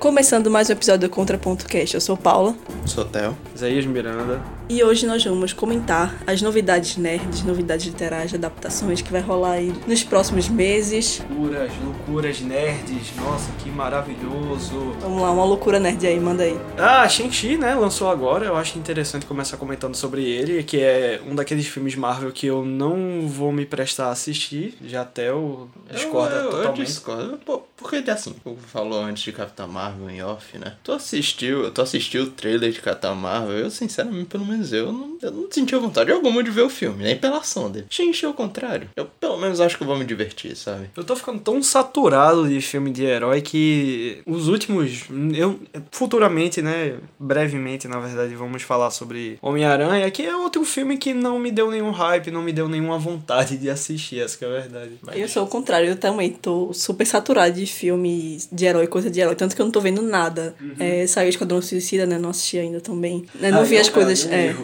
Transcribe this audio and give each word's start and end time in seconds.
Começando 0.00 0.50
mais 0.50 0.70
um 0.70 0.72
episódio 0.72 1.06
do 1.06 1.12
Contraponto 1.12 1.66
Cast, 1.66 1.94
eu 1.94 2.00
sou 2.00 2.16
Paula. 2.16 2.56
Sou 2.86 3.04
Theo. 3.04 3.36
Isaías 3.54 3.84
Miranda. 3.84 4.40
E 4.66 4.82
hoje 4.82 5.04
nós 5.04 5.22
vamos 5.22 5.52
comentar 5.52 6.22
as 6.26 6.40
novidades 6.40 6.96
nerds, 6.96 7.42
novidades 7.42 7.84
literárias, 7.84 8.32
adaptações 8.32 9.02
que 9.02 9.12
vai 9.12 9.20
rolar 9.20 9.52
aí 9.52 9.74
nos 9.86 10.02
próximos 10.02 10.48
meses. 10.48 11.20
Loucuras, 11.28 11.70
loucuras 11.84 12.40
nerds, 12.40 13.14
nossa, 13.16 13.50
que 13.58 13.68
maravilhoso. 13.68 14.94
Vamos 15.00 15.20
lá, 15.20 15.32
uma 15.32 15.44
loucura 15.44 15.78
nerd 15.78 16.06
aí, 16.06 16.18
manda 16.18 16.44
aí. 16.44 16.58
Ah, 16.78 17.06
Shang-Chi, 17.06 17.58
né, 17.58 17.74
lançou 17.74 18.08
agora, 18.08 18.46
eu 18.46 18.56
acho 18.56 18.78
interessante 18.78 19.26
começar 19.26 19.58
comentando 19.58 19.96
sobre 19.96 20.24
ele, 20.24 20.62
que 20.62 20.80
é 20.80 21.20
um 21.28 21.34
daqueles 21.34 21.66
filmes 21.66 21.94
Marvel 21.94 22.32
que 22.32 22.46
eu 22.46 22.64
não 22.64 23.28
vou 23.28 23.52
me 23.52 23.66
prestar 23.66 24.06
a 24.06 24.12
assistir, 24.12 24.78
já 24.82 25.04
Theo 25.04 25.68
discorda 25.92 26.36
eu, 26.36 26.44
eu, 26.44 26.50
totalmente. 26.52 26.78
Eu 26.78 26.84
discordo. 26.86 27.38
Pô, 27.44 27.62
porque 27.80 28.10
assim, 28.10 28.34
tu 28.44 28.56
falou 28.66 29.02
antes 29.02 29.22
de 29.22 29.32
Capitã 29.32 29.66
Marvel 29.66 30.10
em 30.10 30.22
off, 30.22 30.58
né? 30.58 30.74
Tu 30.82 30.92
assistiu, 30.92 31.70
tu 31.70 31.80
assistiu 31.82 32.24
o 32.24 32.30
trailer 32.30 32.70
de 32.70 32.80
Capitã 32.80 33.14
Marvel, 33.14 33.58
eu 33.58 33.70
sinceramente, 33.70 34.26
pelo 34.26 34.44
menos 34.44 34.72
eu 34.72 34.92
não, 34.92 35.18
eu 35.20 35.30
não 35.30 35.50
senti 35.50 35.74
a 35.74 35.78
vontade 35.78 36.12
alguma 36.12 36.42
de 36.42 36.50
ver 36.50 36.62
o 36.62 36.70
filme, 36.70 37.04
nem 37.04 37.16
pela 37.16 37.38
ação 37.38 37.70
dele. 37.70 37.86
Shang-Chi 37.88 38.26
ao 38.26 38.34
contrário. 38.34 38.88
Eu 38.94 39.06
pelo 39.06 39.38
menos 39.38 39.60
acho 39.60 39.76
que 39.76 39.82
eu 39.82 39.86
vou 39.86 39.96
me 39.96 40.04
divertir, 40.04 40.56
sabe? 40.56 40.90
Eu 40.96 41.04
tô 41.04 41.16
ficando 41.16 41.40
tão 41.40 41.62
saturado 41.62 42.48
de 42.48 42.60
filme 42.60 42.90
de 42.90 43.04
herói 43.04 43.40
que 43.40 44.22
os 44.26 44.48
últimos. 44.48 45.04
Eu, 45.34 45.58
futuramente, 45.90 46.60
né? 46.60 46.98
Brevemente, 47.18 47.88
na 47.88 47.98
verdade, 47.98 48.34
vamos 48.34 48.62
falar 48.62 48.90
sobre 48.90 49.38
Homem-Aranha, 49.40 50.10
que 50.10 50.22
é 50.22 50.36
outro 50.36 50.64
filme 50.64 50.98
que 50.98 51.14
não 51.14 51.38
me 51.38 51.50
deu 51.50 51.70
nenhum 51.70 51.90
hype, 51.90 52.30
não 52.30 52.42
me 52.42 52.52
deu 52.52 52.68
nenhuma 52.68 52.98
vontade 52.98 53.56
de 53.56 53.70
assistir, 53.70 54.20
essa 54.20 54.36
que 54.36 54.44
é 54.44 54.48
a 54.48 54.60
verdade. 54.60 54.92
Eu 55.14 55.28
sou 55.28 55.44
o 55.44 55.48
contrário, 55.48 55.88
eu 55.88 55.96
também 55.96 56.30
tô 56.30 56.72
super 56.72 57.06
saturado 57.06 57.54
de 57.54 57.66
filmes 57.70 58.48
de 58.52 58.64
herói, 58.66 58.86
coisa 58.86 59.10
de 59.10 59.20
herói, 59.20 59.34
tanto 59.34 59.54
que 59.56 59.62
eu 59.62 59.64
não 59.66 59.72
tô 59.72 59.80
vendo 59.80 60.02
nada. 60.02 60.54
É, 60.78 61.06
saiu 61.06 61.28
Esquadrão 61.28 61.60
Suicida, 61.62 62.06
né? 62.06 62.18
Não 62.18 62.30
assisti 62.30 62.58
ainda 62.58 62.80
também. 62.80 63.24
Né, 63.40 63.50
não 63.50 63.60
Ah, 63.60 63.64
vi 63.64 63.76
eu- 63.76 63.80
as 63.80 63.88
coisas. 63.88 64.26
é 64.26 64.54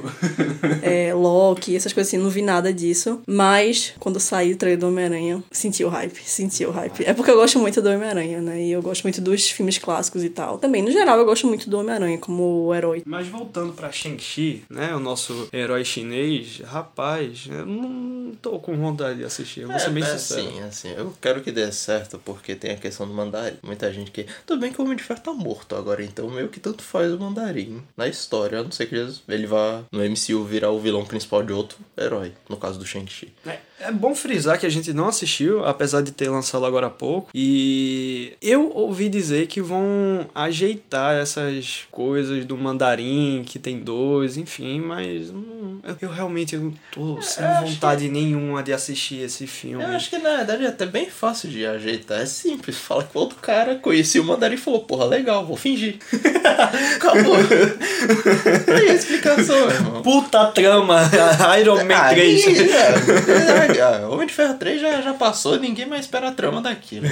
É, 0.83 1.09
é, 1.09 1.15
Loki, 1.15 1.75
essas 1.77 1.93
coisas 1.93 2.09
assim, 2.13 2.23
não 2.23 2.31
vi 2.31 2.43
nada 2.43 2.73
disso. 2.73 3.21
Mas 3.27 3.93
quando 3.99 4.19
saiu 4.21 4.55
o 4.55 4.59
trailer 4.59 4.79
do 4.79 4.89
Homem-Aranha, 4.89 5.43
senti 5.51 5.85
o 5.85 5.89
hype, 5.89 6.19
senti 6.25 6.65
o 6.65 6.71
hype. 6.71 7.05
É 7.05 7.13
porque 7.13 7.31
eu 7.31 7.37
gosto 7.37 7.59
muito 7.59 7.81
do 7.83 7.89
Homem-Aranha, 7.91 8.41
né? 8.41 8.63
E 8.63 8.73
eu 8.73 8.83
gosto 8.83 9.03
muito 9.03 9.21
dos 9.21 9.51
filmes 9.51 9.79
clássicos 9.79 10.25
e 10.25 10.31
tal. 10.31 10.59
Também, 10.59 10.83
no 10.83 10.91
geral, 10.91 11.19
eu 11.19 11.25
gosto 11.25 11.47
muito 11.47 11.69
do 11.69 11.79
Homem-Aranha 11.79 12.19
como 12.19 12.73
herói. 12.75 13.03
Mas 13.05 13.27
voltando 13.29 13.73
pra 13.73 13.91
Shang-Chi, 13.93 14.65
né? 14.71 14.95
O 14.95 15.01
nosso 15.01 15.49
herói 15.53 15.85
chinês, 15.85 16.61
rapaz, 16.65 17.47
eu 17.51 17.67
não 17.67 18.33
tô 18.41 18.59
com 18.59 18.77
vontade 18.77 19.19
de 19.19 19.25
assistir, 19.25 19.61
eu 19.63 19.69
vou 19.69 19.79
ser 19.79 19.91
bem 19.91 20.03
é, 20.03 20.07
sincero. 20.07 20.41
assim, 20.49 20.61
assim, 20.63 20.89
eu 20.97 21.13
quero 21.21 21.41
que 21.43 21.51
dê 21.53 21.71
certo 21.73 22.21
porque 22.25 22.55
tem 22.55 22.71
a 22.71 22.77
questão 22.77 22.96
do 23.05 23.13
mandarim. 23.13 23.57
Muita 23.63 23.93
gente 23.93 24.11
que. 24.11 24.27
Tudo 24.47 24.61
bem 24.61 24.73
que 24.73 24.81
o 24.81 24.85
Homem 24.85 24.97
de 24.97 25.03
Ferro 25.03 25.21
tá 25.21 25.33
morto 25.33 25.75
agora, 25.75 26.03
então 26.03 26.31
meio 26.31 26.49
que 26.49 26.61
tanto 26.61 26.83
faz 26.83 27.13
o 27.13 27.19
mandarim 27.19 27.83
na 27.97 28.07
história. 28.07 28.61
A 28.61 28.63
não 28.63 28.71
ser 28.71 28.87
que 28.87 28.95
ele 29.29 29.47
vá 29.47 29.83
no 29.91 30.03
MCU 30.03 30.45
virar 30.45 30.71
o 30.71 30.81
vilão 30.81 31.05
principal 31.05 31.43
de 31.43 31.53
outro 31.53 31.79
herói, 31.99 32.33
no 32.49 32.57
caso 32.57 32.79
do 32.79 32.87
Shang-Chi. 32.87 33.33
É, 33.45 33.59
é 33.81 33.93
bom 33.93 34.15
frisar 34.15 34.59
que 34.59 34.65
a 34.65 34.71
gente 34.71 34.93
não 34.93 35.09
assistiu, 35.09 35.65
apesar 35.65 36.01
de 36.01 36.11
ter 36.11 36.31
lançado 36.31 36.65
agora 36.65 36.87
há 36.87 36.91
pouco. 36.91 37.31
E 37.35 38.33
eu 38.41 38.73
ouvi 38.75 39.09
dizer 39.09 39.47
que 39.49 39.61
vão 39.61 40.29
ajeitar 40.35 41.15
essas 41.17 41.87
coisas 41.91 42.45
do 42.45 42.57
mandarim, 42.57 43.45
que 43.45 43.59
tem 43.59 43.81
dois, 43.81 44.37
enfim, 44.37 44.81
mas 44.81 45.31
hum, 45.31 45.81
eu, 46.01 46.11
realmente 46.11 46.57
não 46.57 46.73
tô 46.91 47.21
sem 47.21 47.45
eu 47.45 47.67
vontade 47.67 48.09
nenhuma 48.09 48.63
de 48.63 48.73
assistir 48.73 49.21
esse 49.21 49.47
filme. 49.47 49.85
Eu 49.85 49.91
acho 49.91 50.09
que 50.09 50.19
na 50.19 50.37
verdade 50.37 50.65
é 50.65 50.69
até 50.69 50.87
bem 50.87 51.11
fácil 51.11 51.51
de 51.51 51.67
ajeitar. 51.67 52.21
É 52.21 52.27
simples. 52.27 52.79
Fala 52.87 53.03
que 53.03 53.17
o 53.17 53.21
outro 53.21 53.37
cara 53.43 53.75
conhecia 53.77 54.23
o 54.23 54.25
mandarim 54.25 54.55
e 54.55 54.59
falou: 54.59 54.81
Porra, 54.81 55.05
legal, 55.07 55.45
vou 55.45 55.57
fingir. 55.57 55.97
Acabou. 56.97 57.35
Aí 57.37 58.91
a 58.91 58.95
explicação, 58.95 59.57
irmão. 59.69 60.03
Puta 60.03 60.47
trama, 60.47 61.01
Iron 61.61 61.85
Man 61.85 61.95
Ah, 61.97 62.09
3. 62.11 62.47
ninguém- 62.47 62.69
é, 62.71 63.77
é, 64.03 64.07
Homem 64.07 64.27
de 64.27 64.33
Ferro 64.33 64.55
3 64.55 64.81
já, 64.81 65.01
já 65.01 65.15
passou, 65.15 65.59
ninguém 65.59 65.87
mais 65.87 66.03
espera 66.05 66.29
a 66.29 66.33
trama 66.33 66.61
daquilo. 66.61 67.07
Né? 67.07 67.11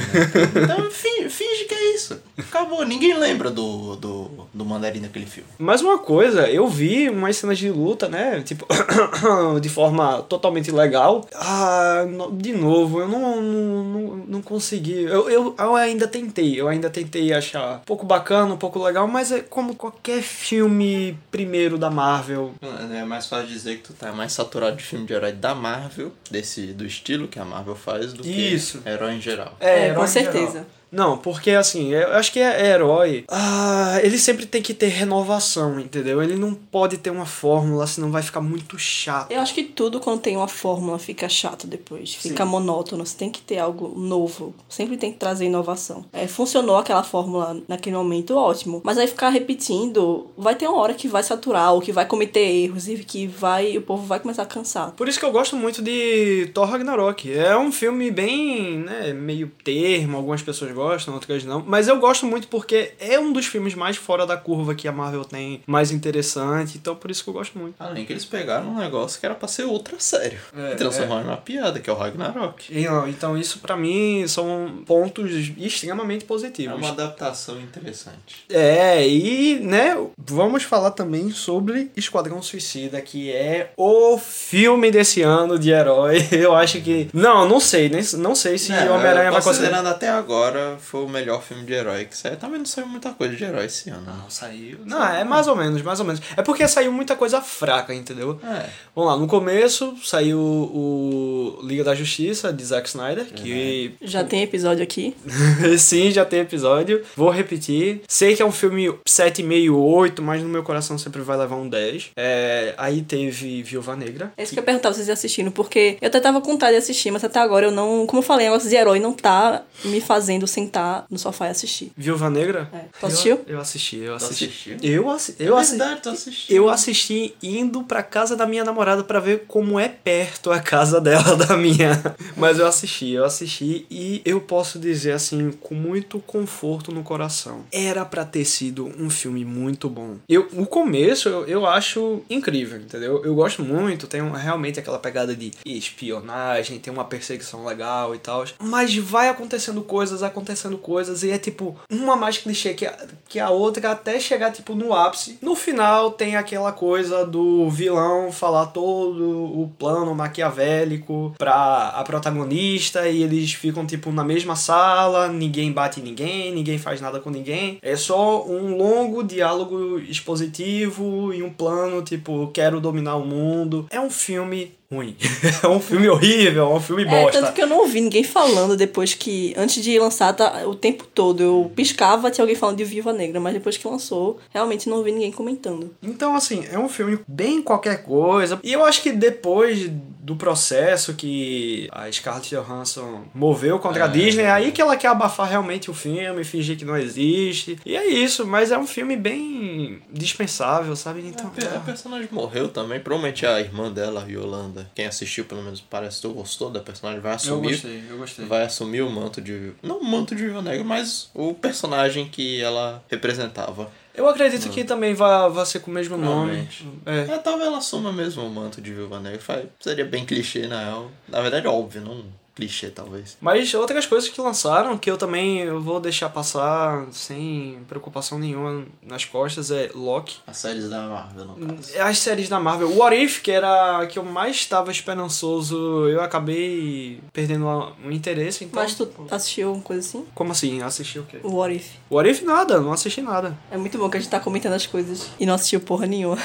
Então 0.62 0.90
finge, 0.90 1.28
finge 1.28 1.64
que 1.64 1.74
é 1.74 1.94
isso. 1.94 2.20
Acabou, 2.38 2.84
ninguém 2.84 3.18
lembra 3.18 3.50
do, 3.50 3.96
do, 3.96 4.30
do 4.52 4.64
mandarim 4.64 5.00
daquele 5.00 5.26
filme. 5.26 5.48
Mais 5.58 5.80
uma 5.82 5.98
coisa, 5.98 6.48
eu 6.48 6.68
vi 6.68 7.08
umas 7.10 7.36
cenas 7.36 7.58
de 7.58 7.68
luta, 7.70 8.08
né? 8.08 8.42
Tipo, 8.44 8.66
de 9.60 9.68
forma 9.68 10.22
totalmente 10.28 10.70
legal. 10.70 11.26
Ah, 11.34 12.04
no- 12.08 12.30
de 12.30 12.52
novo, 12.52 13.00
eu 13.00 13.08
não, 13.08 13.40
não, 13.42 13.84
não, 13.84 14.16
não 14.28 14.42
consegui. 14.42 15.02
Eu, 15.04 15.28
eu, 15.28 15.54
eu 15.70 15.76
ainda 15.76 16.06
tentei, 16.06 16.60
eu 16.60 16.68
ainda 16.68 16.90
tentei 16.90 17.32
achar 17.32 17.76
um 17.76 17.80
pouco 17.80 18.04
bacana, 18.04 18.54
um 18.54 18.56
pouco 18.56 18.82
legal, 18.82 19.06
mas 19.06 19.32
é 19.32 19.40
como 19.40 19.74
qualquer 19.74 20.22
filme 20.22 21.18
primeiro 21.30 21.78
da 21.78 21.90
Marvel. 21.90 22.52
É 22.92 23.04
mais 23.04 23.26
fácil 23.26 23.48
dizer 23.48 23.76
que 23.78 23.84
tu 23.84 23.92
tá 23.92 24.12
mais 24.12 24.32
saturado 24.32 24.76
de 24.76 24.82
filme 24.82 25.06
de 25.06 25.12
herói 25.12 25.32
da 25.32 25.54
Marvel, 25.54 26.12
desse, 26.30 26.66
do 26.68 26.84
estilo 26.84 27.28
que 27.28 27.38
a 27.38 27.44
Marvel 27.44 27.74
faz, 27.76 28.12
do 28.12 28.26
Isso. 28.26 28.78
que 28.78 28.88
herói 28.88 29.14
em 29.14 29.20
geral. 29.20 29.56
É, 29.60 29.86
herói 29.86 29.96
com 29.96 30.04
em 30.04 30.08
certeza. 30.08 30.52
geral. 30.52 30.66
Não, 30.94 31.18
porque 31.18 31.50
assim, 31.50 31.92
eu 31.92 32.12
acho 32.12 32.32
que 32.32 32.38
é 32.38 32.70
herói. 32.70 33.24
Ah, 33.28 33.98
ele 34.02 34.16
sempre 34.16 34.46
tem 34.46 34.62
que 34.62 34.72
ter 34.72 34.86
renovação, 34.86 35.80
entendeu? 35.80 36.22
Ele 36.22 36.36
não 36.36 36.54
pode 36.54 36.98
ter 36.98 37.10
uma 37.10 37.26
fórmula, 37.26 37.86
senão 37.86 38.12
vai 38.12 38.22
ficar 38.22 38.40
muito 38.40 38.78
chato. 38.78 39.32
Eu 39.32 39.40
acho 39.40 39.52
que 39.52 39.64
tudo 39.64 39.98
quando 39.98 40.20
tem 40.20 40.36
uma 40.36 40.46
fórmula 40.46 40.98
fica 40.98 41.28
chato 41.28 41.66
depois, 41.66 42.14
fica 42.14 42.44
monótono. 42.44 43.04
Você 43.04 43.16
tem 43.16 43.30
que 43.30 43.40
ter 43.40 43.58
algo 43.58 43.98
novo, 43.98 44.54
sempre 44.68 44.96
tem 44.96 45.12
que 45.12 45.18
trazer 45.18 45.46
inovação. 45.46 46.04
É, 46.12 46.28
funcionou 46.28 46.76
aquela 46.76 47.02
fórmula 47.02 47.60
naquele 47.66 47.96
momento, 47.96 48.36
ótimo. 48.36 48.80
Mas 48.84 48.96
aí 48.96 49.08
ficar 49.08 49.30
repetindo, 49.30 50.28
vai 50.38 50.54
ter 50.54 50.68
uma 50.68 50.78
hora 50.78 50.94
que 50.94 51.08
vai 51.08 51.22
saturar 51.22 51.74
ou 51.74 51.80
que 51.80 51.90
vai 51.90 52.06
cometer 52.06 52.40
erros 52.40 52.88
e 52.88 52.96
que 52.98 53.26
vai, 53.26 53.76
o 53.76 53.82
povo 53.82 54.06
vai 54.06 54.20
começar 54.20 54.42
a 54.42 54.46
cansar. 54.46 54.92
Por 54.92 55.08
isso 55.08 55.18
que 55.18 55.24
eu 55.24 55.32
gosto 55.32 55.56
muito 55.56 55.82
de 55.82 56.50
Thor 56.54 56.68
Ragnarok. 56.68 57.32
É 57.32 57.56
um 57.56 57.72
filme 57.72 58.10
bem, 58.10 58.78
né, 58.78 59.12
meio 59.12 59.50
termo, 59.64 60.16
algumas 60.16 60.42
pessoas 60.42 60.70
gostam, 60.70 60.83
outras 60.92 61.44
não. 61.44 61.62
Mas 61.66 61.88
eu 61.88 61.98
gosto 61.98 62.26
muito 62.26 62.48
porque 62.48 62.92
é 63.00 63.18
um 63.18 63.32
dos 63.32 63.46
filmes 63.46 63.74
mais 63.74 63.96
fora 63.96 64.26
da 64.26 64.36
curva 64.36 64.74
que 64.74 64.86
a 64.88 64.92
Marvel 64.92 65.24
tem, 65.24 65.62
mais 65.66 65.90
interessante. 65.90 66.76
Então 66.78 66.94
por 66.94 67.10
isso 67.10 67.22
que 67.24 67.30
eu 67.30 67.34
gosto 67.34 67.58
muito. 67.58 67.74
Além 67.78 68.04
que 68.04 68.12
eles 68.12 68.24
pegaram 68.24 68.68
um 68.68 68.78
negócio 68.78 69.18
que 69.18 69.26
era 69.26 69.34
pra 69.34 69.48
ser 69.48 69.64
ultra 69.64 69.96
sério. 69.98 70.38
É, 70.56 70.72
e 70.72 70.76
transformaram 70.76 71.24
numa 71.24 71.36
piada, 71.36 71.78
que 71.80 71.88
é 71.88 71.92
o 71.92 71.96
Ragnarok. 71.96 72.66
E, 72.70 72.86
ó, 72.88 73.06
Então 73.06 73.36
isso 73.36 73.58
pra 73.58 73.76
mim 73.76 74.24
são 74.28 74.82
pontos 74.86 75.30
extremamente 75.58 76.24
É 76.24 76.26
positivos. 76.26 76.76
uma 76.78 76.90
adaptação 76.90 77.60
interessante. 77.60 78.44
É, 78.50 79.06
e, 79.06 79.58
né, 79.60 79.96
vamos 80.18 80.62
falar 80.62 80.90
também 80.92 81.30
sobre 81.30 81.90
Esquadrão 81.96 82.40
Suicida, 82.42 83.00
que 83.00 83.30
é 83.32 83.72
o 83.76 84.18
filme 84.18 84.90
desse 84.90 85.22
ano 85.22 85.58
de 85.58 85.70
herói. 85.70 86.26
Eu 86.32 86.54
acho 86.54 86.80
que. 86.80 87.08
Não, 87.12 87.48
não 87.48 87.60
sei, 87.60 87.88
nem, 87.88 88.02
não 88.18 88.34
sei 88.34 88.58
se 88.58 88.72
É, 88.72 88.90
Homem-Aranha 88.90 89.30
vai 89.30 89.42
conseguir. 89.42 89.56
considerando 89.66 89.88
até 89.88 90.08
agora, 90.08 90.63
foi 90.78 91.04
o 91.04 91.08
melhor 91.08 91.42
filme 91.42 91.64
de 91.64 91.72
herói 91.72 92.04
que 92.06 92.16
saiu. 92.16 92.36
Também 92.36 92.58
não 92.58 92.66
saiu 92.66 92.86
muita 92.86 93.10
coisa 93.10 93.34
de 93.34 93.44
herói 93.44 93.66
esse 93.66 93.90
ano. 93.90 94.02
né? 94.02 94.12
Não, 94.22 94.30
saiu. 94.30 94.78
Não, 94.84 95.04
é 95.04 95.24
mais 95.24 95.46
ou 95.46 95.56
menos, 95.56 95.82
mais 95.82 96.00
ou 96.00 96.06
menos. 96.06 96.20
É 96.36 96.42
porque 96.42 96.66
saiu 96.66 96.92
muita 96.92 97.16
coisa 97.16 97.40
fraca, 97.40 97.94
entendeu? 97.94 98.38
É. 98.42 98.66
Vamos 98.94 99.12
lá, 99.12 99.18
no 99.18 99.26
começo 99.26 99.94
saiu 100.02 100.38
o 100.38 101.58
Liga 101.62 101.84
da 101.84 101.94
Justiça 101.94 102.52
de 102.52 102.64
Zack 102.64 102.88
Snyder, 102.88 103.26
que 103.26 103.94
Já 104.00 104.24
tem 104.24 104.42
episódio 104.42 104.82
aqui. 104.82 105.14
Sim, 105.78 106.10
já 106.10 106.24
tem 106.24 106.40
episódio. 106.40 107.02
Vou 107.16 107.30
repetir. 107.30 108.02
Sei 108.08 108.34
que 108.34 108.42
é 108.42 108.46
um 108.46 108.52
filme 108.52 108.88
7,5, 109.08 109.74
8, 109.74 110.22
mas 110.22 110.42
no 110.42 110.48
meu 110.48 110.62
coração 110.62 110.96
sempre 110.98 111.22
vai 111.22 111.36
levar 111.36 111.56
um 111.56 111.68
10. 111.68 112.10
É, 112.16 112.74
aí 112.78 113.02
teve 113.02 113.62
Viúva 113.62 113.96
Negra. 113.96 114.32
É 114.36 114.42
isso 114.42 114.52
que 114.52 114.58
eu 114.58 114.62
ia 114.62 114.66
perguntar 114.66 114.92
vocês 114.92 115.08
assistindo, 115.08 115.50
porque 115.50 115.96
eu 116.00 116.08
até 116.08 116.20
tava 116.20 116.40
com 116.40 116.52
vontade 116.52 116.72
de 116.72 116.78
assistir, 116.78 117.10
mas 117.10 117.24
até 117.24 117.40
agora 117.40 117.66
eu 117.66 117.70
não. 117.70 118.06
Como 118.06 118.18
eu 118.20 118.22
falei, 118.26 118.46
negócio 118.54 118.68
de 118.68 118.76
herói 118.76 119.00
não 119.00 119.12
tá 119.12 119.62
me 119.84 120.00
fazendo 120.00 120.46
sentar 120.54 121.06
no 121.10 121.18
sofá 121.18 121.46
e 121.48 121.50
assistir. 121.50 121.92
Viúva 121.96 122.30
Negra? 122.30 122.68
É. 122.72 122.84
Tu 122.98 123.06
assistiu? 123.06 123.36
Eu, 123.46 123.54
eu 123.56 123.60
assisti, 123.60 123.96
eu 123.98 124.16
Tu 124.18 124.24
assisti. 124.24 124.44
assistiu? 124.46 124.76
Eu, 124.82 125.10
assi 125.10 125.36
eu, 125.38 125.56
é 125.56 125.60
assi 125.60 125.70
verdade, 125.76 126.00
tu 126.02 126.08
assistiu. 126.10 126.56
eu 126.56 126.68
assisti 126.70 127.34
indo 127.42 127.82
pra 127.82 128.02
casa 128.02 128.36
da 128.36 128.46
minha 128.46 128.64
namorada 128.64 129.02
pra 129.04 129.20
ver 129.20 129.44
como 129.48 129.78
é 129.78 129.88
perto 129.88 130.50
a 130.50 130.60
casa 130.60 131.00
dela 131.00 131.36
da 131.36 131.56
minha. 131.56 132.02
Mas 132.36 132.58
eu 132.58 132.66
assisti, 132.66 133.10
eu 133.10 133.24
assisti 133.24 133.86
e 133.90 134.22
eu 134.24 134.40
posso 134.40 134.78
dizer 134.78 135.12
assim, 135.12 135.50
com 135.60 135.74
muito 135.74 136.18
conforto 136.20 136.92
no 136.92 137.02
coração. 137.02 137.64
Era 137.72 138.04
pra 138.04 138.24
ter 138.24 138.44
sido 138.44 138.86
um 138.98 139.10
filme 139.10 139.44
muito 139.44 139.88
bom. 139.88 140.16
Eu, 140.28 140.48
o 140.52 140.66
começo 140.66 141.28
eu, 141.28 141.44
eu 141.46 141.66
acho 141.66 142.22
incrível, 142.30 142.78
entendeu? 142.80 143.24
Eu 143.24 143.34
gosto 143.34 143.62
muito, 143.62 144.06
tem 144.06 144.22
um- 144.22 144.30
realmente 144.32 144.78
aquela 144.78 144.98
pegada 144.98 145.34
de 145.34 145.50
espionagem, 145.64 146.78
tem 146.78 146.92
uma 146.92 147.04
perseguição 147.04 147.64
legal 147.64 148.14
e 148.14 148.18
tal. 148.18 148.44
Mas 148.60 148.94
vai 148.96 149.28
acontecendo 149.28 149.82
coisas, 149.82 150.22
acontecendo 150.22 150.43
acontecendo 150.44 150.76
coisas 150.78 151.22
e 151.22 151.30
é 151.30 151.38
tipo 151.38 151.76
uma 151.90 152.14
mais 152.14 152.38
clichê 152.38 152.74
que 152.74 152.86
a, 152.86 152.94
que 153.28 153.40
a 153.40 153.50
outra 153.50 153.90
até 153.90 154.20
chegar 154.20 154.52
tipo 154.52 154.74
no 154.74 154.92
ápice. 154.92 155.38
No 155.40 155.56
final 155.56 156.12
tem 156.12 156.36
aquela 156.36 156.70
coisa 156.70 157.24
do 157.24 157.68
vilão 157.70 158.30
falar 158.30 158.66
todo 158.66 159.24
o 159.24 159.72
plano 159.78 160.14
maquiavélico 160.14 161.34
pra 161.38 161.88
a 161.88 162.04
protagonista 162.04 163.08
e 163.08 163.22
eles 163.22 163.52
ficam 163.54 163.86
tipo 163.86 164.12
na 164.12 164.22
mesma 164.22 164.54
sala, 164.54 165.28
ninguém 165.28 165.72
bate 165.72 166.00
ninguém, 166.00 166.52
ninguém 166.52 166.78
faz 166.78 167.00
nada 167.00 167.18
com 167.18 167.30
ninguém. 167.30 167.78
É 167.82 167.96
só 167.96 168.46
um 168.46 168.76
longo 168.76 169.22
diálogo 169.22 169.98
expositivo 169.98 171.32
e 171.32 171.42
um 171.42 171.50
plano 171.50 172.02
tipo 172.02 172.50
quero 172.52 172.80
dominar 172.80 173.16
o 173.16 173.26
mundo. 173.26 173.86
É 173.90 174.00
um 174.00 174.10
filme 174.10 174.74
ruim. 174.94 175.16
é 175.62 175.68
um 175.68 175.80
filme 175.80 176.08
horrível, 176.08 176.64
é 176.72 176.74
um 176.74 176.80
filme 176.80 177.02
É, 177.04 177.06
bosta. 177.22 177.40
tanto 177.40 177.52
que 177.52 177.62
eu 177.62 177.66
não 177.66 177.78
ouvi 177.78 178.00
ninguém 178.00 178.24
falando 178.24 178.76
depois 178.76 179.14
que. 179.14 179.52
Antes 179.56 179.82
de 179.82 179.98
lançar, 179.98 180.32
tá, 180.32 180.62
o 180.66 180.74
tempo 180.74 181.04
todo 181.14 181.42
eu 181.42 181.72
piscava, 181.74 182.30
tinha 182.30 182.42
alguém 182.42 182.56
falando 182.56 182.76
de 182.76 182.84
Viva 182.84 183.12
Negra, 183.12 183.40
mas 183.40 183.54
depois 183.54 183.76
que 183.76 183.86
lançou, 183.86 184.38
realmente 184.50 184.88
não 184.88 184.98
ouvi 184.98 185.12
ninguém 185.12 185.32
comentando. 185.32 185.90
Então, 186.02 186.34
assim, 186.34 186.64
é 186.70 186.78
um 186.78 186.88
filme 186.88 187.18
bem 187.26 187.62
qualquer 187.62 188.02
coisa. 188.02 188.58
E 188.62 188.72
eu 188.72 188.84
acho 188.84 189.02
que 189.02 189.12
depois 189.12 189.90
do 190.24 190.36
processo 190.36 191.12
que 191.12 191.86
a 191.92 192.10
Scarlett 192.10 192.54
Johansson 192.54 193.24
moveu 193.34 193.78
contra 193.78 194.06
a 194.06 194.08
É. 194.08 194.10
Disney, 194.10 194.44
é 194.44 194.50
aí 194.50 194.72
que 194.72 194.80
ela 194.80 194.96
quer 194.96 195.08
abafar 195.08 195.46
realmente 195.50 195.90
o 195.90 195.94
filme, 195.94 196.42
fingir 196.44 196.78
que 196.78 196.84
não 196.84 196.96
existe. 196.96 197.78
E 197.84 197.94
é 197.94 198.06
isso, 198.06 198.46
mas 198.46 198.72
é 198.72 198.78
um 198.78 198.86
filme 198.86 199.18
bem 199.18 200.00
dispensável, 200.10 200.96
sabe? 200.96 201.20
Então. 201.20 201.52
A 201.76 201.80
personagem 201.80 202.26
morreu 202.32 202.68
também. 202.68 203.00
Provavelmente 203.00 203.44
a 203.44 203.60
irmã 203.60 203.92
dela, 203.92 204.24
a 204.24 204.26
Yolanda, 204.26 204.90
quem 204.94 205.04
assistiu 205.04 205.44
pelo 205.44 205.62
menos 205.62 205.82
parece 205.82 206.22
que 206.22 206.28
gostou 206.28 206.70
da 206.70 206.80
personagem, 206.80 207.20
vai 207.20 207.34
assumir. 207.34 207.78
eu 208.08 208.16
gostei. 208.16 208.46
Vai 208.46 208.62
assumir 208.64 209.02
o 209.02 209.10
manto 209.10 209.42
de. 209.42 209.72
Não 209.82 209.98
o 209.98 210.04
manto 210.04 210.34
de 210.34 210.42
Viva 210.42 210.62
Negra, 210.62 210.84
mas 210.84 211.28
o 211.34 211.52
personagem 211.52 212.26
que 212.28 212.62
ela 212.62 213.04
representava. 213.10 213.90
Eu 214.14 214.28
acredito 214.28 214.68
que 214.70 214.84
também 214.84 215.12
vai, 215.12 215.66
ser 215.66 215.80
com 215.80 215.90
o 215.90 215.94
mesmo 215.94 216.16
nome. 216.16 216.68
É. 217.04 217.32
É, 217.32 217.38
talvez 217.38 217.66
ela 217.66 217.78
assuma 217.78 218.12
mesmo 218.12 218.46
o 218.46 218.50
manto 218.50 218.80
de 218.80 218.92
Viúva 218.92 219.18
Negra. 219.18 219.68
Seria 219.80 220.04
bem 220.04 220.24
clichê, 220.24 220.66
na 220.68 220.84
real. 220.84 221.10
Na 221.28 221.40
verdade, 221.40 221.66
óbvio, 221.66 222.00
não 222.00 222.24
clichê, 222.54 222.88
talvez. 222.88 223.36
Mas 223.40 223.72
outras 223.74 224.06
coisas 224.06 224.28
que 224.30 224.40
lançaram, 224.40 224.96
que 224.96 225.10
eu 225.10 225.16
também 225.16 225.58
eu 225.60 225.80
vou 225.80 225.98
deixar 225.98 226.28
passar 226.28 227.04
sem 227.10 227.78
preocupação 227.88 228.38
nenhuma 228.38 228.84
nas 229.02 229.24
costas, 229.24 229.70
é 229.72 229.90
Loki. 229.94 230.36
As 230.46 230.56
séries 230.58 230.88
da 230.88 231.02
Marvel, 231.08 231.44
no 231.46 231.74
caso. 231.76 231.98
As 232.00 232.18
séries 232.18 232.48
da 232.48 232.60
Marvel. 232.60 232.88
O 232.90 232.98
What 232.98 233.16
If, 233.16 233.40
que 233.42 233.50
era 233.50 233.98
a 234.02 234.06
que 234.06 234.18
eu 234.18 234.24
mais 234.24 234.56
estava 234.56 234.90
esperançoso, 234.92 236.08
eu 236.08 236.22
acabei 236.22 237.20
perdendo 237.32 237.68
a- 237.68 237.92
o 238.04 238.10
interesse. 238.12 238.64
Então... 238.64 238.80
Mas 238.82 238.94
tu 238.94 239.08
assistiu 239.30 239.72
uma 239.72 239.82
coisa 239.82 240.00
assim? 240.06 240.24
Como 240.34 240.52
assim? 240.52 240.80
Assisti 240.82 241.18
o 241.18 241.24
quê? 241.24 241.38
O 241.42 241.56
What 241.56 241.74
If. 241.74 241.86
O 242.08 242.14
What 242.16 242.30
If 242.30 242.42
nada, 242.42 242.78
não 242.80 242.92
assisti 242.92 243.20
nada. 243.20 243.56
É 243.70 243.76
muito 243.76 243.98
bom 243.98 244.08
que 244.08 244.16
a 244.16 244.20
gente 244.20 244.30
tá 244.30 244.38
comentando 244.38 244.74
as 244.74 244.86
coisas 244.86 245.28
e 245.40 245.46
não 245.46 245.54
assistiu 245.54 245.80
porra 245.80 246.06
nenhuma. 246.06 246.38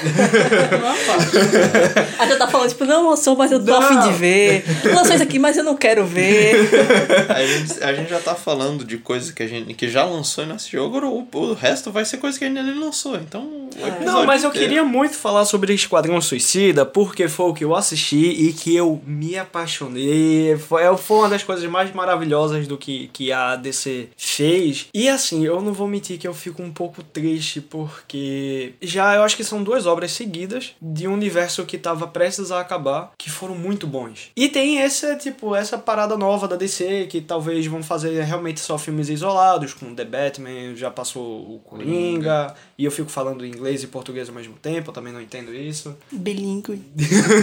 Aí 2.18 2.28
tu 2.28 2.38
tá 2.38 2.48
falando, 2.48 2.68
tipo, 2.68 2.84
não, 2.84 3.08
lançou, 3.10 3.36
mas 3.36 3.52
eu 3.52 3.64
tô 3.64 3.70
Não. 3.72 3.78
afim 3.80 4.00
de 4.00 4.12
ver. 4.18 4.64
Lançou 4.94 5.14
isso 5.14 5.22
aqui, 5.22 5.38
mas 5.38 5.56
eu 5.56 5.64
não 5.64 5.76
quero 5.76 5.99
ver. 6.04 6.54
A 7.30 7.46
gente, 7.46 7.82
a 7.82 7.94
gente 7.94 8.10
já 8.10 8.20
tá 8.20 8.34
falando 8.34 8.84
de 8.84 8.98
coisa 8.98 9.32
que 9.32 9.42
a 9.42 9.46
gente 9.46 9.72
que 9.74 9.88
já 9.88 10.04
lançou 10.04 10.44
e 10.44 10.46
não 10.46 10.56
assistiu. 10.56 10.84
Agora 10.84 11.06
o, 11.06 11.26
o 11.32 11.54
resto 11.54 11.90
vai 11.90 12.04
ser 12.04 12.18
coisa 12.18 12.38
que 12.38 12.44
ainda 12.44 12.62
nem 12.62 12.78
lançou. 12.78 13.16
Então. 13.16 13.68
episódio 13.74 14.04
Não, 14.04 14.26
mas 14.26 14.44
eu 14.44 14.50
queria 14.50 14.84
muito 14.84 15.16
falar 15.16 15.44
sobre 15.44 15.72
Esquadrão 15.72 16.20
Suicida, 16.20 16.84
porque 16.84 17.28
foi 17.28 17.46
o 17.46 17.54
que 17.54 17.64
eu 17.64 17.74
assisti 17.74 18.16
e 18.16 18.52
que 18.52 18.74
eu 18.74 19.00
me 19.06 19.38
apaixonei. 19.38 20.56
Foi, 20.56 20.82
foi 20.96 21.16
uma 21.18 21.28
das 21.28 21.42
coisas 21.42 21.68
mais 21.70 21.92
maravilhosas 21.94 22.66
do 22.66 22.76
que, 22.76 23.08
que 23.12 23.32
a 23.32 23.56
DC 23.56 24.08
fez. 24.16 24.88
E 24.92 25.08
assim, 25.08 25.44
eu 25.44 25.60
não 25.60 25.72
vou 25.72 25.86
mentir 25.86 26.18
que 26.18 26.26
eu 26.26 26.34
fico 26.34 26.62
um 26.62 26.72
pouco 26.72 27.02
triste, 27.02 27.60
porque 27.60 28.74
já 28.82 29.14
eu 29.14 29.22
acho 29.22 29.36
que 29.36 29.44
são 29.44 29.62
duas 29.62 29.86
obras 29.86 30.12
seguidas 30.12 30.72
de 30.80 31.06
um 31.06 31.14
universo 31.14 31.64
que 31.64 31.78
tava 31.78 32.06
prestes 32.06 32.50
a 32.50 32.60
acabar, 32.60 33.12
que 33.18 33.30
foram 33.30 33.54
muito 33.54 33.86
bons. 33.86 34.30
E 34.36 34.48
tem 34.48 34.80
esse, 34.80 35.16
tipo, 35.16 35.54
essa 35.54 35.78
parada 35.90 36.16
nova 36.16 36.46
da 36.46 36.54
DC, 36.54 37.08
que 37.10 37.20
talvez 37.20 37.66
vão 37.66 37.82
fazer 37.82 38.22
realmente 38.22 38.60
só 38.60 38.78
filmes 38.78 39.08
isolados, 39.08 39.74
com 39.74 39.92
The 39.92 40.04
Batman, 40.04 40.76
já 40.76 40.88
passou 40.88 41.22
o 41.22 41.60
Coringa, 41.64 42.54
e 42.78 42.84
eu 42.84 42.92
fico 42.92 43.10
falando 43.10 43.44
inglês 43.44 43.82
e 43.82 43.88
português 43.88 44.28
ao 44.28 44.34
mesmo 44.36 44.54
tempo, 44.54 44.90
eu 44.90 44.94
também 44.94 45.12
não 45.12 45.20
entendo 45.20 45.52
isso. 45.52 45.96
Bilingue. 46.12 46.80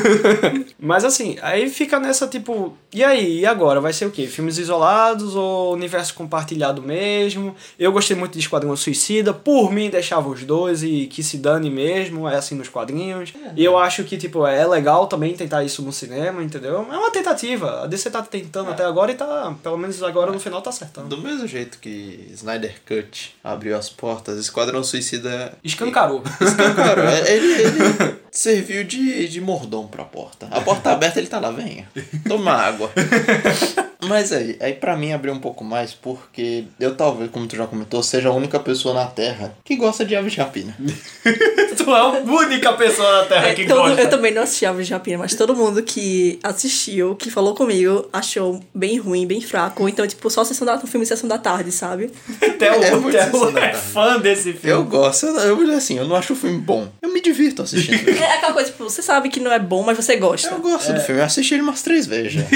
Mas 0.79 1.03
assim, 1.03 1.35
aí 1.41 1.69
fica 1.69 1.99
nessa 1.99 2.25
tipo, 2.25 2.73
e 2.93 3.03
aí, 3.03 3.41
e 3.41 3.45
agora? 3.45 3.81
Vai 3.81 3.91
ser 3.91 4.05
o 4.05 4.11
quê? 4.11 4.27
Filmes 4.27 4.57
isolados 4.57 5.35
ou 5.35 5.73
universo 5.73 6.13
compartilhado 6.13 6.81
mesmo? 6.81 7.53
Eu 7.77 7.91
gostei 7.91 8.15
muito 8.15 8.31
de 8.31 8.39
Esquadrão 8.39 8.77
Suicida, 8.77 9.33
por 9.33 9.73
mim 9.73 9.89
deixava 9.89 10.29
os 10.29 10.45
dois 10.45 10.83
e 10.83 11.07
que 11.07 11.21
se 11.21 11.37
dane 11.37 11.69
mesmo, 11.69 12.29
é 12.29 12.37
assim 12.37 12.55
nos 12.55 12.69
quadrinhos. 12.69 13.33
E 13.57 13.65
eu 13.65 13.77
acho 13.77 14.05
que, 14.05 14.15
tipo, 14.15 14.47
é 14.47 14.65
legal 14.65 15.05
também 15.07 15.35
tentar 15.35 15.65
isso 15.65 15.81
no 15.81 15.91
cinema, 15.91 16.41
entendeu? 16.41 16.87
É 16.89 16.97
uma 16.97 17.11
tentativa. 17.11 17.83
A 17.83 17.87
DC 17.87 18.09
tá 18.09 18.21
tentando 18.21 18.36
até 18.69 18.83
agora 18.83 19.11
e 19.11 19.15
tá, 19.15 19.55
pelo 19.61 19.77
menos 19.77 20.01
agora 20.03 20.31
no 20.31 20.39
final 20.39 20.61
tá 20.61 20.69
acertando. 20.69 21.07
Do 21.07 21.21
mesmo 21.21 21.47
jeito 21.47 21.79
que 21.79 22.29
Snyder 22.33 22.81
Cut 22.85 23.35
abriu 23.43 23.77
as 23.77 23.89
portas, 23.89 24.37
Esquadrão 24.39 24.83
Suicida. 24.83 25.57
Escancarou. 25.63 26.23
Escancarou. 26.41 27.05
É, 27.05 27.33
ele, 27.33 27.53
ele 27.53 28.17
serviu 28.41 28.83
de, 28.83 29.27
de 29.27 29.41
mordomo 29.41 29.87
pra 29.87 30.03
porta. 30.03 30.47
A 30.51 30.61
porta 30.61 30.81
tá 30.83 30.91
aberta, 30.93 31.17
ele 31.19 31.27
tá 31.27 31.39
lá, 31.39 31.49
venha. 31.49 31.87
Toma 32.27 32.51
água. 32.51 32.91
Mas 34.07 34.31
aí, 34.31 34.55
aí 34.59 34.73
pra 34.73 34.95
mim 34.95 35.11
abriu 35.11 35.33
um 35.33 35.39
pouco 35.39 35.63
mais 35.63 35.91
porque 35.91 36.65
eu 36.79 36.95
talvez, 36.95 37.31
como 37.31 37.47
tu 37.47 37.55
já 37.55 37.65
comentou, 37.65 38.01
seja 38.03 38.29
a 38.29 38.31
única 38.31 38.59
pessoa 38.59 38.93
na 38.93 39.05
Terra 39.07 39.55
que 39.65 39.75
gosta 39.75 40.05
de 40.05 40.15
aves 40.15 40.31
de 40.33 40.37
rapina. 40.39 40.77
tu 41.75 41.91
é 41.91 41.99
a 41.99 42.07
única 42.09 42.73
pessoa 42.73 43.11
na 43.23 43.25
Terra 43.25 43.47
É, 43.49 43.53
que 43.55 43.65
todo- 43.65 43.81
gosta. 43.81 44.01
eu 44.01 44.09
também 44.09 44.31
não 44.31 44.43
assisti 44.43 44.67
Aves 44.67 44.85
de 44.87 44.93
Rapina, 44.93 45.17
mas 45.17 45.33
todo 45.33 45.55
mundo 45.55 45.81
que 45.81 46.39
assistiu, 46.43 47.15
que 47.15 47.31
falou 47.31 47.55
comigo, 47.55 48.07
achou 48.13 48.59
bem 48.73 48.97
ruim, 48.99 49.25
bem 49.25 49.41
fraco. 49.41 49.89
Então, 49.89 50.05
tipo, 50.07 50.29
só 50.29 50.43
sessão 50.43 50.65
da, 50.65 50.75
um 50.75 50.87
filme 50.87 51.05
sessão 51.05 51.27
da 51.27 51.39
tarde, 51.39 51.71
sabe? 51.71 52.11
Theo, 52.59 52.73
É 52.83 52.95
muito 52.95 53.17
sessão 53.17 53.51
da 53.51 53.59
é 53.59 53.69
tarde. 53.71 53.77
fã 53.87 54.19
desse 54.19 54.53
filme. 54.53 54.69
Eu 54.79 54.83
gosto, 54.85 55.25
eu, 55.25 55.59
eu 55.67 55.75
assim, 55.75 55.97
eu 55.97 56.05
não 56.07 56.15
acho 56.15 56.33
o 56.33 56.35
filme 56.35 56.59
bom. 56.59 56.87
Eu 57.01 57.11
me 57.11 57.19
divirto 57.19 57.63
assistindo. 57.63 57.97
É 58.27 58.33
aquela 58.33 58.53
coisa, 58.53 58.69
tipo, 58.69 58.83
você 58.83 59.01
sabe 59.01 59.29
que 59.29 59.39
não 59.39 59.51
é 59.51 59.59
bom, 59.59 59.83
mas 59.83 59.97
você 59.97 60.17
gosta. 60.17 60.49
Eu 60.49 60.59
gosto 60.59 60.93
do 60.93 60.99
filme, 60.99 61.21
eu 61.21 61.25
assisti 61.25 61.53
ele 61.53 61.63
umas 61.63 61.81
três 61.81 62.05
vezes 62.05 62.33
já. 62.33 62.41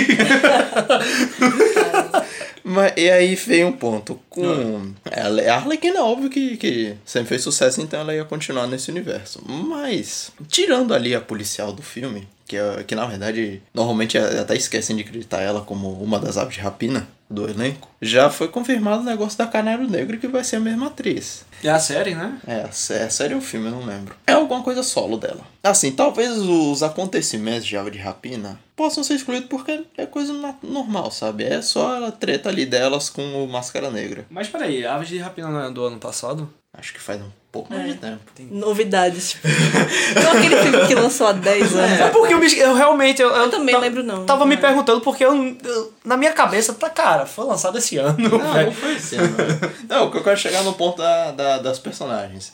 Mas, 2.63 2.94
e 2.95 3.09
aí 3.09 3.35
veio 3.35 3.68
um 3.68 3.73
ponto 3.73 4.19
com. 4.29 4.94
Ela, 5.09 5.41
a 5.51 5.56
Arlequina 5.56 5.97
é 5.97 6.01
óbvio 6.01 6.29
que, 6.29 6.57
que 6.57 6.95
sempre 7.03 7.29
fez 7.29 7.41
sucesso, 7.41 7.81
então 7.81 8.00
ela 8.00 8.13
ia 8.13 8.23
continuar 8.23 8.68
nesse 8.68 8.91
universo. 8.91 9.41
Mas, 9.45 10.31
tirando 10.47 10.94
ali 10.94 11.15
a 11.15 11.19
policial 11.19 11.73
do 11.73 11.81
filme, 11.81 12.27
que, 12.45 12.57
é, 12.57 12.83
que 12.83 12.95
na 12.95 13.06
verdade 13.06 13.62
normalmente 13.73 14.18
até 14.18 14.56
esquecem 14.56 14.95
de 14.95 15.03
acreditar 15.03 15.41
ela 15.41 15.62
como 15.62 15.92
uma 16.04 16.19
das 16.19 16.37
aves 16.37 16.56
de 16.56 16.61
rapina 16.61 17.07
do 17.31 17.50
elenco, 17.50 17.90
já 18.02 18.30
foi 18.30 18.47
confirmado 18.47 19.02
o 19.02 19.06
negócio 19.06 19.38
da 19.38 19.47
Canário 19.47 19.90
Negro 19.90 20.18
que 20.18 20.28
vai 20.28 20.44
ser 20.44 20.57
a 20.57 20.59
mesma 20.59 20.88
atriz. 20.88 21.45
É 21.64 21.69
a 21.69 21.80
série, 21.80 22.16
né? 22.16 22.40
É, 22.47 22.61
a 22.61 22.95
é 22.95 23.09
série 23.09 23.35
ou 23.35 23.42
filme, 23.42 23.68
eu 23.68 23.71
não 23.71 23.85
lembro. 23.85 24.16
É 24.26 24.33
alguma 24.33 24.64
coisa 24.64 24.83
solo 24.83 25.18
dela. 25.18 25.42
Assim, 25.64 25.92
talvez 25.92 26.38
os 26.38 26.81
acontecimentos 26.81 27.66
de 27.66 27.78
Ave 27.78 27.92
de 27.92 28.00
Rapina 28.00 28.59
possam 28.76 29.04
ser 29.04 29.14
excluídos 29.14 29.47
porque 29.47 29.83
é 29.95 30.06
coisa 30.07 30.33
normal, 30.64 31.11
sabe? 31.11 31.44
É 31.44 31.61
só 31.61 32.07
a 32.07 32.11
treta 32.11 32.50
ali 32.50 32.66
delas 32.66 33.09
com 33.09 33.44
o 33.44 33.47
Máscara 33.47 33.92
Negra. 33.92 34.26
Mas 34.30 34.47
peraí, 34.47 34.85
Aves 34.85 35.07
de 35.07 35.19
Rapina 35.19 35.50
não 35.50 35.64
é 35.64 35.71
do 35.71 35.85
ano 35.85 36.00
passado? 36.00 36.52
Acho 36.73 36.94
que 36.94 36.99
faz 37.01 37.21
um 37.21 37.30
pouco 37.51 37.73
mais 37.73 37.85
de 37.85 37.95
tempo. 37.99 38.19
Novidades. 38.49 39.31
Tipo, 39.31 39.47
não 40.23 40.31
aquele 40.31 40.56
filme 40.56 40.87
que 40.87 40.95
lançou 40.95 41.28
há 41.28 41.33
10 41.33 41.75
anos. 41.75 41.99
É 41.99 42.09
porque 42.09 42.33
eu, 42.33 42.40
me- 42.40 42.57
eu 42.57 42.73
realmente. 42.73 43.21
Eu, 43.21 43.30
eu, 43.30 43.49
também 43.51 43.75
ta- 43.75 43.81
lembro 43.81 44.01
não. 44.04 44.25
Tava 44.25 44.45
me 44.45 44.56
É. 44.56 44.57
perguntando 44.57 45.01
porque 45.01 45.23
eu, 45.25 45.35
eu- 45.63 45.94
Na 46.06 46.16
minha 46.16 46.31
cabeça, 46.31 46.73
tá, 46.73 46.90
cara, 46.90 47.25
foi 47.25 47.45
lançado 47.45 47.78
esse 47.78 47.97
ano. 47.97 48.18
Não, 48.18 48.37
não 48.37 48.71
foi 48.71 48.95
esse 48.95 49.16
ano. 49.18 49.35
né? 49.37 49.73
Não, 49.90 50.07
o 50.07 50.11
que 50.11 50.18
eu 50.18 50.23
quero 50.23 50.37
chegar 50.40 50.63
no 50.63 50.73
ponto 50.73 50.97
da, 50.97 51.31
da- 51.31 51.57
das 51.59 51.78
personagens. 51.78 52.54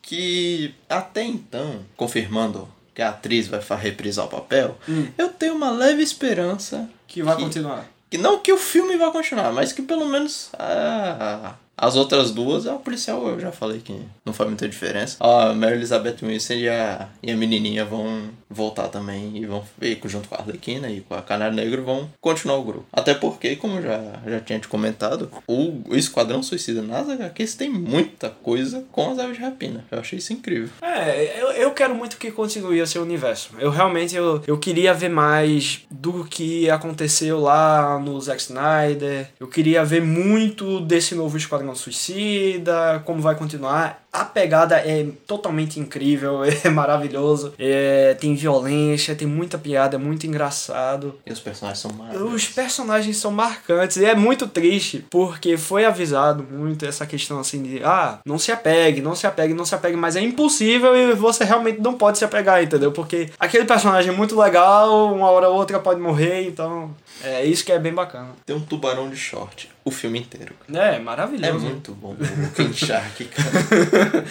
Que 0.00 0.74
até 0.88 1.22
então, 1.22 1.84
confirmando 1.96 2.68
que 2.94 3.00
a 3.02 3.10
atriz 3.10 3.46
vai 3.46 3.60
reprisar 3.78 4.24
o 4.24 4.28
papel, 4.28 4.76
eu 5.16 5.28
tenho 5.28 5.54
uma 5.54 5.70
leve 5.70 6.02
esperança 6.02 6.88
Que 7.06 7.22
vai 7.22 7.36
Que- 7.36 7.42
continuar. 7.42 7.86
Que 8.10 8.18
não 8.18 8.38
que 8.40 8.52
o 8.52 8.58
filme 8.58 8.96
vai 8.96 9.10
continuar, 9.12 9.52
mas 9.52 9.72
que 9.72 9.80
pelo 9.82 10.04
menos 10.06 10.48
a- 10.58 11.54
as 11.82 11.96
outras 11.96 12.30
duas, 12.30 12.64
a 12.68 12.74
policial 12.74 13.26
eu 13.26 13.40
já 13.40 13.50
falei 13.50 13.80
que 13.80 13.92
não 14.24 14.32
faz 14.32 14.48
muita 14.48 14.68
diferença. 14.68 15.16
A 15.18 15.52
Mary 15.52 15.74
Elizabeth 15.74 16.18
Winstead 16.22 16.62
e 16.62 16.68
a, 16.68 17.08
e 17.20 17.32
a 17.32 17.36
menininha 17.36 17.84
vão 17.84 18.30
voltar 18.52 18.88
também 18.88 19.36
e 19.36 19.46
vão 19.46 19.64
e 19.80 19.98
junto 20.04 20.28
com 20.28 20.34
a 20.34 20.38
Arlequina 20.38 20.90
e 20.90 21.00
com 21.00 21.14
a 21.14 21.22
Canário 21.22 21.56
Negro 21.56 21.82
vão 21.82 22.10
continuar 22.20 22.56
o 22.56 22.64
grupo. 22.64 22.86
Até 22.92 23.14
porque, 23.14 23.56
como 23.56 23.80
já, 23.80 24.20
já 24.26 24.40
tinha 24.40 24.58
te 24.58 24.68
comentado, 24.68 25.30
o, 25.46 25.82
o 25.88 25.96
Esquadrão 25.96 26.42
Suicida 26.42 26.82
nas 26.82 27.08
HQs 27.08 27.54
tem 27.54 27.70
muita 27.70 28.30
coisa 28.30 28.84
com 28.92 29.10
as 29.10 29.18
aves 29.18 29.36
de 29.36 29.42
rapina. 29.42 29.84
Eu 29.90 30.00
achei 30.00 30.18
isso 30.18 30.32
incrível. 30.32 30.70
É, 30.82 31.40
eu, 31.40 31.52
eu 31.52 31.70
quero 31.72 31.94
muito 31.94 32.16
que 32.16 32.30
continue 32.30 32.78
esse 32.78 32.98
universo. 32.98 33.50
Eu 33.58 33.70
realmente 33.70 34.14
eu, 34.14 34.42
eu 34.46 34.58
queria 34.58 34.92
ver 34.92 35.08
mais 35.08 35.82
do 35.90 36.24
que 36.24 36.68
aconteceu 36.70 37.40
lá 37.40 37.98
no 37.98 38.20
Zack 38.20 38.40
Snyder. 38.42 39.28
Eu 39.38 39.48
queria 39.48 39.84
ver 39.84 40.02
muito 40.02 40.80
desse 40.80 41.14
novo 41.14 41.36
Esquadrão 41.36 41.74
Suicida, 41.74 43.02
como 43.04 43.20
vai 43.20 43.34
continuar. 43.34 44.01
A 44.12 44.26
pegada 44.26 44.76
é 44.76 45.06
totalmente 45.26 45.80
incrível, 45.80 46.40
é 46.44 46.68
maravilhoso. 46.68 47.54
É, 47.58 48.14
tem 48.20 48.34
violência, 48.34 49.14
tem 49.14 49.26
muita 49.26 49.56
piada, 49.56 49.96
é 49.96 49.98
muito 49.98 50.26
engraçado. 50.26 51.18
E 51.24 51.32
os 51.32 51.40
personagens 51.40 51.78
são 51.78 51.90
maravilhosos. 51.92 52.34
Os 52.34 52.48
personagens 52.48 53.16
são 53.16 53.30
marcantes 53.30 53.96
e 53.96 54.04
é 54.04 54.14
muito 54.14 54.46
triste 54.46 55.04
porque 55.08 55.56
foi 55.56 55.86
avisado 55.86 56.42
muito 56.42 56.84
essa 56.84 57.06
questão 57.06 57.40
assim 57.40 57.62
de 57.62 57.82
ah, 57.82 58.18
não 58.26 58.38
se 58.38 58.52
apegue, 58.52 59.00
não 59.00 59.14
se 59.14 59.26
apegue, 59.26 59.54
não 59.54 59.64
se 59.64 59.74
apegue, 59.74 59.96
mas 59.96 60.14
é 60.14 60.20
impossível 60.20 60.94
e 60.94 61.14
você 61.14 61.44
realmente 61.44 61.80
não 61.80 61.94
pode 61.94 62.18
se 62.18 62.24
apegar, 62.24 62.62
entendeu? 62.62 62.92
Porque 62.92 63.30
aquele 63.40 63.64
personagem 63.64 64.12
é 64.12 64.16
muito 64.16 64.38
legal, 64.38 65.14
uma 65.14 65.30
hora 65.30 65.48
ou 65.48 65.56
outra 65.56 65.78
pode 65.78 66.00
morrer, 66.00 66.46
então 66.46 66.94
é 67.22 67.44
isso 67.44 67.64
que 67.64 67.72
é 67.72 67.78
bem 67.78 67.92
bacana. 67.92 68.30
Tem 68.44 68.54
um 68.54 68.60
tubarão 68.60 69.08
de 69.08 69.16
short 69.16 69.70
o 69.84 69.90
filme 69.90 70.20
inteiro. 70.20 70.54
É, 70.72 70.98
maravilhoso. 70.98 71.66
É 71.66 71.70
muito 71.70 71.92
bom 71.92 72.12
o 72.12 72.50
King 72.54 72.74
Shark, 72.74 73.24
cara. 73.26 74.24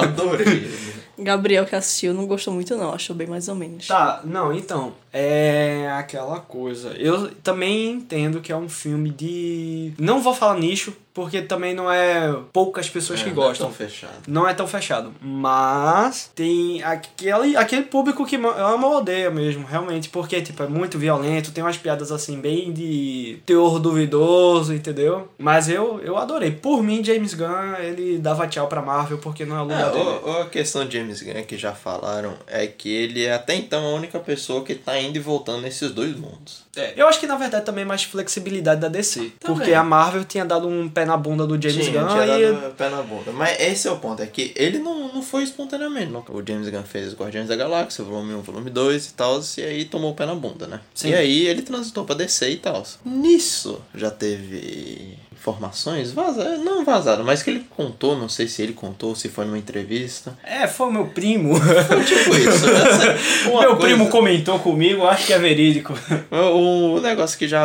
Adorei 0.02 0.46
ele. 0.46 0.94
Gabriel 1.18 1.64
que 1.64 1.76
assistiu 1.76 2.12
não 2.12 2.26
gostou 2.26 2.52
muito 2.52 2.76
não, 2.76 2.92
achou 2.92 3.14
bem 3.14 3.26
mais 3.26 3.48
ou 3.48 3.54
menos. 3.54 3.86
Tá, 3.86 4.20
não, 4.24 4.52
então, 4.52 4.92
é 5.12 5.88
aquela 5.92 6.40
coisa. 6.40 6.90
Eu 6.98 7.30
também 7.36 7.92
entendo 7.92 8.40
que 8.40 8.50
é 8.50 8.56
um 8.56 8.68
filme 8.68 9.10
de. 9.10 9.92
Não 9.98 10.20
vou 10.20 10.34
falar 10.34 10.58
nicho, 10.58 10.92
porque 11.14 11.40
também 11.40 11.72
não 11.74 11.90
é 11.90 12.34
poucas 12.52 12.90
pessoas 12.90 13.20
É, 13.20 13.24
que 13.24 13.30
não 13.30 13.42
é 13.44 13.46
gostam. 13.46 13.66
tão 13.68 13.74
fechado. 13.74 14.12
Não 14.26 14.48
é 14.48 14.52
tão 14.52 14.66
fechado. 14.66 15.12
Mas 15.22 16.30
tem 16.34 16.82
aquele, 16.82 17.56
aquele 17.56 17.82
público 17.84 18.26
que 18.26 18.36
ma- 18.36 18.54
ama 18.56 18.88
ou 18.88 18.96
odeia 18.98 19.30
mesmo, 19.30 19.64
realmente. 19.64 20.08
Porque, 20.08 20.42
tipo, 20.42 20.62
é 20.62 20.66
muito 20.66 20.98
violento, 20.98 21.52
tem 21.52 21.62
umas 21.62 21.76
piadas 21.76 22.10
assim, 22.10 22.40
bem 22.40 22.72
de 22.72 23.38
teor 23.46 23.78
duvidoso, 23.78 24.74
entendeu? 24.74 25.28
Mas 25.38 25.68
eu, 25.68 26.00
eu 26.00 26.18
adorei. 26.18 26.50
Por 26.50 26.82
mim, 26.82 27.02
James 27.04 27.32
Gunn, 27.34 27.76
ele 27.80 28.18
dava 28.18 28.46
tchau 28.48 28.66
pra 28.66 28.82
Marvel, 28.82 29.18
porque 29.18 29.44
não 29.44 29.56
é 29.56 29.58
o 29.60 29.70
É, 29.70 29.84
lugar 29.84 29.92
dele. 29.92 30.04
o- 30.24 30.30
a 30.42 30.46
questão 30.46 30.84
de 30.86 30.98
James 30.98 31.22
Gunn 31.22 31.44
que 31.44 31.56
já 31.56 31.72
falaram 31.72 32.34
é 32.48 32.66
que 32.66 32.88
ele 32.92 33.24
é 33.24 33.34
até 33.34 33.54
então 33.54 33.84
a 33.86 33.94
única 33.94 34.18
pessoa 34.18 34.64
que 34.64 34.74
tá 34.74 34.98
indo 35.00 35.16
e 35.16 35.20
voltando 35.20 35.62
nesses 35.62 35.92
dois 35.92 36.16
mundos. 36.16 36.64
É, 36.76 36.92
eu 36.96 37.06
acho 37.06 37.20
que 37.20 37.26
na 37.28 37.36
verdade 37.36 37.64
também 37.64 37.82
é 37.82 37.86
mais 37.86 38.02
flexibilidade 38.02 38.80
da 38.80 38.88
DC. 38.88 39.20
Também. 39.38 39.56
Porque 39.56 39.72
a 39.72 39.84
Marvel 39.84 40.24
tinha 40.24 40.44
dado 40.44 40.66
um 40.66 40.88
pé 40.88 41.03
na 41.04 41.16
bunda 41.16 41.46
do 41.46 41.60
James 41.60 41.86
Tinha, 41.86 42.02
Gunn 42.02 42.08
tinha 42.08 42.68
e. 42.68 42.70
pé 42.72 42.88
na 42.88 43.02
bunda. 43.02 43.32
Mas 43.32 43.60
esse 43.60 43.88
é 43.88 43.90
o 43.90 43.96
ponto, 43.96 44.22
é 44.22 44.26
que 44.26 44.52
ele 44.56 44.78
não, 44.78 45.12
não 45.12 45.22
foi 45.22 45.42
espontaneamente. 45.42 46.12
Não. 46.12 46.24
O 46.28 46.42
James 46.46 46.68
Gunn 46.68 46.82
fez 46.82 47.14
Guardiões 47.14 47.48
da 47.48 47.56
Galáxia, 47.56 48.04
volume 48.04 48.34
1, 48.34 48.42
volume 48.42 48.70
2 48.70 49.06
e 49.06 49.14
tal, 49.14 49.40
e 49.58 49.62
aí 49.62 49.84
tomou 49.84 50.12
o 50.12 50.14
pé 50.14 50.26
na 50.26 50.34
bunda, 50.34 50.66
né? 50.66 50.80
Sim. 50.94 51.10
E 51.10 51.14
aí 51.14 51.46
ele 51.46 51.62
transitou 51.62 52.04
pra 52.04 52.14
DC 52.14 52.50
e 52.50 52.56
tal. 52.56 52.82
Nisso 53.04 53.80
já 53.94 54.10
teve 54.10 55.18
informações 55.36 56.12
vazadas, 56.12 56.60
não 56.60 56.84
vazadas, 56.84 57.24
mas 57.24 57.42
que 57.42 57.50
ele 57.50 57.66
contou, 57.76 58.16
não 58.16 58.28
sei 58.28 58.48
se 58.48 58.62
ele 58.62 58.72
contou, 58.72 59.14
se 59.14 59.28
foi 59.28 59.44
numa 59.44 59.58
entrevista. 59.58 60.36
É, 60.42 60.66
foi 60.66 60.88
o 60.88 60.92
meu 60.92 61.06
primo. 61.06 61.54
Foi 61.56 62.04
tipo 62.04 62.34
isso. 62.36 62.64
Uma 63.50 63.60
meu 63.62 63.76
coisa- 63.76 63.94
primo 63.94 64.08
comentou 64.08 64.58
comigo, 64.58 65.06
acho 65.06 65.26
que 65.26 65.32
é 65.32 65.38
verídico. 65.38 65.92
O, 66.30 66.96
o 66.96 67.00
negócio 67.00 67.38
que 67.38 67.46
já, 67.48 67.64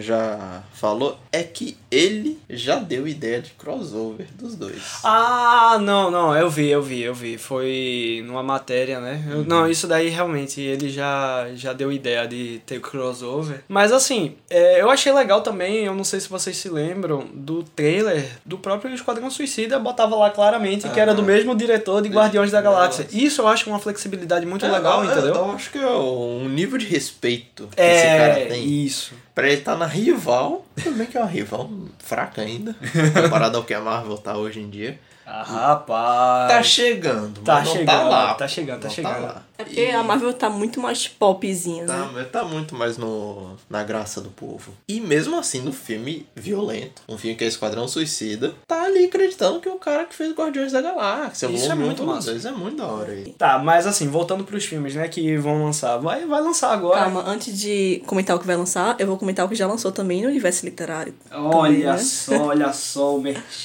já 0.00 0.62
falou 0.72 1.18
é 1.32 1.42
que 1.42 1.76
ele 1.90 2.38
já 2.48 2.76
deu 2.76 3.06
ideia 3.08 3.40
de 3.40 3.50
crossover 3.50 4.26
dos 4.38 4.54
dois. 4.56 4.80
Ah, 5.02 5.78
não, 5.80 6.10
não, 6.10 6.34
eu 6.36 6.48
vi, 6.48 6.68
eu 6.70 6.82
vi, 6.82 7.02
eu 7.02 7.14
vi. 7.14 7.36
Foi 7.38 8.22
numa 8.26 8.42
matéria, 8.42 9.00
né? 9.00 9.22
Eu- 9.30 9.44
Não, 9.44 9.68
isso 9.68 9.86
daí 9.86 10.08
realmente 10.08 10.60
ele 10.60 10.88
já, 10.88 11.48
já 11.54 11.72
deu 11.72 11.90
ideia 11.92 12.26
de 12.26 12.60
ter 12.66 12.80
crossover. 12.80 13.62
Mas 13.68 13.92
assim, 13.92 14.36
é, 14.50 14.80
eu 14.80 14.90
achei 14.90 15.12
legal 15.12 15.40
também, 15.40 15.84
eu 15.84 15.94
não 15.94 16.04
sei 16.04 16.20
se 16.20 16.28
vocês 16.28 16.56
se 16.56 16.68
lembram, 16.68 17.03
do 17.08 17.62
trailer 17.62 18.24
do 18.44 18.56
próprio 18.58 18.94
Esquadrão 18.94 19.30
Suicida, 19.30 19.78
botava 19.78 20.16
lá 20.16 20.30
claramente 20.30 20.88
que 20.88 20.98
era 21.00 21.12
do 21.14 21.22
mesmo 21.22 21.54
diretor 21.54 22.00
de 22.02 22.08
Guardiões 22.08 22.50
da 22.50 22.60
Galáxia. 22.60 23.04
Nossa. 23.04 23.16
Isso 23.16 23.42
eu 23.42 23.48
acho 23.48 23.68
uma 23.68 23.78
flexibilidade 23.78 24.46
muito 24.46 24.64
É, 24.64 24.70
legal, 24.70 25.04
eu- 25.04 25.10
entendeu? 25.10 25.34
Eu 25.34 25.50
acho 25.52 25.70
que 25.70 25.78
é 25.78 25.86
um 25.86 26.48
nível 26.48 26.78
de 26.78 26.86
respeito 26.86 27.68
que 27.74 27.80
esse 27.80 28.02
cara 28.04 28.38
É, 28.40 28.44
tem. 28.46 28.64
isso. 28.84 29.14
Pra 29.34 29.46
ele 29.48 29.58
estar 29.58 29.76
na 29.76 29.86
rival, 29.86 30.64
bem 30.96 31.06
que 31.06 31.16
é 31.16 31.20
uma 31.20 31.28
rival 31.28 31.68
fraca 31.98 32.42
ainda, 32.42 32.74
comparado 33.22 33.56
ao 33.58 33.64
que 33.64 33.74
a 33.74 33.80
Marvel 33.80 34.16
tá 34.18 34.36
hoje 34.36 34.60
em 34.60 34.70
dia. 34.70 34.98
Ah, 35.26 35.42
rapaz. 35.42 36.52
Tá 36.52 36.62
chegando, 36.62 37.40
Tá 37.40 37.60
não 37.60 37.64
chegando, 37.72 37.86
tá 37.86 38.02
lá. 38.02 38.34
tá 38.34 38.46
chegando, 38.46 38.80
tá 38.82 38.88
não 38.88 38.94
chegando. 38.94 39.22
lá. 39.22 39.42
É 39.56 39.64
porque 39.64 39.80
E- 39.80 39.90
a 39.92 40.02
Marvel 40.02 40.32
tá 40.32 40.50
muito 40.50 40.80
mais 40.80 41.06
popzinha, 41.06 41.84
né? 41.84 42.24
Tá, 42.32 42.40
tá 42.40 42.44
muito 42.44 42.74
mais 42.74 42.98
no, 42.98 43.56
na 43.70 43.82
graça 43.84 44.20
do 44.20 44.30
povo. 44.30 44.72
E 44.88 45.00
mesmo 45.00 45.36
assim, 45.38 45.60
no 45.60 45.72
filme 45.72 46.26
violento, 46.34 47.02
um 47.08 47.16
filme 47.16 47.36
que 47.36 47.44
é 47.44 47.46
Esquadrão 47.46 47.86
Suicida, 47.86 48.54
tá 48.66 48.82
ali 48.84 49.04
acreditando 49.04 49.60
que 49.60 49.68
é 49.68 49.72
o 49.72 49.78
cara 49.78 50.04
que 50.04 50.14
fez 50.14 50.32
Guardiões 50.34 50.72
da 50.72 50.80
Galáxia. 50.82 51.46
Isso 51.46 51.70
é 51.70 51.74
muito 51.74 52.02
massa. 52.04 52.30
dois, 52.32 52.44
é 52.44 52.50
muito 52.50 52.76
da 52.78 52.86
hora 52.86 53.12
aí. 53.12 53.32
Tá, 53.38 53.58
mas 53.58 53.86
assim, 53.86 54.08
voltando 54.08 54.44
pros 54.44 54.64
filmes, 54.64 54.94
né, 54.94 55.06
que 55.08 55.36
vão 55.36 55.62
lançar. 55.64 55.98
Vai, 55.98 56.26
vai 56.26 56.40
lançar 56.40 56.72
agora. 56.72 57.00
Calma, 57.00 57.22
antes 57.26 57.58
de 57.58 58.02
comentar 58.06 58.34
o 58.36 58.40
que 58.40 58.46
vai 58.46 58.56
lançar, 58.56 58.96
eu 58.98 59.06
vou 59.06 59.16
comentar 59.16 59.46
o 59.46 59.48
que 59.48 59.54
já 59.54 59.66
lançou 59.66 59.92
também 59.92 60.22
no 60.22 60.28
universo 60.28 60.64
literário. 60.64 61.14
Olha 61.30 61.74
Também, 61.74 61.84
né? 61.84 61.98
só, 61.98 62.42
olha 62.46 62.72
só, 62.72 63.16
o 63.16 63.22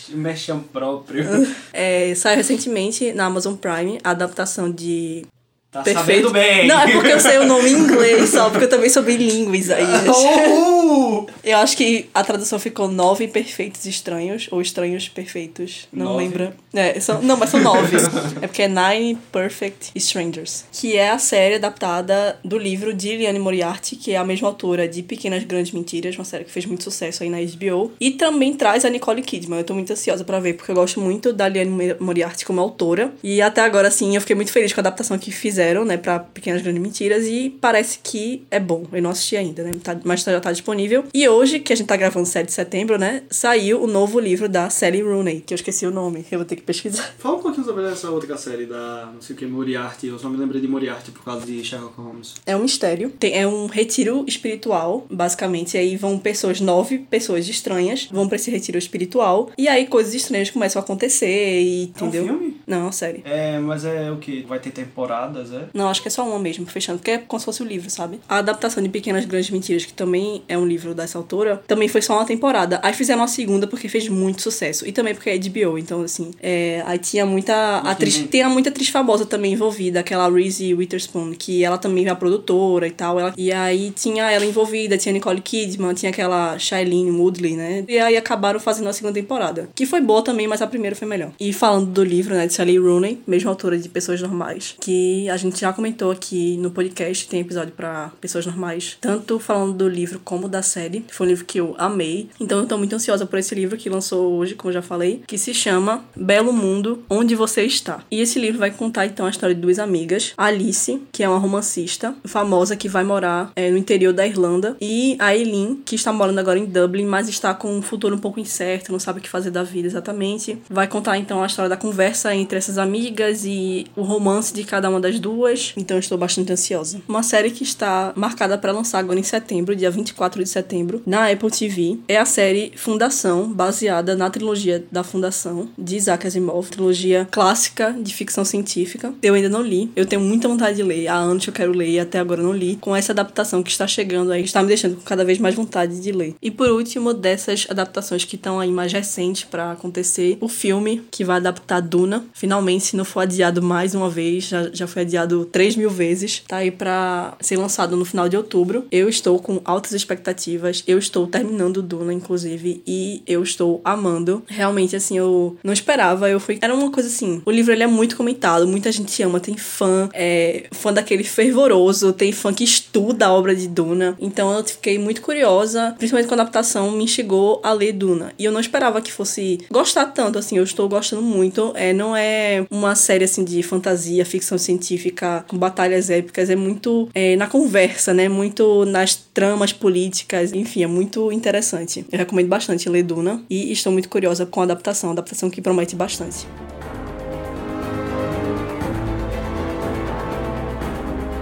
merchan 0.10 0.60
próprio. 0.60 1.25
É, 1.74 2.13
saiu 2.15 2.38
recentemente 2.38 3.12
na 3.13 3.25
Amazon 3.25 3.55
Prime 3.55 4.00
a 4.03 4.12
adaptação 4.12 4.69
de 4.72 5.25
Tá 5.71 5.83
Perfeito. 5.83 5.99
sabendo 5.99 6.31
bem. 6.31 6.67
Não, 6.67 6.79
é 6.81 6.91
porque 6.91 7.11
eu 7.11 7.19
sei 7.19 7.38
o 7.38 7.45
nome 7.45 7.69
em 7.69 7.73
inglês 7.73 8.29
só, 8.29 8.49
porque 8.49 8.65
eu 8.65 8.69
também 8.69 8.89
sou 8.89 9.03
bilíngue, 9.03 9.57
Isaías. 9.57 10.03
Uhul! 10.07 11.27
Eu 11.43 11.57
acho 11.59 11.77
que 11.77 12.09
a 12.13 12.23
tradução 12.23 12.57
ficou 12.57 12.88
Nove 12.88 13.27
Perfeitos 13.27 13.85
Estranhos, 13.85 14.47
ou 14.51 14.61
Estranhos 14.61 15.07
Perfeitos, 15.07 15.88
não 15.93 16.05
Nove? 16.13 16.23
lembro. 16.23 16.53
É, 16.73 16.99
são, 16.99 17.21
não, 17.21 17.38
mas 17.38 17.49
são 17.51 17.59
nove. 17.61 17.97
é 18.41 18.47
porque 18.47 18.63
é 18.63 18.67
Nine 18.67 19.17
Perfect 19.31 19.91
Strangers, 19.95 20.65
que 20.71 20.95
é 20.97 21.09
a 21.11 21.19
série 21.19 21.55
adaptada 21.55 22.38
do 22.43 22.57
livro 22.57 22.93
de 22.93 23.17
Liane 23.17 23.39
Moriarty, 23.39 23.95
que 23.95 24.11
é 24.11 24.17
a 24.17 24.23
mesma 24.23 24.47
autora 24.47 24.88
de 24.88 25.03
Pequenas 25.03 25.43
Grandes 25.43 25.71
Mentiras, 25.71 26.15
uma 26.17 26.25
série 26.25 26.45
que 26.45 26.51
fez 26.51 26.65
muito 26.65 26.83
sucesso 26.83 27.21
aí 27.23 27.29
na 27.29 27.38
HBO. 27.39 27.91
E 27.99 28.11
também 28.11 28.53
traz 28.55 28.85
a 28.85 28.89
Nicole 28.89 29.21
Kidman. 29.21 29.59
Eu 29.59 29.63
tô 29.65 29.73
muito 29.75 29.91
ansiosa 29.93 30.23
pra 30.23 30.39
ver, 30.39 30.53
porque 30.53 30.71
eu 30.71 30.75
gosto 30.75 30.99
muito 30.99 31.31
da 31.31 31.47
Liane 31.47 31.95
Moriarty 31.99 32.43
como 32.45 32.59
autora. 32.59 33.11
E 33.23 33.39
até 33.41 33.61
agora, 33.61 33.88
assim, 33.88 34.15
eu 34.15 34.21
fiquei 34.21 34.35
muito 34.35 34.51
feliz 34.51 34.73
com 34.73 34.79
a 34.79 34.81
adaptação 34.81 35.17
que 35.17 35.31
fizeram, 35.31 35.58
né, 35.85 35.97
pra 35.97 36.19
Pequenas 36.19 36.61
Grandes 36.61 36.81
Mentiras. 36.81 37.25
E 37.27 37.49
parece 37.61 37.99
que 38.03 38.43
é 38.51 38.59
bom. 38.59 38.85
Eu 38.91 39.01
não 39.01 39.09
assisti 39.09 39.35
ainda, 39.37 39.63
né, 39.63 39.71
tá- 39.83 39.99
mas 40.03 40.21
já 40.23 40.39
tá 40.39 40.51
disponível. 40.51 41.03
E 41.13 41.27
hoje, 41.27 41.59
que 41.59 41.73
a 41.73 41.75
gente 41.75 41.87
tá 41.87 41.95
gravando 41.97 42.25
7 42.25 42.47
de 42.47 42.53
setembro, 42.53 42.97
né, 42.97 43.23
saiu 43.29 43.81
o 43.83 43.87
novo 43.87 44.19
livro 44.19 44.47
da 44.47 44.69
Sally 44.69 45.01
Rooney, 45.01 45.41
que 45.41 45.53
eu 45.53 45.55
esqueci 45.55 45.85
o 45.85 45.91
nome. 45.91 46.25
Eu 46.31 46.39
vou 46.39 46.45
ter 46.45 46.55
que 46.55 46.61
pesquisar. 46.61 47.13
Fala 47.19 47.37
um 47.37 47.39
pouquinho 47.39 47.65
sobre 47.65 47.85
essa 47.87 48.09
outra 48.09 48.37
série 48.37 48.65
da, 48.65 49.09
não 49.13 49.21
sei 49.21 49.35
o 49.35 49.39
que, 49.39 49.45
Moriarty. 49.45 50.07
Eu 50.07 50.19
só 50.19 50.29
me 50.29 50.37
lembrei 50.37 50.61
de 50.61 50.67
Moriarty 50.67 51.11
por 51.11 51.23
causa 51.23 51.45
de 51.45 51.63
Sherlock 51.63 51.99
Holmes. 51.99 52.35
É 52.45 52.55
um 52.55 52.61
mistério. 52.63 53.09
Tem, 53.19 53.33
é 53.37 53.47
um 53.47 53.65
retiro 53.67 54.23
espiritual, 54.27 55.05
basicamente. 55.09 55.75
E 55.75 55.77
aí 55.79 55.95
vão 55.97 56.17
pessoas, 56.17 56.59
nove 56.61 56.99
pessoas 56.99 57.47
estranhas, 57.47 58.07
vão 58.11 58.27
pra 58.27 58.35
esse 58.35 58.49
retiro 58.51 58.77
espiritual. 58.77 59.49
E 59.57 59.67
aí 59.67 59.87
coisas 59.87 60.13
estranhas 60.13 60.49
começam 60.49 60.81
a 60.81 60.83
acontecer 60.83 61.61
e, 61.61 61.83
entendeu? 61.83 62.23
filme? 62.25 62.57
Não, 62.67 62.87
é 62.87 62.91
série. 62.91 63.21
É, 63.25 63.59
mas 63.59 63.85
é 63.85 64.11
o 64.11 64.17
que? 64.17 64.43
Vai 64.43 64.59
ter 64.59 64.71
temporadas, 64.71 65.49
é? 65.53 65.65
Não, 65.74 65.89
acho 65.89 66.01
que 66.01 66.08
é 66.08 66.12
só 66.12 66.27
uma 66.27 66.39
mesmo, 66.39 66.65
fechando, 66.65 67.00
porque 67.00 67.12
é 67.12 67.18
como 67.18 67.39
se 67.39 67.46
fosse 67.46 67.62
o 67.62 67.65
livro, 67.65 67.89
sabe? 67.89 68.20
A 68.27 68.38
adaptação 68.38 68.82
de 68.82 68.89
Pequenas 68.89 69.25
Grandes 69.25 69.50
Mentiras, 69.50 69.86
que 69.86 69.94
também 69.94 70.44
é 70.48 70.58
um 70.58 70.65
livro 70.65 70.94
dessa 70.94 71.18
autora, 71.18 71.62
também 71.68 71.88
foi 71.88 72.01
só 72.01 72.13
uma 72.13 72.25
temporada. 72.25 72.79
Aí 72.84 72.94
fizeram 72.94 73.22
uma 73.22 73.27
segunda 73.27 73.68
porque 73.68 73.88
fez 73.88 74.08
muito 74.08 74.41
sucesso. 74.41 74.88
E 74.88 74.91
também 74.91 75.13
porque 75.13 75.29
é 75.29 75.38
HBO, 75.38 75.77
então 75.77 76.01
assim, 76.01 76.32
é, 76.41 76.84
aí 76.86 76.98
tinha 76.98 77.25
muita 77.25 77.77
atriz, 77.79 78.18
bem. 78.18 78.27
tem 78.27 78.46
muita 78.48 78.70
atriz 78.70 78.89
famosa 78.89 79.25
também 79.25 79.53
envolvida, 79.53 80.00
aquela 80.00 80.29
Reese 80.29 80.74
Witherspoon, 80.74 81.34
que 81.38 81.63
ela 81.63 81.77
também 81.77 82.06
é 82.06 82.10
a 82.10 82.15
produtora 82.15 82.88
e 82.88 82.91
tal. 82.91 83.20
Ela, 83.20 83.34
e 83.38 83.51
aí 83.51 83.91
tinha 83.91 84.29
ela 84.29 84.46
envolvida, 84.46 84.98
tinha 84.98 85.13
Nicole 85.13 85.41
Kidman, 85.41 85.94
tinha 85.94 86.10
aquela 86.10 86.58
Shailene 86.58 87.12
Woodley, 87.12 87.56
né? 87.56 87.86
E 87.88 87.98
aí 88.00 88.18
acabaram 88.18 88.60
fazendo 88.60 88.88
a 88.89 88.94
segunda 88.94 89.13
temporada, 89.13 89.70
que 89.75 89.86
foi 89.86 90.01
boa 90.01 90.22
também, 90.22 90.48
mas 90.48 90.62
a 90.62 90.68
primeira 90.68 90.96
foi 90.96 91.08
melhor. 91.08 91.32
E 91.39 91.51
falando 91.53 91.88
do 91.88 92.03
livro, 92.03 92.36
né, 92.36 92.48
de 92.48 92.53
Sally 92.53 92.77
Rooney, 92.77 93.22
mesma 93.25 93.51
autora 93.51 93.77
de 93.77 93.89
Pessoas 93.89 94.22
Normais, 94.22 94.75
que 94.79 95.29
a 95.29 95.38
gente 95.39 95.60
já 95.60 95.74
comentou 95.74 96.12
aqui 96.12 96.58
no 96.58 96.69
podcast, 96.69 97.27
tem 97.27 97.41
episódio 97.41 97.74
pra 97.75 98.12
Pessoas 98.22 98.46
Normais, 98.46 98.98
tanto 99.01 99.39
falando 99.39 99.74
do 99.74 99.89
livro 99.89 100.19
como 100.24 100.48
da 100.48 100.62
série. 100.62 101.05
Foi 101.12 101.25
um 101.25 101.29
livro 101.29 101.46
que 101.46 101.60
eu 101.60 101.75
amei. 101.77 102.29
Então 102.39 102.60
eu 102.60 102.67
tô 102.67 102.77
muito 102.77 102.96
ansiosa 102.96 103.25
por 103.25 103.39
esse 103.39 103.55
livro 103.55 103.77
que 103.77 103.89
lançou 103.89 104.34
hoje, 104.34 104.55
como 104.55 104.72
já 104.72 104.81
falei, 104.81 105.24
que 105.25 105.38
se 105.38 105.53
chama 105.53 106.03
Belo 106.15 106.53
Mundo, 106.53 107.03
Onde 107.10 107.36
Você 107.36 107.63
Está. 107.63 108.03
E 108.12 108.19
esse 108.19 108.39
livro 108.39 108.60
vai 108.60 108.72
contar 108.72 109.05
então 109.05 109.25
a 109.25 109.29
história 109.29 109.55
de 109.55 109.62
duas 109.62 109.79
amigas, 109.79 110.34
Alice, 110.38 111.01
que 111.12 111.24
é 111.24 111.29
uma 111.29 111.39
romancista 111.39 112.13
famosa 112.25 112.75
que 112.75 112.89
vai 112.89 113.03
morar 113.03 113.51
é, 113.55 113.72
no 113.72 113.77
interior 113.77 114.13
da 114.13 114.27
Irlanda, 114.27 114.75
e 114.81 115.15
a 115.19 115.36
Eileen, 115.36 115.81
que 115.86 115.96
está 115.96 116.12
morando 116.12 116.39
agora 116.39 116.60
em 116.60 116.65
Dublin, 116.65 117.05
mas 117.05 117.29
está 117.29 117.53
com 117.53 117.74
um 117.74 117.81
futuro 117.81 118.15
um 118.15 118.19
pouco 118.19 118.39
incerto, 118.39 118.91
não 118.91 119.00
sabe 119.00 119.19
o 119.19 119.22
que 119.22 119.29
fazer 119.29 119.51
da 119.51 119.63
vida 119.63 119.88
exatamente. 119.88 120.58
Vai 120.69 120.88
contar 120.88 121.17
então 121.17 121.41
a 121.41 121.48
história 121.48 121.69
da 121.69 121.77
conversa 121.77 122.36
entre 122.36 122.58
essas 122.58 122.77
amigas 122.77 123.46
e 123.46 123.88
o 123.96 124.01
romance 124.01 124.53
de 124.53 124.63
cada 124.63 124.89
uma 124.89 125.00
das 125.00 125.19
duas 125.19 125.28
duas, 125.29 125.74
então 125.77 126.00
estou 126.00 126.17
bastante 126.17 126.51
ansiosa. 126.51 127.01
Uma 127.07 127.21
série 127.21 127.51
que 127.51 127.63
está 127.63 128.12
marcada 128.15 128.57
para 128.57 128.71
lançar 128.71 128.98
agora 128.98 129.19
em 129.19 129.24
setembro, 129.24 129.75
dia 129.75 129.91
24 129.91 130.43
de 130.43 130.50
setembro, 130.50 131.03
na 131.05 131.29
Apple 131.29 131.51
TV, 131.51 132.00
é 132.07 132.17
a 132.17 132.25
série 132.25 132.71
Fundação, 132.75 133.51
baseada 133.53 134.15
na 134.15 134.29
trilogia 134.29 134.83
da 134.91 135.03
Fundação 135.03 135.69
de 135.77 135.98
Isaac 135.98 136.25
Asimov, 136.25 136.67
trilogia 136.69 137.27
clássica 137.29 137.95
de 138.01 138.12
ficção 138.13 138.43
científica. 138.43 139.13
Eu 139.21 139.36
ainda 139.36 139.50
não 139.50 139.62
li, 139.62 139.91
eu 139.95 140.05
tenho 140.05 140.21
muita 140.21 140.48
vontade 140.48 140.77
de 140.77 140.83
ler, 140.83 141.07
há 141.07 141.15
anos 141.15 141.43
que 141.43 141.50
eu 141.51 141.53
quero 141.53 141.71
ler 141.74 141.89
e 141.89 142.00
até 142.00 142.17
agora 142.17 142.41
não 142.41 142.53
li. 142.53 142.77
Com 142.81 142.95
essa 142.95 143.12
adaptação 143.12 143.62
que 143.62 143.69
está 143.69 143.86
chegando 143.86 144.31
aí, 144.31 144.43
está 144.43 144.62
me 144.63 144.67
deixando 144.67 144.95
com 144.95 145.03
cada 145.03 145.24
vez 145.24 145.38
mais 145.38 145.53
vontade 145.53 146.00
de 146.00 146.12
ler. 146.12 146.36
E 146.41 146.50
por 146.50 146.69
último, 146.69 147.13
dessas 147.13 147.67
adaptações 147.69 148.25
que 148.25 148.36
estão 148.36 148.59
aí 148.59 148.71
mais 148.71 148.91
recentes 148.91 149.43
para 149.43 149.74
acontecer, 149.74 150.38
o 150.41 150.48
filme 150.48 151.03
que 151.12 151.24
vai 151.24 151.38
adaptar 151.38 151.81
Duna, 151.81 152.25
finalmente, 152.33 152.86
se 152.86 152.98
não 152.98 153.05
for 153.05 153.21
adiado 153.21 153.62
mais 153.62 153.93
uma 153.93 154.09
vez, 154.09 154.45
já, 154.45 154.69
já 154.74 154.88
foi 154.88 155.03
adiado 155.03 155.18
3 155.27 155.75
mil 155.75 155.89
vezes, 155.89 156.43
tá 156.47 156.57
aí 156.57 156.71
para 156.71 157.35
ser 157.39 157.57
lançado 157.57 157.95
no 157.95 158.05
final 158.05 158.29
de 158.29 158.38
outubro. 158.38 158.85
Eu 158.91 159.09
estou 159.09 159.39
com 159.39 159.61
altas 159.65 159.93
expectativas, 159.93 160.83
eu 160.88 160.97
estou 160.97 161.27
terminando 161.27 161.81
Duna, 161.81 162.13
inclusive, 162.13 162.81
e 162.85 163.21
eu 163.25 163.43
estou 163.43 163.81
amando. 163.83 164.43
Realmente, 164.47 164.95
assim, 164.95 165.17
eu 165.17 165.57
não 165.63 165.73
esperava, 165.73 166.29
eu 166.29 166.39
fui. 166.39 166.57
Era 166.61 166.73
uma 166.73 166.91
coisa 166.91 167.09
assim, 167.09 167.41
o 167.45 167.51
livro 167.51 167.73
ele 167.73 167.83
é 167.83 167.88
muito 167.88 168.15
comentado, 168.15 168.67
muita 168.67 168.91
gente 168.91 169.21
ama, 169.23 169.39
tem 169.39 169.57
fã, 169.57 170.09
é 170.13 170.67
fã 170.71 170.93
daquele 170.93 171.23
fervoroso, 171.23 172.13
tem 172.13 172.31
fã 172.31 172.53
que 172.53 172.63
estuda 172.63 173.27
a 173.27 173.33
obra 173.33 173.55
de 173.55 173.67
Duna. 173.67 174.15
Então 174.19 174.51
eu 174.57 174.63
fiquei 174.63 174.97
muito 174.97 175.21
curiosa, 175.21 175.95
principalmente 175.97 176.27
quando 176.27 176.39
a 176.39 176.43
adaptação 176.43 176.91
me 176.91 177.07
chegou 177.07 177.59
a 177.63 177.71
ler 177.73 177.93
Duna. 177.93 178.33
E 178.38 178.45
eu 178.45 178.51
não 178.51 178.59
esperava 178.59 179.01
que 179.01 179.11
fosse 179.11 179.59
gostar 179.71 180.07
tanto, 180.07 180.38
assim, 180.38 180.57
eu 180.57 180.63
estou 180.63 180.88
gostando 180.88 181.21
muito. 181.21 181.71
É, 181.75 181.93
não 181.93 182.15
é 182.15 182.65
uma 182.69 182.95
série 182.95 183.25
assim 183.25 183.43
de 183.43 183.61
fantasia, 183.63 184.25
ficção 184.25 184.57
científica 184.57 185.08
com 185.47 185.57
batalhas 185.57 186.09
épicas, 186.09 186.49
é 186.49 186.55
muito 186.55 187.09
é, 187.13 187.35
na 187.35 187.47
conversa, 187.47 188.13
né? 188.13 188.27
Muito 188.29 188.85
nas 188.85 189.15
tramas 189.15 189.71
políticas, 189.73 190.53
enfim, 190.53 190.83
é 190.83 190.87
muito 190.87 191.31
interessante. 191.31 192.05
Eu 192.11 192.17
recomendo 192.19 192.47
bastante 192.47 192.89
ler 192.89 193.03
Duna 193.03 193.41
e 193.49 193.71
estou 193.71 193.91
muito 193.91 194.09
curiosa 194.09 194.45
com 194.45 194.61
a 194.61 194.63
adaptação, 194.63 195.09
a 195.09 195.13
adaptação 195.13 195.49
que 195.49 195.61
promete 195.61 195.95
bastante. 195.95 196.45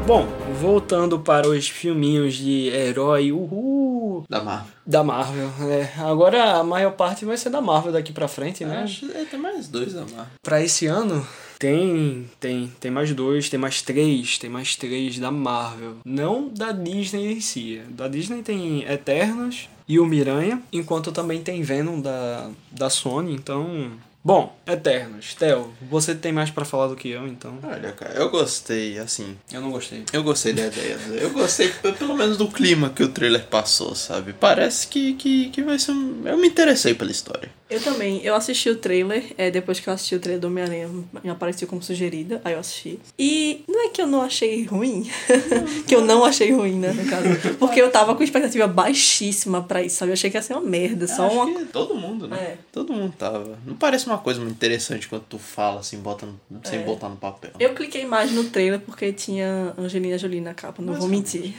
Bom, 0.06 0.26
voltando 0.62 1.20
para 1.20 1.48
os 1.50 1.68
filminhos 1.68 2.36
de 2.36 2.70
herói, 2.70 3.32
uhul, 3.34 4.24
Da 4.30 4.42
Marvel. 4.42 4.72
da 4.86 5.04
Marvel. 5.04 5.50
É, 5.70 5.92
agora 6.00 6.54
a 6.54 6.64
maior 6.64 6.92
parte 6.94 7.26
vai 7.26 7.36
ser 7.36 7.50
da 7.50 7.60
Marvel 7.60 7.92
daqui 7.92 8.14
pra 8.14 8.28
frente, 8.28 8.64
né? 8.64 8.84
Acho 8.84 9.06
que 9.06 9.26
tem 9.26 9.38
mais 9.40 9.68
dois 9.68 9.94
da 9.94 10.02
Marvel. 10.02 10.26
Pra 10.42 10.64
esse 10.64 10.86
ano, 10.88 11.28
tem, 11.60 12.30
tem, 12.40 12.72
tem 12.80 12.92
mais 12.92 13.14
dois, 13.14 13.50
tem 13.50 13.60
mais 13.60 13.82
três, 13.82 14.38
tem 14.38 14.50
mais 14.50 14.76
três 14.76 15.20
da 15.20 15.32
Marvel. 15.32 15.98
Não 16.06 16.50
da 16.50 16.72
Disney 16.72 17.34
em 17.34 17.42
si. 17.42 17.82
Da 17.90 18.08
Disney 18.08 18.44
tem 18.44 18.84
Eternos 18.84 19.68
e 19.88 20.00
o 20.00 20.06
Miranha, 20.06 20.62
enquanto 20.72 21.12
também 21.12 21.42
tem 21.42 21.62
Venom 21.62 22.00
da, 22.00 22.50
da 22.72 22.90
Sony, 22.90 23.34
então... 23.34 23.92
Bom, 24.28 24.54
Eternos. 24.68 25.36
Theo, 25.36 25.74
você 25.90 26.14
tem 26.14 26.34
mais 26.34 26.50
pra 26.50 26.66
falar 26.66 26.88
do 26.88 26.98
que 26.98 27.08
eu, 27.08 27.26
então... 27.26 27.58
Olha, 27.64 27.94
cara, 27.94 28.14
eu 28.16 28.30
gostei, 28.30 29.00
assim. 29.00 29.38
Eu 29.50 29.62
não 29.62 29.72
gostei. 29.72 30.04
Eu 30.12 30.22
gostei 30.22 30.52
da 30.52 30.68
ideia. 30.68 30.98
Eu 31.22 31.30
gostei 31.30 31.70
pelo 31.98 32.14
menos 32.14 32.36
do 32.36 32.50
clima 32.50 32.90
que 32.90 33.02
o 33.02 33.08
trailer 33.08 33.46
passou, 33.46 33.96
sabe? 33.96 34.34
Parece 34.34 34.86
que, 34.90 35.14
que, 35.14 35.50
que 35.50 35.64
vai 35.64 35.80
ser 35.80 35.92
um... 35.92 36.24
Eu 36.26 36.38
me 36.38 36.50
interessei 36.50 36.94
pela 36.94 37.10
história. 37.10 37.50
Eu 37.70 37.82
também. 37.82 38.22
Eu 38.24 38.34
assisti 38.34 38.70
o 38.70 38.78
trailer, 38.78 39.34
é, 39.38 39.52
depois 39.52 39.80
que 39.80 39.90
eu 39.90 39.94
assisti 39.94 40.16
o 40.16 40.20
trailer 40.20 40.40
do 40.40 40.48
Homem-Aranha, 40.48 40.90
me 41.22 41.30
apareceu 41.30 41.68
como 41.68 41.82
sugerida, 41.82 42.42
aí 42.46 42.54
eu 42.54 42.60
assisti. 42.60 42.98
E 43.20 43.64
não 43.68 43.86
é 43.86 43.90
que 43.90 44.02
eu 44.02 44.08
não 44.08 44.22
achei 44.22 44.64
ruim, 44.64 45.10
que 45.86 45.94
eu 45.94 46.02
não 46.02 46.24
achei 46.24 46.52
ruim, 46.54 46.80
né, 46.80 46.94
no 46.94 47.06
caso. 47.10 47.28
Porque 47.60 47.82
eu 47.82 47.92
tava 47.92 48.16
com 48.16 48.24
expectativa 48.24 48.68
baixíssima 48.68 49.62
pra 49.62 49.84
isso, 49.84 49.98
sabe? 49.98 50.12
Eu 50.12 50.14
achei 50.14 50.30
que 50.30 50.38
ia 50.38 50.42
ser 50.42 50.54
uma 50.54 50.62
merda, 50.62 51.08
só 51.08 51.26
Acho 51.26 51.36
uma... 51.36 51.60
que 51.60 51.66
todo 51.66 51.94
mundo, 51.94 52.28
né? 52.28 52.38
É. 52.38 52.58
Todo 52.72 52.94
mundo 52.94 53.14
tava. 53.18 53.60
Não 53.66 53.76
parece 53.76 54.08
uma 54.08 54.17
coisa 54.18 54.40
muito 54.40 54.54
interessante 54.54 55.08
quando 55.08 55.24
tu 55.24 55.38
fala 55.40 55.80
assim, 55.80 55.98
bota 56.00 56.26
no- 56.26 56.60
sem 56.64 56.80
É. 56.80 56.84
botar 56.84 57.10
no 57.10 57.16
papel. 57.18 57.52
Eu 57.60 57.74
cliquei 57.74 58.06
mais 58.06 58.32
no 58.32 58.44
trailer 58.46 58.80
porque 58.80 59.12
tinha 59.14 59.74
Angelina 59.78 60.18
Jolie 60.18 60.42
na 60.42 60.54
capa, 60.54 60.82
não 60.82 60.94
vou 60.94 61.08
mentir. 61.08 61.54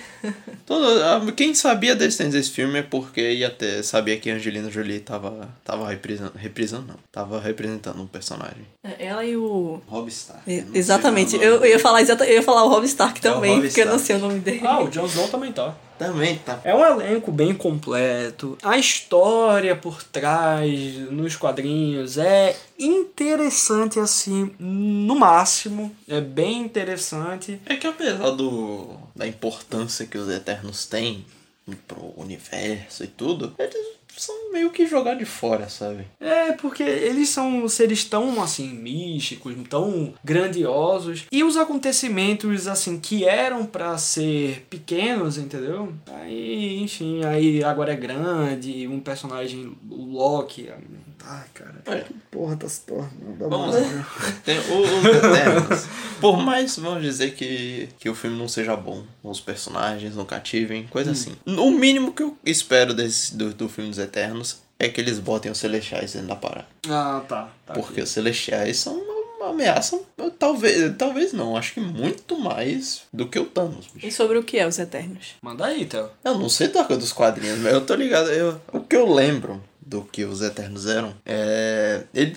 Todo, 0.66 0.84
ah, 1.02 1.20
quem 1.36 1.54
sabia 1.54 1.94
da 1.96 2.04
existência 2.04 2.32
desse 2.38 2.50
filme 2.50 2.78
é 2.78 2.82
porque 2.82 3.20
ia 3.32 3.50
ter, 3.50 3.82
sabia 3.82 4.18
que 4.18 4.30
a 4.30 4.34
Angelina 4.34 4.70
Jolie 4.70 5.00
tava, 5.00 5.48
tava 5.64 5.88
reprisando, 5.88 6.32
reprisando 6.36 6.86
não, 6.88 6.96
tava 7.10 7.40
representando 7.40 8.00
um 8.02 8.06
personagem. 8.06 8.66
É, 8.82 9.06
Ela 9.06 9.24
e 9.24 9.36
o... 9.36 9.80
Rob 9.86 10.08
Stark. 10.08 10.42
Sei 10.44 10.64
Exatamente, 10.74 11.36
eu, 11.36 11.56
eu 11.56 11.66
ia 11.66 11.78
falar 11.78 12.02
exata, 12.02 12.24
eu 12.26 12.34
ia 12.34 12.42
falar 12.42 12.64
o 12.64 12.68
Rob 12.68 12.84
Stark 12.86 13.24
É 13.26 13.30
o 13.30 13.34
também, 13.34 13.52
Robb 13.54 13.66
porque 13.66 13.80
eu 13.80 13.86
não 13.86 13.96
Stark. 13.96 14.06
sei 14.06 14.16
o 14.16 14.18
nome 14.18 14.40
dele. 14.40 14.60
Ah, 14.66 14.80
o 14.82 14.88
Jon 14.88 15.06
Snow 15.06 15.28
também 15.28 15.52
tá. 15.52 15.74
Também 15.98 16.38
tá. 16.38 16.60
É 16.64 16.74
um 16.74 16.84
elenco 16.84 17.32
bem 17.32 17.54
completo. 17.54 18.56
A 18.62 18.78
história 18.78 19.74
por 19.74 20.02
trás, 20.02 20.96
nos 21.10 21.36
quadrinhos, 21.36 22.16
é 22.18 22.56
interessante 22.78 23.98
assim, 23.98 24.54
no 24.58 25.16
máximo. 25.16 25.94
É 26.06 26.20
bem 26.20 26.60
interessante. 26.60 27.60
É 27.66 27.76
que 27.76 27.86
apesar 27.86 28.30
do, 28.30 28.96
da 29.14 29.26
importância 29.26 30.06
que 30.06 30.16
os 30.16 30.28
Eternos 30.28 30.86
têm 30.86 31.26
pro 31.86 32.14
universo 32.16 33.04
e 33.04 33.08
tudo, 33.08 33.54
eles 33.58 33.97
são 34.22 34.52
meio 34.52 34.70
que 34.70 34.86
jogados 34.86 35.18
de 35.18 35.24
fora, 35.24 35.68
sabe? 35.68 36.06
É, 36.20 36.52
porque 36.52 36.82
eles 36.82 37.28
são 37.28 37.68
seres 37.68 38.04
tão, 38.04 38.42
assim, 38.42 38.68
místicos, 38.68 39.54
tão 39.68 40.14
grandiosos. 40.24 41.26
E 41.30 41.44
os 41.44 41.56
acontecimentos, 41.56 42.66
assim, 42.66 42.98
que 42.98 43.24
eram 43.24 43.64
pra 43.66 43.96
ser 43.98 44.66
pequenos, 44.70 45.38
entendeu? 45.38 45.92
Aí, 46.12 46.80
enfim, 46.82 47.24
aí 47.24 47.62
agora 47.62 47.92
é 47.92 47.96
grande, 47.96 48.86
um 48.88 49.00
personagem, 49.00 49.76
o 49.90 50.04
Loki. 50.04 50.68
Ai, 51.24 51.44
cara. 51.52 52.02
Que 52.04 52.14
porra 52.30 52.56
tá 52.56 52.68
se 52.68 52.80
tornando 52.82 53.48
Vamos 53.48 53.74
Marvel. 53.74 54.04
Tem 54.44 54.58
o- 54.58 54.80
os 54.80 55.04
Eternos. 55.04 55.86
Por 56.20 56.38
mais, 56.38 56.76
vamos 56.76 57.02
dizer 57.02 57.34
que, 57.34 57.88
que 57.98 58.08
o 58.08 58.14
filme 58.14 58.38
não 58.38 58.48
seja 58.48 58.74
bom, 58.76 59.04
os 59.22 59.40
personagens 59.40 60.14
não 60.16 60.24
cativem, 60.24 60.86
coisa 60.86 61.10
assim. 61.12 61.36
O 61.46 61.70
mínimo 61.70 62.12
que 62.12 62.22
eu 62.22 62.36
espero 62.44 62.94
desse, 62.94 63.36
do, 63.36 63.52
do 63.52 63.68
filme 63.68 63.90
dos 63.90 63.98
Eternos 63.98 64.62
é 64.78 64.88
que 64.88 65.00
eles 65.00 65.18
botem 65.18 65.50
os 65.50 65.58
Celestiais 65.58 66.12
dentro 66.12 66.28
da 66.28 66.36
parada. 66.36 66.66
Ah, 66.88 67.22
tá. 67.28 67.48
tá 67.66 67.74
Porque 67.74 68.00
os 68.00 68.08
Celestiais 68.08 68.76
são 68.78 68.94
uma, 68.96 69.50
ameaça, 69.50 70.00
talvez, 70.38 70.94
talvez 70.96 71.32
não, 71.32 71.56
acho 71.56 71.74
que 71.74 71.80
muito 71.80 72.38
mais 72.38 73.02
do 73.12 73.26
que 73.28 73.38
o 73.38 73.44
Thanos, 73.46 73.86
bicho. 73.92 74.06
E 74.06 74.12
sobre 74.12 74.36
o 74.38 74.42
que 74.42 74.58
é 74.58 74.66
os 74.66 74.78
Eternos? 74.78 75.36
Manda 75.42 75.66
aí, 75.66 75.84
Theo. 75.86 76.10
Eu 76.24 76.38
não 76.38 76.48
sei 76.48 76.68
da 76.68 76.82
dos 76.82 77.12
quadrinhos, 77.12 77.58
mas 77.60 77.72
eu 77.72 77.84
tô 77.84 77.94
ligado. 77.94 78.30
Eu, 78.30 78.60
o 78.72 78.80
que 78.80 78.96
eu 78.96 79.12
lembro 79.12 79.62
do 79.88 80.02
que 80.02 80.24
os 80.24 80.42
Eternos 80.42 80.86
eram 80.86 81.14
é. 81.24 82.02
Ele, 82.14 82.36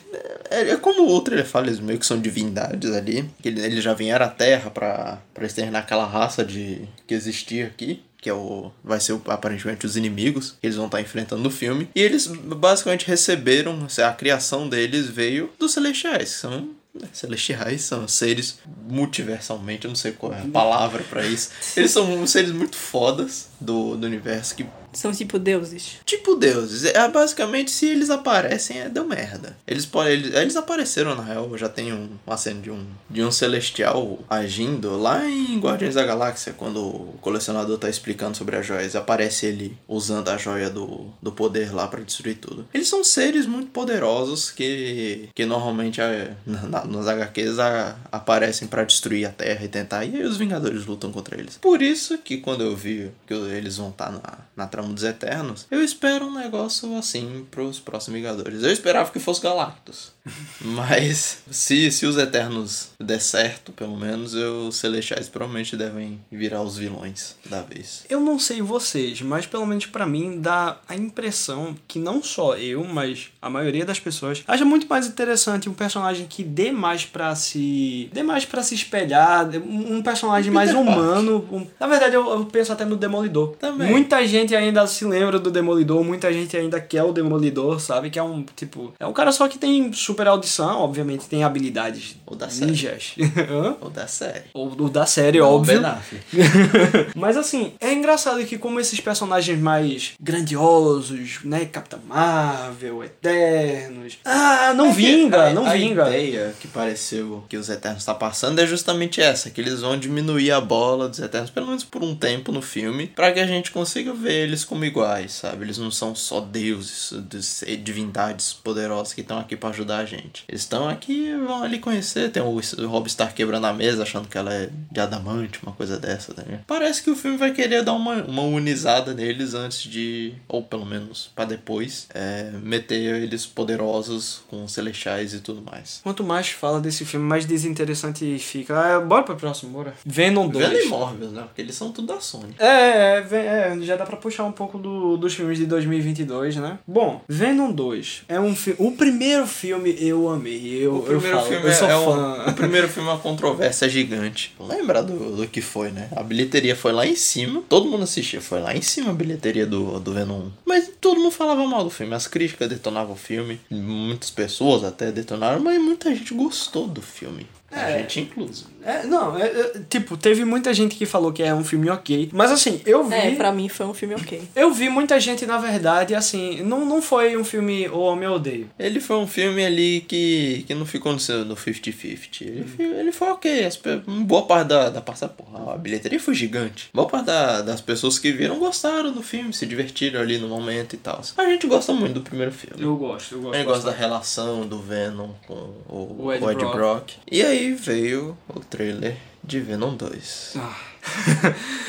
é, 0.49 0.69
é 0.71 0.77
como 0.77 1.05
o 1.05 1.23
ele 1.31 1.43
fala, 1.43 1.67
eles 1.67 1.79
meio 1.79 1.99
que 1.99 2.05
são 2.05 2.19
divindades 2.19 2.91
ali. 2.91 3.29
que 3.41 3.49
ele- 3.49 3.61
Eles 3.61 3.83
já 3.83 3.93
vieram 3.93 4.25
à 4.25 4.29
Terra 4.29 4.69
pra 4.71 5.19
exterminar 5.41 5.79
aquela 5.79 6.05
raça 6.05 6.43
de 6.45 6.81
que 7.05 7.13
existia 7.13 7.67
aqui. 7.67 8.01
Que 8.21 8.29
é 8.29 8.33
o. 8.33 8.71
Vai 8.83 8.99
ser 8.99 9.19
aparentemente 9.27 9.83
os 9.85 9.97
inimigos 9.97 10.51
que 10.61 10.67
eles 10.67 10.75
vão 10.77 10.85
estar 10.85 11.01
enfrentando 11.01 11.41
no 11.41 11.49
filme. 11.49 11.89
E 11.95 12.01
eles 12.01 12.27
basicamente 12.27 13.07
receberam. 13.07 13.87
A 14.07 14.13
criação 14.13 14.69
deles 14.69 15.07
veio 15.07 15.49
dos 15.57 15.71
celestiais. 15.73 16.29
São 16.29 16.69
né, 16.93 17.07
celestiais, 17.11 17.81
são 17.81 18.07
seres 18.07 18.59
multiversalmente, 18.87 19.85
eu 19.85 19.89
não 19.89 19.95
sei 19.95 20.11
qual 20.11 20.33
é 20.33 20.41
a 20.41 20.45
palavra 20.45 21.03
pra 21.09 21.25
isso. 21.25 21.49
Eles 21.75 21.89
são 21.91 22.25
seres 22.27 22.51
muito 22.51 22.75
fodas 22.75 23.47
do, 23.59 23.95
do 23.97 24.05
universo 24.05 24.55
que 24.55 24.65
São 24.93 25.11
tipo 25.11 25.39
deuses. 25.39 25.97
Tipo 26.05 26.35
deuses. 26.35 26.83
É, 26.85 27.07
basicamente, 27.09 27.71
se 27.71 27.85
eles 27.87 28.09
aparecem, 28.09 28.79
é 28.81 28.89
deu 28.89 29.05
merda. 29.07 29.55
Eles 29.67 29.85
podem. 29.85 30.13
Eles, 30.13 30.33
eles 30.35 30.55
apareceram, 30.55 31.15
na 31.15 31.23
real. 31.23 31.57
Já 31.57 31.69
tem 31.69 31.93
um, 31.93 32.09
uma 32.25 32.37
cena 32.37 32.61
de 32.61 32.69
um, 32.71 32.85
de 33.09 33.23
um 33.23 33.31
celestial 33.31 34.19
agindo 34.29 34.97
lá 34.97 35.25
em 35.29 35.59
Guardiões 35.59 35.95
da 35.95 36.03
Galáxia, 36.03 36.53
quando 36.57 36.79
o 36.81 37.15
colecionador 37.21 37.77
tá 37.77 37.89
explicando 37.89 38.35
sobre 38.37 38.55
as 38.55 38.65
joias. 38.65 38.95
Aparece 38.95 39.45
ele 39.45 39.77
usando 39.87 40.29
a 40.29 40.37
joia 40.37 40.69
do, 40.69 41.07
do 41.21 41.31
poder 41.31 41.73
lá 41.73 41.87
pra 41.87 42.01
destruir 42.01 42.35
tudo. 42.37 42.67
Eles 42.73 42.87
são 42.87 43.03
seres 43.03 43.45
muito 43.45 43.69
poderosos 43.71 44.51
que, 44.51 45.29
que 45.35 45.45
normalmente 45.45 46.01
é, 46.01 46.33
na, 46.45 46.61
na- 46.63 46.85
nos 46.85 47.07
HQs 47.07 47.59
a- 47.59 47.95
aparecem 48.11 48.67
pra 48.67 48.83
destruir 48.83 49.25
a 49.25 49.29
Terra 49.31 49.63
e 49.63 49.67
tentar. 49.67 50.05
E 50.05 50.15
aí 50.17 50.23
os 50.23 50.37
Vingadores 50.37 50.85
lutam 50.85 51.11
contra 51.11 51.39
eles. 51.39 51.57
Por 51.57 51.81
isso 51.81 52.17
que 52.17 52.37
quando 52.37 52.61
eu 52.63 52.75
vi 52.75 53.11
que 53.27 53.33
eles 53.33 53.77
vão 53.77 53.89
estar 53.89 54.11
na, 54.11 54.21
na 54.55 54.67
dos 54.89 55.03
Eternos, 55.03 55.67
eu 55.69 55.83
espero 55.83 56.25
um 56.25 56.33
negócio 56.33 56.95
assim 56.97 57.45
pros 57.49 57.79
próximos 57.79 58.19
Vingadores. 58.19 58.63
Eu 58.63 58.71
esperava 58.71 59.11
que 59.11 59.19
fosse 59.19 59.41
Galactus. 59.41 60.11
Mas 60.61 61.39
se, 61.49 61.91
se 61.91 62.05
os 62.05 62.17
Eternos 62.17 62.89
der 62.99 63.19
certo, 63.19 63.71
pelo 63.71 63.97
menos, 63.97 64.33
os 64.33 64.75
Celestiais 64.75 65.27
provavelmente 65.27 65.75
devem 65.75 66.19
virar 66.31 66.61
os 66.61 66.77
vilões 66.77 67.35
da 67.45 67.61
vez. 67.61 68.05
Eu 68.09 68.19
não 68.19 68.37
sei 68.37 68.61
vocês, 68.61 69.21
mas 69.21 69.45
pelo 69.45 69.65
menos 69.65 69.85
pra 69.85 70.05
mim 70.05 70.39
dá 70.39 70.77
a 70.87 70.95
impressão 70.95 71.75
que 71.87 71.97
não 71.97 72.21
só 72.21 72.55
eu, 72.55 72.83
mas 72.83 73.31
a 73.41 73.49
maioria 73.49 73.85
das 73.85 73.99
pessoas 73.99 74.43
acha 74.47 74.63
muito 74.63 74.87
mais 74.87 75.07
interessante 75.07 75.69
um 75.69 75.73
personagem 75.73 76.27
que 76.27 76.43
dê 76.43 76.71
mais 76.71 77.05
pra 77.05 77.33
se. 77.35 78.09
dê 78.13 78.21
mais 78.21 78.45
pra 78.45 78.61
se 78.61 78.75
espelhar, 78.75 79.49
um 79.57 80.01
personagem 80.01 80.51
mais 80.51 80.73
humano. 80.73 81.47
Um... 81.51 81.65
Na 81.79 81.87
verdade, 81.87 82.15
eu, 82.15 82.29
eu 82.29 82.45
penso 82.45 82.71
até 82.71 82.85
no 82.85 82.95
Demolidor. 82.95 83.55
Também. 83.57 83.89
Muita 83.89 84.25
gente 84.27 84.55
ainda 84.55 84.70
se 84.87 85.05
lembra 85.05 85.39
do 85.39 85.51
Demolidor, 85.51 86.03
muita 86.03 86.31
gente 86.33 86.55
ainda 86.57 86.79
quer 86.79 87.03
o 87.03 87.11
Demolidor, 87.11 87.79
sabe? 87.79 88.09
Que 88.09 88.19
é 88.19 88.23
um 88.23 88.43
tipo. 88.55 88.93
É 88.99 89.05
um 89.05 89.13
cara 89.13 89.31
só 89.31 89.47
que 89.47 89.57
tem 89.57 89.91
super 89.93 90.27
audição, 90.27 90.79
obviamente 90.81 91.25
tem 91.27 91.43
habilidades 91.43 92.15
Ou 92.25 92.35
da 92.35 92.49
série. 92.49 92.71
ninjas. 92.71 93.15
Ou 93.81 93.89
da 93.89 94.07
série. 94.07 94.43
Ou 94.53 94.69
do 94.69 94.89
da 94.89 95.05
série, 95.05 95.39
Não, 95.39 95.53
óbvio. 95.55 95.81
Mas 97.15 97.37
assim, 97.37 97.73
é 97.79 97.93
engraçado 97.93 98.43
que 98.45 98.57
como 98.57 98.79
esses 98.79 98.99
personagens 98.99 99.59
mais 99.59 100.13
grandiosos, 100.19 101.39
né? 101.43 101.65
Capitã 101.65 101.99
Marvel, 102.07 103.03
Eternos. 103.03 104.17
Ah, 104.25 104.73
não 104.75 104.91
vinga, 104.93 105.47
a, 105.49 105.53
não 105.53 105.65
a 105.65 105.73
vinga. 105.73 106.07
ideia 106.09 106.53
que 106.59 106.67
pareceu 106.67 107.43
que 107.49 107.57
os 107.57 107.69
Eternos 107.69 108.03
tá 108.05 108.13
passando 108.13 108.59
é 108.59 108.67
justamente 108.67 109.21
essa, 109.21 109.49
que 109.49 109.59
eles 109.61 109.81
vão 109.81 109.97
diminuir 109.97 110.51
a 110.51 110.61
bola 110.61 111.07
dos 111.07 111.19
Eternos, 111.19 111.49
pelo 111.49 111.67
menos 111.67 111.83
por 111.83 112.03
um 112.03 112.15
tempo 112.15 112.51
no 112.51 112.61
filme, 112.61 113.07
pra 113.07 113.31
que 113.31 113.39
a 113.39 113.47
gente 113.47 113.71
consiga 113.71 114.13
ver 114.13 114.43
eles 114.43 114.60
como 114.63 114.85
iguais, 114.85 115.31
sabe? 115.33 115.63
Eles 115.65 115.77
não 115.77 115.91
são 115.91 116.13
só 116.15 116.39
deuses, 116.39 117.13
des- 117.23 117.63
divindades 117.83 118.53
poderosas 118.53 119.13
que 119.13 119.21
estão 119.21 119.37
aqui 119.39 119.55
pra 119.55 119.69
ajudar 119.69 119.97
a 119.97 120.05
gente. 120.05 120.43
Eles 120.47 120.61
estão 120.61 120.87
aqui 120.87 121.27
e 121.29 121.37
vão 121.37 121.63
ali 121.63 121.79
conhecer. 121.79 122.31
Tem 122.31 122.41
o, 122.41 122.59
Rob 122.87 123.07
Stark 123.07 123.33
quebrando 123.33 123.65
a 123.67 123.73
mesa, 123.73 124.03
achando 124.03 124.27
que 124.27 124.37
ela 124.37 124.53
é 124.53 124.69
de 124.91 124.99
adamante, 124.99 125.59
uma 125.63 125.71
coisa 125.73 125.97
dessa, 125.99 126.33
ligado? 126.43 126.63
Parece 126.67 127.01
que 127.03 127.09
o 127.09 127.15
filme 127.15 127.37
vai 127.37 127.51
querer 127.51 127.83
dar 127.83 127.93
uma, 127.93 128.15
uma 128.23 128.43
unizada 128.43 129.13
neles 129.13 129.53
antes 129.53 129.81
de, 129.83 130.33
ou 130.47 130.63
pelo 130.63 130.85
menos 130.85 131.31
pra 131.35 131.45
depois, 131.45 132.07
é, 132.13 132.51
meter 132.61 133.21
eles 133.21 133.45
poderosos 133.45 134.41
com 134.49 134.67
celestiais 134.67 135.33
e 135.33 135.39
tudo 135.39 135.61
mais. 135.61 135.99
Quanto 136.03 136.23
mais 136.23 136.49
fala 136.49 136.79
desse 136.79 137.05
filme, 137.05 137.25
mais 137.25 137.45
desinteressante 137.45 138.37
fica. 138.39 138.77
Ah, 138.79 138.99
bora 138.99 139.23
pro 139.23 139.35
próximo, 139.35 139.71
bora. 139.71 139.93
Venom 140.05 140.47
2. 140.47 140.67
Venom 140.67 140.79
e 140.81 140.87
Morbius, 140.89 141.31
né? 141.31 141.41
Porque 141.43 141.61
eles 141.61 141.75
são 141.75 141.91
tudo 141.91 142.07
da 142.13 142.19
Sony. 142.19 142.55
É, 142.59 143.17
é, 143.17 143.21
Ven- 143.21 143.37
é, 143.39 143.77
já 143.81 143.95
dá 143.95 144.05
pra 144.05 144.17
puxar 144.17 144.43
um 144.45 144.50
pouco 144.51 144.77
do, 144.77 145.17
dos 145.17 145.33
filmes 145.33 145.57
de 145.57 145.65
2022, 145.65 146.57
né? 146.57 146.79
Bom, 146.87 147.21
Venom 147.27 147.71
2 147.71 148.23
é 148.27 148.39
um 148.39 148.55
filme. 148.55 148.77
O 148.79 148.91
primeiro 148.91 149.45
filme 149.47 149.95
eu 149.99 150.29
amei. 150.29 150.85
Eu, 150.85 150.97
O 150.97 151.03
primeiro 151.03 151.27
eu 151.37 151.41
falo, 151.41 151.47
filme 151.47 151.65
eu 151.65 151.69
é, 151.69 151.73
sou 151.73 151.89
é 151.89 151.97
um, 151.97 152.05
fã. 152.05 152.45
o 152.51 152.53
primeiro 152.53 152.87
filme 152.89 153.09
é 153.09 153.11
uma 153.11 153.19
controvérsia 153.19 153.89
gigante. 153.89 154.55
Lembra 154.59 155.01
do, 155.03 155.35
do 155.35 155.47
que 155.47 155.61
foi, 155.61 155.91
né? 155.91 156.09
A 156.15 156.23
bilheteria 156.23 156.75
foi 156.75 156.91
lá 156.91 157.05
em 157.05 157.15
cima. 157.15 157.63
Todo 157.67 157.89
mundo 157.89 158.03
assistia, 158.03 158.41
foi 158.41 158.59
lá 158.59 158.75
em 158.75 158.81
cima 158.81 159.11
a 159.11 159.13
bilheteria 159.13 159.65
do, 159.65 159.99
do 159.99 160.13
Venom 160.13 160.39
1. 160.39 160.51
Mas 160.65 160.91
todo 160.99 161.19
mundo 161.19 161.31
falava 161.31 161.65
mal 161.65 161.83
do 161.83 161.89
filme. 161.89 162.13
As 162.13 162.27
críticas 162.27 162.69
detonavam 162.69 163.13
o 163.13 163.17
filme. 163.17 163.59
Muitas 163.69 164.29
pessoas 164.29 164.83
até 164.83 165.11
detonaram, 165.11 165.59
mas 165.61 165.81
muita 165.81 166.13
gente 166.13 166.33
gostou 166.33 166.87
do 166.87 167.01
filme. 167.01 167.45
A 167.71 167.89
É. 167.89 167.99
gente 167.99 168.19
incluso. 168.21 168.69
É, 168.83 169.03
não, 169.05 169.37
é, 169.37 169.45
é, 169.45 169.73
tipo, 169.87 170.17
teve 170.17 170.43
muita 170.43 170.73
gente 170.73 170.95
que 170.95 171.05
falou 171.05 171.31
que 171.31 171.43
é 171.43 171.53
um 171.53 171.63
filme 171.63 171.87
ok. 171.89 172.29
Mas 172.33 172.51
assim, 172.51 172.81
eu 172.85 173.03
vi. 173.03 173.13
É, 173.15 173.31
pra 173.35 173.51
mim 173.51 173.69
foi 173.69 173.85
um 173.85 173.93
filme 173.93 174.15
ok. 174.15 174.41
Eu 174.55 174.73
vi 174.73 174.89
muita 174.89 175.19
gente, 175.19 175.45
na 175.45 175.57
verdade, 175.59 176.15
assim, 176.15 176.63
não, 176.63 176.83
não 176.83 176.99
foi 177.01 177.37
um 177.37 177.43
filme 177.43 177.85
amo 177.85 177.95
ou 178.27 178.35
odeio. 178.35 178.67
Ele 178.79 178.99
foi 178.99 179.17
um 179.17 179.27
filme 179.27 179.63
ali 179.63 180.03
que, 180.07 180.63
que 180.67 180.73
não 180.73 180.85
ficou 180.85 181.13
no 181.13 181.19
seu- 181.19 181.45
no 181.45 181.55
50-50. 181.55 182.41
Ele, 182.41 182.63
fi- 182.65 182.83
ele 182.83 183.11
foi 183.11 183.29
ok. 183.29 183.65
As, 183.65 183.79
boa 184.25 184.41
parte 184.47 184.69
da, 184.69 184.89
da 184.89 184.99
passa, 185.01 185.27
porra, 185.27 185.73
a 185.73 185.77
bilheteria 185.77 186.19
foi 186.19 186.33
gigante. 186.33 186.89
Boa 186.93 187.07
parte 187.07 187.25
da- 187.27 187.61
das 187.61 187.81
pessoas 187.81 188.17
que 188.17 188.31
viram 188.31 188.57
gostaram 188.57 189.11
do 189.11 189.21
filme, 189.21 189.53
se 189.53 189.65
divertiram 189.67 190.19
ali 190.19 190.39
no 190.39 190.47
momento 190.47 190.93
e 190.95 190.97
tal. 190.97 191.21
A 191.37 191.45
gente 191.45 191.67
gosta 191.67 191.93
muito 191.93 192.15
do 192.15 192.21
primeiro 192.21 192.51
filme. 192.51 192.81
Eu 192.83 192.95
gosto, 192.95 193.35
eu 193.35 193.39
A 193.39 193.41
gosto. 193.43 193.55
gente 193.57 193.65
gosta 193.67 193.91
da 193.91 193.95
relação 193.95 194.65
do 194.67 194.79
Venom 194.79 195.29
com 195.47 195.53
o, 195.87 196.15
O 196.25 196.33
Ed 196.33 196.43
o 196.43 196.49
Ed 196.51 196.59
Brock. 196.59 196.73
Brock. 196.75 197.09
E 197.31 197.43
aí 197.43 197.60
veio 197.69 198.37
o 198.47 198.59
trailer 198.59 199.17
de 199.43 199.59
Venom 199.59 199.95
2. 199.95 200.53
Ah. 200.57 200.90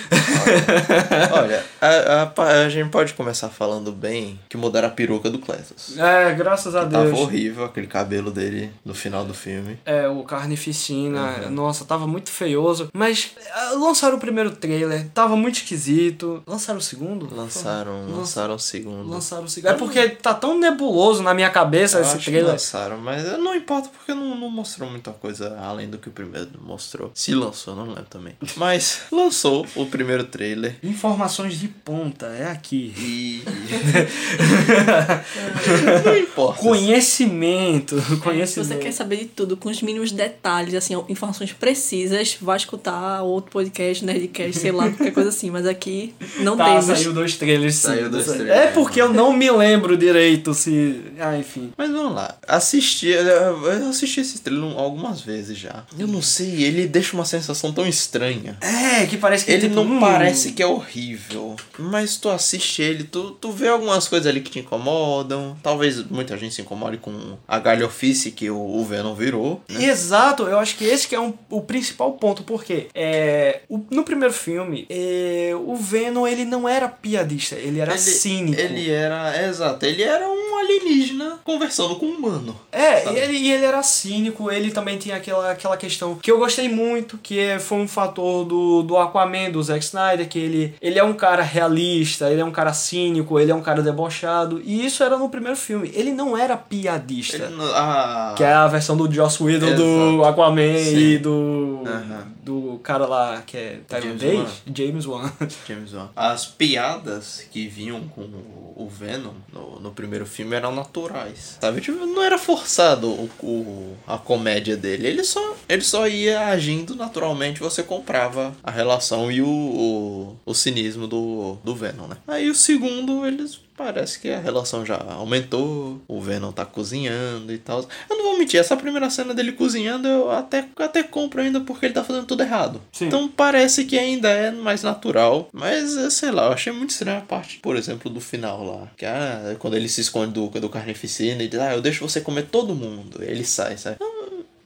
Olha, 1.33 1.65
a, 1.81 2.31
a 2.37 2.63
a 2.65 2.69
gente 2.69 2.91
pode 2.91 3.15
começar 3.15 3.49
falando 3.49 3.93
bem 3.93 4.39
que 4.49 4.57
mudaram 4.57 4.89
a 4.89 4.91
peruca 4.91 5.31
do 5.31 5.39
Cletus. 5.39 5.99
É, 5.99 6.33
graças 6.35 6.75
a 6.75 6.85
Tava 6.87 7.05
Deus. 7.07 7.19
horrível 7.19 7.65
aquele 7.65 7.87
cabelo 7.87 8.31
dele 8.31 8.73
no 8.85 8.95
final 8.95 9.25
do 9.25 9.35
filme. 9.35 9.79
É, 9.85 10.09
o 10.09 10.23
Carnificina, 10.25 11.23
Uhum. 11.45 11.51
nossa, 11.51 11.85
tava 11.85 12.07
muito 12.07 12.31
feioso. 12.31 12.89
Mas 12.93 13.31
ah, 13.55 13.73
lançaram 13.79 14.17
o 14.17 14.21
primeiro 14.21 14.51
trailer, 14.51 15.09
tava 15.15 15.37
muito 15.37 15.57
esquisito. 15.57 16.43
Lançaram 16.47 16.79
o 16.79 16.83
segundo? 16.83 17.33
Lançaram, 17.35 18.07
Lan- 18.09 18.17
lançaram 18.19 18.55
o 18.55 18.59
segundo. 18.59 19.09
Lançaram 19.09 19.45
o 19.45 19.49
segundo. 19.49 19.71
É 19.71 19.75
porque 19.75 20.09
tá 20.11 20.35
tão 20.35 20.59
nebuloso 20.59 21.23
na 21.23 21.33
minha 21.35 21.51
cabeça 21.51 21.99
Eu 21.99 22.03
esse 22.03 22.19
trailer. 22.19 22.53
lançaram, 22.53 22.99
mas 22.99 23.25
não 23.39 23.55
importa 23.55 23.89
porque 23.89 24.13
não, 24.15 24.35
não 24.37 24.51
mostrou 24.51 24.89
muita 24.91 25.11
coisa 25.13 25.59
além 25.61 25.89
do 25.89 25.99
que 25.99 26.09
o 26.09 26.13
primeiro 26.13 26.51
mostrou. 26.61 27.11
Se 27.15 27.35
lançou, 27.35 27.75
não 27.75 27.87
lembro 27.89 28.07
também. 28.11 28.35
Mas 28.57 29.02
lançou 29.11 29.67
o 29.75 29.87
primeiro 29.87 30.25
trailer. 30.25 30.77
Informações 30.83 31.59
de 31.59 31.69
ponta, 31.69 32.27
é 32.27 32.51
aqui. 32.51 32.93
E. 32.99 33.43
não 36.05 36.17
importa. 36.17 36.61
Conhecimento, 36.61 38.01
Se 38.01 38.17
conhecimento. 38.17 38.69
você 38.69 38.77
quer 38.77 38.93
saber 38.93 39.17
de 39.17 39.25
tudo, 39.27 39.57
com 39.57 39.69
os 39.69 39.81
mínimos 39.83 40.13
detalhes, 40.13 40.75
assim, 40.75 40.95
informações 41.09 41.53
precisas, 41.53 42.37
vai 42.41 42.57
escutar 42.57 43.23
outro 43.23 43.51
podcast, 43.51 44.05
Nerdcast, 44.05 44.59
sei 44.61 44.73
lá, 44.73 44.89
qualquer 44.91 45.13
coisa 45.13 45.29
assim. 45.31 45.51
Mas 45.51 45.67
aqui 45.67 46.15
não 46.41 46.57
Tá, 46.57 46.67
temos. 46.81 46.87
saiu 46.87 47.13
dois 47.13 47.37
trailers 47.37 47.75
sim. 47.77 47.89
Saiu 47.89 48.11
dois 48.11 48.29
É 48.29 48.33
trailers. 48.35 48.75
porque 48.75 49.01
eu 49.01 49.13
não 49.13 49.33
me 49.33 49.51
lembro 49.51 49.97
direito 49.97 50.55
se. 50.55 51.01
Ah, 51.19 51.37
enfim. 51.37 51.73
Mas 51.77 51.91
vamos 51.91 52.15
lá. 52.15 52.37
Assisti, 52.47 53.09
eu 53.09 53.89
assisti 53.89 54.21
esse 54.21 54.41
trailer 54.41 54.77
algumas 54.79 55.21
vezes 55.21 55.59
já. 55.59 55.85
Eu 55.99 56.07
não 56.07 56.23
sei, 56.23 56.63
ele 56.65 56.87
deixa 56.87 57.15
uma 57.15 57.25
sensação 57.25 57.73
tão 57.73 57.87
estranha. 57.87 58.57
É, 58.61 58.92
que 59.09 59.17
parece 59.17 59.45
que 59.45 59.53
Ele 59.53 59.63
tipo, 59.69 59.75
não 59.75 59.85
hum, 59.97 60.01
parece 60.01 60.53
que 60.53 60.63
é 60.63 60.67
horrível, 60.67 61.57
mas 61.79 62.17
tu 62.17 62.29
assiste 62.29 62.81
ele, 62.83 63.05
tu, 63.05 63.33
tu 63.33 63.51
vê 63.51 63.69
algumas 63.69 64.09
coisas 64.09 64.27
ali 64.27 64.41
que 64.41 64.51
te 64.51 64.59
incomodam. 64.61 65.57
Talvez 65.63 66.05
muita 66.11 66.37
gente 66.37 66.55
se 66.55 66.63
incomode 66.63 66.99
com 66.99 67.37
a 67.47 67.59
galhofice 67.59 68.31
que 68.31 68.51
o, 68.51 68.57
o 68.59 68.85
Venom 68.85 69.15
virou. 69.15 69.61
né? 69.69 69.85
Exato, 69.85 70.45
eu 70.45 70.59
acho 70.59 70.77
que 70.77 70.85
esse 70.85 71.07
que 71.09 71.15
é 71.15 71.21
um- 71.21 71.35
o 71.51 71.61
principal 71.63 72.13
ponto, 72.13 72.43
porque 72.43 72.87
é, 72.95 73.61
o- 73.69 73.81
no 73.91 74.05
primeiro 74.05 74.33
filme, 74.35 74.87
é, 74.91 75.53
o 75.55 75.75
Venom 75.77 76.27
ele 76.27 76.45
não 76.45 76.69
era 76.69 76.89
piadista, 76.89 77.57
ele 77.57 77.81
era 77.81 77.93
ele, 77.93 78.01
cínico. 78.01 78.61
Ele 78.61 78.91
era, 78.91 79.37
é, 79.37 79.49
exato, 79.49 79.85
ele 79.87 80.03
era 80.03 80.29
um 80.29 80.42
alienígena 80.63 81.39
conversando 81.45 81.97
com 81.97 82.07
um 82.07 82.17
humano. 82.17 82.57
É, 82.71 83.13
e 83.13 83.19
ele, 83.19 83.39
e 83.39 83.53
ele 83.53 83.65
era 83.65 83.83
cínico, 83.83 84.51
ele 84.51 84.71
também 84.71 84.99
tinha 84.99 85.17
aquela, 85.17 85.51
aquela 85.51 85.77
questão 85.77 86.15
que 86.17 86.31
eu 86.31 86.39
gostei 86.39 86.69
muito, 86.69 87.19
que 87.19 87.39
é- 87.39 87.59
foi 87.59 87.79
um 87.79 87.89
fator 87.89 88.45
do, 88.45 88.83
do 88.83 88.97
Aquaman, 88.97 89.51
do 89.51 89.63
Zack 89.63 89.85
Snyder, 89.85 90.29
que 90.29 90.39
ele, 90.39 90.75
ele 90.81 90.99
é 90.99 91.05
um 91.05 91.15
cara 91.15 91.43
realista, 91.43 92.31
ele 92.31 92.41
é 92.41 92.45
um 92.45 92.51
cara 92.51 92.73
cínico, 92.73 93.39
ele 93.39 93.51
é 93.51 93.55
um 93.55 93.63
cara 93.63 93.83
debochado, 93.83 94.61
e 94.65 94.85
isso 94.85 95.03
era 95.03 95.17
no 95.19 95.29
primeiro 95.29 95.57
filme. 95.57 95.91
Ele 95.95 96.11
não 96.13 96.37
era 96.37 96.57
piadista. 96.57 97.49
Não- 97.51 97.65
ah, 97.75 98.35
Que 98.37 98.45
é 98.45 98.53
a 98.53 98.67
versão 98.69 98.97
do 98.97 99.11
Joss 99.13 99.43
Whedon 99.43 99.75
do 99.75 99.83
Exato. 99.83 100.25
Aquaman 100.25 100.79
Sim. 100.79 100.97
e 100.99 101.19
do. 101.19 101.83
Aham. 101.87 102.33
do 102.43 102.81
cara 102.83 103.07
lá 103.07 103.41
que 103.47 103.57
é 103.57 103.71
James 103.71 103.87
tailandês, 103.89 104.49
James 104.75 105.07
Wan. 105.07 105.31
James 105.69 105.93
Wan. 105.93 106.09
As 106.17 106.45
piadas 106.47 107.47
que 107.51 107.69
vinham 107.69 108.01
com 108.09 108.23
o 108.23 108.63
o 108.75 108.89
Venom 108.89 109.33
no, 109.53 109.79
no 109.81 109.91
primeiro 109.93 110.25
filme 110.27 110.52
eram 110.57 110.75
naturais. 110.75 111.59
Sabe? 111.61 111.81
Tipo, 111.81 112.05
não 112.07 112.23
era 112.23 112.39
forçado 112.39 113.09
o, 113.09 113.31
o- 113.43 113.97
a 114.07 114.19
comédia 114.19 114.77
dele. 114.77 115.07
Ele 115.07 115.25
só, 115.25 115.55
ele 115.69 115.83
só 115.83 116.07
ia 116.07 116.47
agindo 116.49 116.95
naturalmente. 116.95 117.61
Você 117.61 117.83
comprava 117.83 118.55
a 118.63 118.71
relação 118.71 119.31
e 119.31 119.43
o, 119.43 119.47
o, 119.49 120.37
o 120.47 120.55
cinismo 120.55 121.07
do, 121.07 121.57
do 121.65 121.75
Venom, 121.75 122.07
né? 122.07 122.17
Aí 122.27 122.49
o 122.51 122.55
segundo, 122.55 123.27
eles. 123.27 123.61
Parece 123.77 124.21
que 124.21 124.29
a 124.29 124.39
relação 124.39 124.85
já 124.85 124.97
aumentou, 124.97 126.01
o 126.07 126.21
Venom 126.21 126.53
tá 126.53 126.65
cozinhando 126.65 127.53
e 127.53 127.59
tal. 127.59 127.87
Eu 128.09 128.17
não 128.17 128.25
vou 128.25 128.39
mentir, 128.39 128.61
essa 128.61 128.77
primeira 128.77 129.09
cena 129.11 129.35
dele 129.35 129.53
cozinhando 129.53 130.07
eu 130.07 130.31
até, 130.31 130.69
até 130.77 131.03
compro 131.03 131.41
ainda 131.41 131.61
porque 131.61 131.87
ele 131.87 131.95
tá 131.95 132.05
fazendo 132.05 132.27
tudo 132.27 132.43
errado. 132.43 132.81
Sim. 132.93 133.07
Então 133.07 133.29
parece 133.29 133.85
que 133.85 133.99
ainda 133.99 134.29
é 134.29 134.51
mais 134.51 134.83
natural. 134.83 135.49
Mas, 135.53 135.97
eh, 135.97 136.11
sei 136.11 136.31
lá, 136.31 136.47
eu 136.47 136.53
achei 136.53 136.73
muito 136.73 136.91
estranha 136.91 137.19
a 137.19 137.23
parte, 137.23 137.59
por 137.59 137.77
exemplo, 137.77 138.11
do 138.11 138.21
final 138.21 138.65
lá. 138.65 138.89
Que 138.97 139.07
ah, 139.07 139.57
quando 139.59 139.75
ele 139.75 139.89
se 139.89 140.01
esconde 140.01 140.33
do, 140.33 140.49
do 140.49 140.69
carnificina 140.69 141.43
e 141.43 141.49
diz, 141.49 141.61
ah, 141.61 141.75
eu 141.75 141.81
deixo 141.81 142.07
você 142.07 142.21
comer 142.21 142.45
todo 142.45 142.75
mundo. 142.75 143.23
Ele 143.23 143.45
sai, 143.45 143.77
sai. 143.79 143.97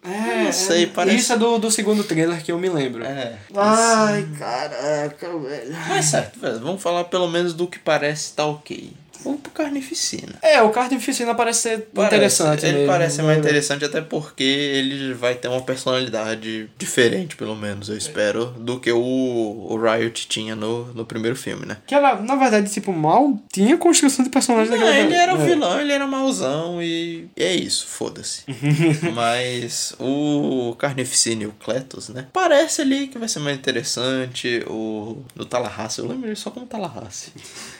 É, 0.07 0.45
não 0.45 0.53
sei, 0.53 0.85
é, 0.85 0.87
parece- 0.87 1.17
Isso 1.17 1.33
é 1.33 1.37
do, 1.37 1.59
do 1.59 1.71
segundo 1.71 2.05
trailer 2.05 2.43
que 2.43 2.53
eu 2.53 2.59
me 2.59 2.69
lembro. 2.69 3.05
É. 3.05 3.37
Ai, 3.55 4.27
caraca, 4.39 5.39
velho. 5.39 5.77
Mas 5.89 6.05
certo, 6.07 6.39
velho, 6.41 6.61
vamos 6.61 6.83
falar 6.83 7.05
pelo 7.05 7.29
menos 7.29 7.53
do 7.55 7.67
que 7.67 7.79
parece 7.79 8.33
tá 8.33 8.47
ok. 8.47 8.93
Vamos 9.25 9.41
pro 9.41 9.53
Carnificina. 9.53 10.35
É, 10.43 10.61
o 10.63 10.71
Carnificina 10.71 11.35
parece 11.35 11.61
ser 11.61 11.89
Parece, 11.95 12.15
interessante 12.15 12.67
Ele 12.67 12.73
mesmo, 12.79 12.87
parece 12.87 13.19
né, 13.19 13.25
mais 13.25 13.39
interessante 13.39 13.85
até 13.85 14.01
porque 14.01 14.43
ele 14.43 15.15
vai 15.15 15.35
ter 15.35 15.49
uma 15.49 15.63
personalidade 15.63 16.69
diferente, 16.79 17.37
pelo 17.37 17.57
menos, 17.57 17.89
eu 17.89 17.97
espero, 17.97 18.47
do 18.59 18.79
que 18.81 18.93
o, 18.93 18.99
o 19.01 19.77
Riot 19.77 20.29
tinha 20.29 20.55
no, 20.55 20.87
no 20.95 21.05
primeiro 21.05 21.37
filme, 21.37 21.67
né? 21.67 21.79
Que 21.87 21.95
ela, 21.95 22.21
na 22.21 22.37
verdade, 22.37 22.71
tipo, 22.71 22.93
mal 22.93 23.39
tinha 23.53 23.77
construção 23.77 24.25
de 24.25 24.31
personagem 24.31 24.71
Não, 24.71 24.79
daquele 24.79 25.07
ele 25.07 25.15
era 25.15 25.35
o 25.35 25.41
é. 25.41 25.45
vilão, 25.45 25.81
ele 25.81 25.93
era 25.93 26.07
mauzão 26.07 26.83
e, 26.83 27.29
e 27.37 27.43
é 27.43 27.55
isso, 27.55 27.87
foda-se. 27.87 28.43
Mas 29.15 29.95
o 29.99 30.75
Carnificina 30.79 31.45
e 31.45 31.47
o 31.47 31.53
Cletus, 31.53 32.09
né? 32.09 32.27
Parece 32.33 32.83
ali 32.83 33.09
que 33.09 33.19
vai 33.19 33.29
ser 33.29 33.41
mais 33.41 33.57
interessante. 33.57 34.65
O 34.67 35.23
do 35.35 35.45
Tallahassee, 35.45 36.03
eu 36.03 36.09
lembro 36.09 36.29
ele 36.29 36.37
só 36.37 36.51
como 36.51 36.67
Tallahassee. 36.67 37.33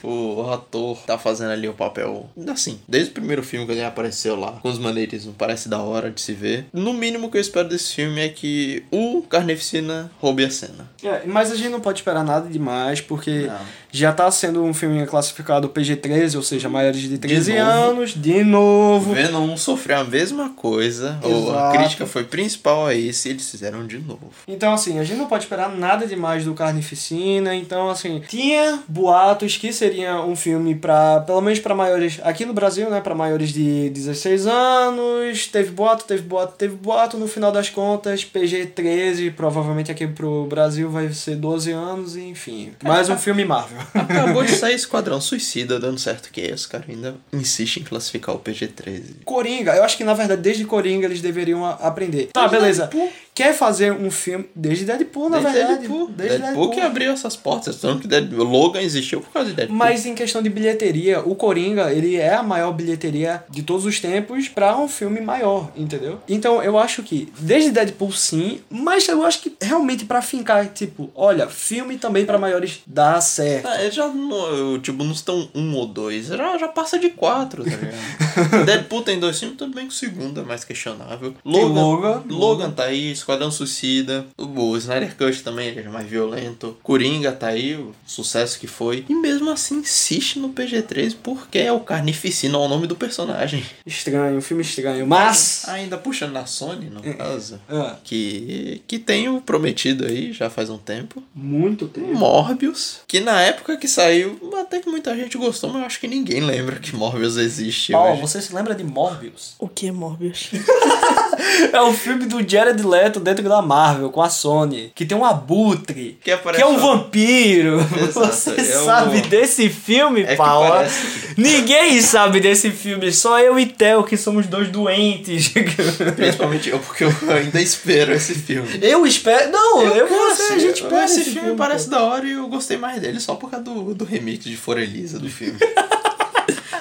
O, 0.03 0.41
o 0.41 0.51
ator 0.51 0.97
tá 1.05 1.17
fazendo 1.27 1.51
ali 1.51 1.67
o 1.67 1.73
papel, 1.73 2.29
assim, 2.47 2.79
desde 2.87 3.11
o 3.11 3.13
primeiro 3.13 3.43
filme 3.43 3.65
que 3.65 3.71
ele 3.73 3.83
apareceu 3.83 4.39
lá, 4.39 4.53
com 4.53 4.69
os 4.69 4.79
maneirismos, 4.79 5.35
parece 5.37 5.67
da 5.67 5.79
hora 5.81 6.09
de 6.09 6.21
se 6.21 6.31
ver. 6.33 6.65
No 6.71 6.93
mínimo 6.93 7.29
que 7.29 7.37
eu 7.37 7.41
espero 7.41 7.67
desse 7.67 7.93
filme 7.95 8.21
é 8.21 8.29
que 8.29 8.83
o 8.91 9.21
Carnificina 9.23 10.09
roube 10.21 10.45
a 10.45 10.49
cena. 10.49 10.89
É, 11.03 11.23
mas 11.25 11.51
a 11.51 11.55
gente 11.55 11.69
não 11.69 11.81
pode 11.81 11.99
esperar 11.99 12.23
nada 12.23 12.49
demais, 12.49 13.01
porque 13.01 13.41
Não. 13.41 13.59
Já 13.91 14.11
tá 14.11 14.29
sendo 14.29 14.63
um 14.63 14.73
filme 14.73 15.05
classificado 15.05 15.69
PG-13, 15.69 16.35
ou 16.35 16.41
seja, 16.41 16.69
maiores 16.69 17.01
de 17.01 17.17
13 17.17 17.53
novo. 17.53 17.71
anos, 17.71 18.13
de 18.13 18.43
novo. 18.43 19.13
Venom 19.13 19.57
sofreu 19.57 19.99
a 19.99 20.03
mesma 20.03 20.49
coisa, 20.49 21.19
ou 21.23 21.57
a 21.57 21.71
crítica 21.71 22.05
foi 22.05 22.23
principal 22.23 22.85
a 22.85 22.93
isso 22.93 23.27
e 23.27 23.31
eles 23.31 23.49
fizeram 23.49 23.85
de 23.87 23.97
novo. 23.97 24.31
Então, 24.47 24.73
assim, 24.73 24.99
a 24.99 25.03
gente 25.03 25.17
não 25.17 25.27
pode 25.27 25.43
esperar 25.43 25.69
nada 25.69 26.05
demais 26.05 26.45
do 26.45 26.53
Carnificina. 26.53 27.55
Então, 27.55 27.89
assim, 27.89 28.21
tinha 28.27 28.79
boatos 28.87 29.57
que 29.57 29.71
seria 29.71 30.21
um 30.21 30.35
filme 30.35 30.75
pra, 30.75 31.21
pelo 31.21 31.41
menos 31.41 31.59
pra 31.59 31.73
maiores, 31.75 32.19
aqui 32.23 32.45
no 32.45 32.53
Brasil, 32.53 32.89
né, 32.89 33.01
pra 33.01 33.15
maiores 33.15 33.49
de 33.51 33.89
16 33.89 34.47
anos. 34.47 35.47
Teve 35.47 35.71
boato, 35.71 36.05
teve 36.05 36.21
boato, 36.23 36.53
teve 36.57 36.75
boato. 36.75 37.17
No 37.17 37.27
final 37.27 37.51
das 37.51 37.69
contas, 37.69 38.23
PG-13, 38.25 39.33
provavelmente 39.33 39.91
aqui 39.91 40.07
pro 40.07 40.45
Brasil 40.45 40.89
vai 40.89 41.11
ser 41.13 41.35
12 41.35 41.71
anos, 41.71 42.15
enfim. 42.15 42.71
Mais 42.83 43.09
um 43.09 43.17
filme 43.17 43.45
Marvel. 43.45 43.76
Acabou 43.93 44.43
de 44.43 44.51
sair 44.51 44.75
Esquadrão 44.75 45.19
Suicida 45.21 45.79
dando 45.79 45.99
certo 45.99 46.29
que 46.31 46.41
esse 46.41 46.67
cara 46.67 46.85
ainda 46.87 47.15
insiste 47.33 47.77
em 47.77 47.83
classificar 47.83 48.35
o 48.35 48.39
PG-13. 48.39 49.23
Coringa, 49.25 49.75
eu 49.75 49.83
acho 49.83 49.97
que 49.97 50.03
na 50.03 50.13
verdade 50.13 50.41
desde 50.41 50.65
Coringa 50.65 51.05
eles 51.05 51.21
deveriam 51.21 51.65
aprender. 51.65 52.29
Tá, 52.33 52.47
beleza. 52.47 52.89
Deadpool. 53.37 53.47
Quer 53.47 53.53
fazer 53.53 53.91
um 53.93 54.09
filme. 54.09 54.45
Desde 54.55 54.85
Deadpool, 54.85 55.29
na 55.29 55.39
Desde 55.39 55.53
verdade. 55.53 55.79
Deadpool. 55.79 56.07
Desde 56.09 56.37
Deadpool 56.39 56.69
que 56.71 56.79
abriu 56.79 57.11
essas 57.11 57.35
portas. 57.35 57.75
Tanto 57.77 58.01
que 58.01 58.07
Deadpool, 58.07 58.43
Logan 58.43 58.81
existiu 58.81 59.21
por 59.21 59.31
causa 59.31 59.49
de 59.49 59.55
Deadpool. 59.55 59.77
Mas 59.77 60.05
em 60.05 60.15
questão 60.15 60.41
de 60.41 60.49
bilheteria, 60.49 61.19
o 61.21 61.35
Coringa, 61.35 61.91
ele 61.91 62.15
é 62.15 62.33
a 62.33 62.43
maior 62.43 62.71
bilheteria 62.73 63.43
de 63.49 63.63
todos 63.63 63.85
os 63.85 63.99
tempos 63.99 64.47
pra 64.47 64.77
um 64.77 64.87
filme 64.87 65.21
maior, 65.21 65.71
entendeu? 65.75 66.19
Então 66.27 66.61
eu 66.63 66.77
acho 66.77 67.03
que, 67.03 67.31
desde 67.39 67.71
Deadpool 67.71 68.11
sim, 68.11 68.61
mas 68.69 69.07
eu 69.07 69.23
acho 69.23 69.41
que 69.41 69.55
realmente 69.61 70.05
pra 70.05 70.21
fincar, 70.21 70.67
tipo, 70.67 71.09
olha, 71.15 71.47
filme 71.47 71.97
também 71.97 72.25
pra 72.25 72.37
maiores 72.37 72.79
dá 72.85 73.19
certo. 73.21 73.67
Eles 73.79 73.93
já 73.93 74.07
não, 74.07 74.79
tipo, 74.79 75.03
não 75.03 75.11
estão 75.11 75.49
um 75.53 75.75
ou 75.75 75.85
dois. 75.85 76.27
Já, 76.27 76.57
já 76.57 76.67
passa 76.67 76.97
de 76.97 77.09
quatro, 77.09 77.63
tá 77.63 77.69
ligado? 77.69 78.65
Deadpool 78.65 79.01
tem 79.03 79.19
dois 79.19 79.39
filmes, 79.39 79.57
tudo 79.57 79.73
bem 79.73 79.87
que 79.87 79.93
o 79.93 79.97
segundo 79.97 80.39
é 80.39 80.43
mais 80.43 80.63
questionável. 80.63 81.33
Logan, 81.43 81.81
Logan. 81.81 82.23
Logan 82.29 82.71
tá 82.71 82.83
aí, 82.85 83.11
Esquadrão 83.27 83.51
Suicida. 83.51 84.25
O 84.37 84.77
Snyder 84.77 85.13
Cut 85.17 85.43
também, 85.43 85.67
ele 85.67 85.81
é 85.81 85.89
mais 85.89 86.07
violento. 86.07 86.77
Coringa 86.81 87.33
tá 87.33 87.47
aí, 87.47 87.75
o 87.75 87.93
sucesso 88.05 88.57
que 88.57 88.67
foi. 88.67 89.03
E 89.09 89.13
mesmo 89.13 89.51
assim 89.51 89.79
insiste 89.79 90.39
no 90.39 90.53
PG-13 90.53 91.17
porque 91.21 91.59
é 91.59 91.69
o 91.69 91.81
Carnificina, 91.81 92.55
é 92.55 92.61
o 92.61 92.69
nome 92.69 92.87
do 92.87 92.95
personagem. 92.95 93.65
Estranho, 93.85 94.37
um 94.37 94.41
filme 94.41 94.63
estranho. 94.63 95.05
Mas. 95.05 95.65
Ainda 95.67 95.97
puxando 95.97 96.31
na 96.31 96.45
Sony, 96.45 96.89
no 96.89 97.01
caso. 97.17 97.59
Ah, 97.67 97.97
Que, 98.01 98.81
que 98.87 98.97
tem 98.97 99.27
o 99.27 99.41
prometido 99.41 100.05
aí 100.05 100.31
já 100.31 100.49
faz 100.49 100.69
um 100.69 100.77
tempo. 100.77 101.21
muito 101.35 101.89
tempo. 101.89 102.13
Morbius, 102.13 103.01
que 103.05 103.19
na 103.19 103.41
época 103.41 103.75
que 103.75 103.89
saiu, 103.89 104.39
até 104.57 104.79
que 104.79 104.89
muita 104.89 105.13
gente 105.17 105.37
gostou, 105.37 105.69
mas 105.69 105.81
eu 105.81 105.85
acho 105.85 105.99
que 105.99 106.07
ninguém 106.07 106.39
lembra 106.39 106.79
que 106.79 106.95
Morbius 106.95 107.35
existe 107.35 107.91
Paulo, 107.91 108.13
hoje. 108.13 108.21
você 108.21 108.41
se 108.41 108.55
lembra 108.55 108.73
de 108.73 108.85
Morbius? 108.85 109.55
O 109.59 109.67
que 109.67 109.87
é 109.87 109.91
Morbius? 109.91 110.49
É 111.71 111.81
o 111.81 111.93
filme 111.93 112.25
do 112.25 112.47
Jared 112.47 112.81
Leto 112.83 113.16
dentro 113.19 113.47
da 113.47 113.61
Marvel, 113.61 114.09
com 114.09 114.21
a 114.21 114.29
Sony. 114.29 114.91
Que 114.95 115.05
tem 115.05 115.17
um 115.17 115.25
abutre. 115.25 116.17
Que 116.23 116.31
aparece 116.31 116.63
é 116.63 116.65
um 116.65 116.77
vampiro. 116.77 117.79
Exato, 117.79 118.27
Você 118.35 118.51
é 118.51 118.79
um- 118.79 118.85
sabe 118.85 119.21
desse 119.21 119.69
filme, 119.69 120.21
É 120.21 120.27
que 120.27 120.35
Paula? 120.35 120.69
parece- 120.69 121.35
Ninguém 121.37 122.01
sabe 122.01 122.39
desse 122.39 122.71
filme. 122.71 123.11
Só 123.11 123.39
eu 123.39 123.59
e 123.59 123.65
Theo, 123.65 124.03
que 124.03 124.17
somos 124.17 124.47
dois 124.47 124.69
doentes. 124.69 125.53
Principalmente 126.15 126.69
eu, 126.69 126.79
porque 126.79 127.03
eu 127.03 127.13
ainda 127.29 127.61
espero 127.61 128.13
esse 128.13 128.33
filme. 128.35 128.67
eu 128.81 129.05
espero... 129.05 129.51
Não, 129.51 129.81
eu, 129.83 130.07
cara, 130.07 130.35
você, 130.35 130.53
a 130.53 130.59
gente 130.59 130.81
espera 130.83 131.05
esse, 131.05 131.21
esse, 131.21 131.31
filme 131.31 131.55
parece 131.55 131.89
da 131.89 132.01
hora 132.03 132.25
e 132.25 132.31
eu 132.31 132.47
gostei 132.47 132.77
mais 132.77 133.01
dele 133.01 133.19
só 133.19 133.35
por 133.35 133.49
causa 133.51 133.63
do, 133.65 133.93
do 133.93 134.05
remake 134.05 134.49
de 134.49 134.57
Forelisa 134.57 135.19
do 135.19 135.29
filme. 135.29 135.57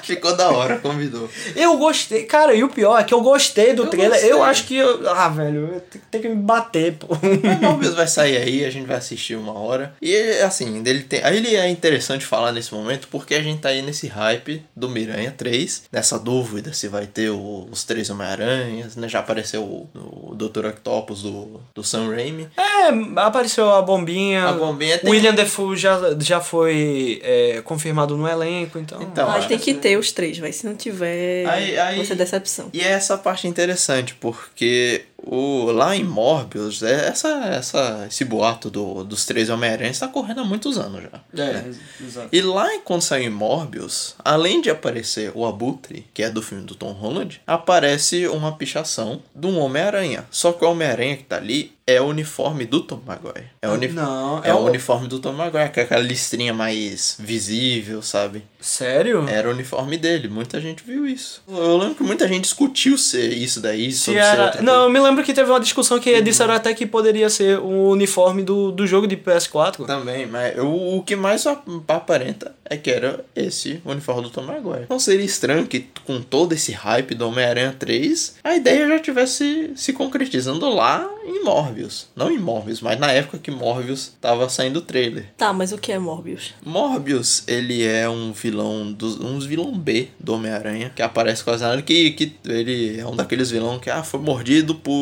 Ficou 0.06 0.36
da 0.36 0.50
hora, 0.50 0.78
convidou. 0.78 1.28
Eu 1.54 1.76
gostei. 1.78 2.24
Cara, 2.24 2.54
e 2.54 2.62
o 2.62 2.68
pior 2.68 2.98
é 3.00 3.04
que 3.04 3.12
eu 3.12 3.20
gostei 3.20 3.74
do 3.74 3.84
Eu 3.84 3.90
trailer. 3.90 4.10
gostei. 4.12 4.32
Eu 4.32 4.42
acho 4.42 4.64
que... 4.66 4.76
eu- 4.76 5.08
Ah, 5.10 5.28
velho, 5.28 5.70
eu 5.74 5.80
tenho- 5.80 6.04
tenho 6.10 6.22
que 6.22 6.28
me 6.28 6.36
bater, 6.36 6.92
pô. 6.94 7.08
Mas 7.42 7.60
Morbius 7.60 7.94
vai 7.94 8.06
sair 8.06 8.36
aí, 8.36 8.64
a 8.64 8.70
gente 8.70 8.86
vai 8.86 8.96
assistir 8.96 9.34
uma 9.36 9.52
hora. 9.58 9.94
E 10.00 10.16
assim, 10.42 10.82
ele 10.86 11.02
tem. 11.02 11.22
Aí 11.24 11.36
ele 11.38 11.56
é 11.56 11.68
interessante 11.68 12.24
falar 12.24 12.52
nesse 12.52 12.72
momento 12.72 13.08
porque 13.10 13.34
a 13.34 13.42
gente 13.42 13.60
tá 13.60 13.70
aí 13.70 13.82
nesse 13.82 14.06
hype 14.06 14.62
do 14.76 14.88
Miranha 14.88 15.34
3, 15.36 15.84
nessa 15.90 16.18
dúvida 16.18 16.72
se 16.72 16.88
vai 16.88 17.06
ter 17.06 17.30
o- 17.30 17.68
os 17.70 17.82
três 17.84 18.08
Homem-Aranhas, 18.10 18.96
né? 18.96 19.08
Já 19.08 19.18
apareceu 19.20 19.62
o, 19.62 19.88
o 20.30 20.34
Dr. 20.34 20.66
Octopus 20.66 21.22
do, 21.22 21.60
do 21.74 21.82
Sam 21.82 22.10
Raimi. 22.14 22.48
É, 22.56 23.20
apareceu 23.20 23.70
a 23.72 23.82
bombinha. 23.82 24.44
A 24.48 24.52
bombinha 24.52 24.98
tem- 24.98 25.10
William 25.10 25.34
Defoe 25.34 25.76
já, 25.76 25.98
já 26.20 26.40
foi 26.40 27.20
é, 27.24 27.60
confirmado 27.64 28.16
no 28.16 28.28
elenco, 28.28 28.78
então. 28.78 29.02
Então, 29.02 29.28
Mas 29.28 29.44
é. 29.44 29.48
tem 29.48 29.58
que 29.58 29.74
ter 29.74 29.95
os 29.96 30.12
três, 30.12 30.38
vai. 30.38 30.52
Se 30.52 30.66
não 30.66 30.74
tiver, 30.74 31.46
Aí- 31.46 31.78
aí- 31.78 31.96
vai 31.96 32.04
ser 32.06 32.14
decepção. 32.14 32.70
E 32.72 32.80
é 32.80 32.88
essa 32.90 33.16
parte 33.18 33.46
interessante, 33.48 34.14
porque 34.14 35.02
o, 35.26 35.70
lá 35.72 35.94
em 35.96 36.04
Morbius, 36.04 36.82
é 36.82 37.08
essa, 37.08 37.28
essa, 37.46 38.06
esse 38.08 38.24
boato 38.24 38.70
do, 38.70 39.02
dos 39.04 39.24
três 39.26 39.50
Homem-Aranhas 39.50 39.98
tá 39.98 40.08
correndo 40.08 40.40
há 40.40 40.44
muitos 40.44 40.78
anos 40.78 41.02
já. 41.02 41.42
É, 41.42 41.52
né? 41.52 41.74
exato. 42.00 42.28
E 42.32 42.40
lá, 42.40 42.66
quando 42.84 43.02
saiu 43.02 43.24
em 43.26 43.30
Morbius, 43.30 44.14
além 44.24 44.60
de 44.60 44.70
aparecer 44.70 45.32
o 45.34 45.44
Abutre, 45.44 46.06
que 46.14 46.22
é 46.22 46.30
do 46.30 46.40
filme 46.42 46.64
do 46.64 46.74
Tom 46.74 46.92
Holland, 46.92 47.40
aparece 47.46 48.26
uma 48.28 48.52
pichação 48.56 49.20
de 49.34 49.46
um 49.46 49.58
Homem-Aranha. 49.58 50.24
Só 50.30 50.52
que 50.52 50.64
o 50.64 50.70
Homem-Aranha 50.70 51.16
que 51.16 51.24
tá 51.24 51.36
ali 51.36 51.72
é 51.88 52.00
o 52.00 52.06
uniforme 52.06 52.64
do 52.66 52.80
Tom 52.80 53.00
Maguire. 53.06 53.46
É 53.62 53.68
o, 53.68 53.74
uni- 53.74 53.86
Não, 53.88 54.42
é 54.42 54.48
é 54.48 54.54
o 54.54 54.58
o- 54.58 54.64
uniforme 54.64 55.06
do 55.06 55.20
Tom 55.20 55.32
Maguire, 55.32 55.70
que 55.70 55.78
é 55.78 55.84
aquela 55.84 56.02
listrinha 56.02 56.52
mais 56.52 57.16
visível, 57.18 58.02
sabe? 58.02 58.42
Sério? 58.60 59.24
Era 59.28 59.48
o 59.48 59.52
uniforme 59.52 59.96
dele, 59.96 60.26
muita 60.26 60.60
gente 60.60 60.82
viu 60.84 61.06
isso. 61.06 61.42
Eu 61.48 61.76
lembro 61.76 61.94
que 61.94 62.02
muita 62.02 62.26
gente 62.26 62.42
discutiu 62.42 62.98
se 62.98 63.20
isso 63.20 63.60
daí, 63.60 63.92
Se 63.92 63.98
sobre 64.06 64.20
ser 64.20 64.26
era... 64.28 64.44
outra 64.46 64.62
Não, 64.62 64.84
eu 64.84 64.90
me 64.90 64.98
lembro 64.98 65.15
que 65.22 65.32
teve 65.34 65.50
uma 65.50 65.60
discussão 65.60 65.98
que 65.98 66.20
disseram 66.22 66.54
até 66.54 66.72
que 66.74 66.86
poderia 66.86 67.28
ser 67.30 67.58
o 67.58 67.88
uniforme 67.90 68.42
do, 68.42 68.70
do 68.72 68.86
jogo 68.86 69.06
de 69.06 69.16
PS4. 69.16 69.86
Também, 69.86 70.26
mas 70.26 70.58
o, 70.58 70.96
o 70.98 71.02
que 71.02 71.14
mais 71.16 71.46
ap- 71.46 71.66
aparenta 71.88 72.54
é 72.68 72.76
que 72.76 72.90
era 72.90 73.24
esse 73.34 73.80
uniforme 73.84 74.22
do 74.22 74.30
Tom 74.30 74.42
Maguire. 74.42 74.86
Não 74.90 74.98
seria 74.98 75.24
estranho 75.24 75.66
que 75.66 75.86
com 76.04 76.20
todo 76.20 76.52
esse 76.52 76.72
hype 76.72 77.14
do 77.14 77.28
Homem-Aranha 77.28 77.74
3, 77.78 78.36
a 78.42 78.56
ideia 78.56 78.88
já 78.88 78.98
tivesse 78.98 79.70
se 79.76 79.92
concretizando 79.92 80.68
lá 80.68 81.08
em 81.24 81.44
Morbius. 81.44 82.08
Não 82.16 82.30
em 82.30 82.38
Morbius, 82.38 82.80
mas 82.80 82.98
na 82.98 83.12
época 83.12 83.38
que 83.38 83.50
Morbius 83.50 84.12
tava 84.20 84.48
saindo 84.48 84.78
o 84.78 84.82
trailer. 84.82 85.26
Tá, 85.36 85.52
mas 85.52 85.70
o 85.72 85.78
que 85.78 85.92
é 85.92 85.98
Morbius? 85.98 86.54
Morbius, 86.64 87.44
ele 87.46 87.84
é 87.84 88.08
um 88.08 88.32
vilão, 88.32 88.92
dos, 88.92 89.18
um 89.20 89.38
vilão 89.38 89.72
B 89.76 90.08
do 90.18 90.34
Homem-Aranha, 90.34 90.90
que 90.94 91.02
aparece 91.02 91.42
quase 91.44 91.62
nada, 91.62 91.80
que, 91.82 92.10
que 92.12 92.32
ele 92.44 92.98
é 92.98 93.06
um 93.06 93.14
daqueles 93.14 93.50
vilões 93.50 93.80
que 93.80 93.90
ah, 93.90 94.02
foi 94.02 94.20
mordido 94.20 94.74
por, 94.74 94.92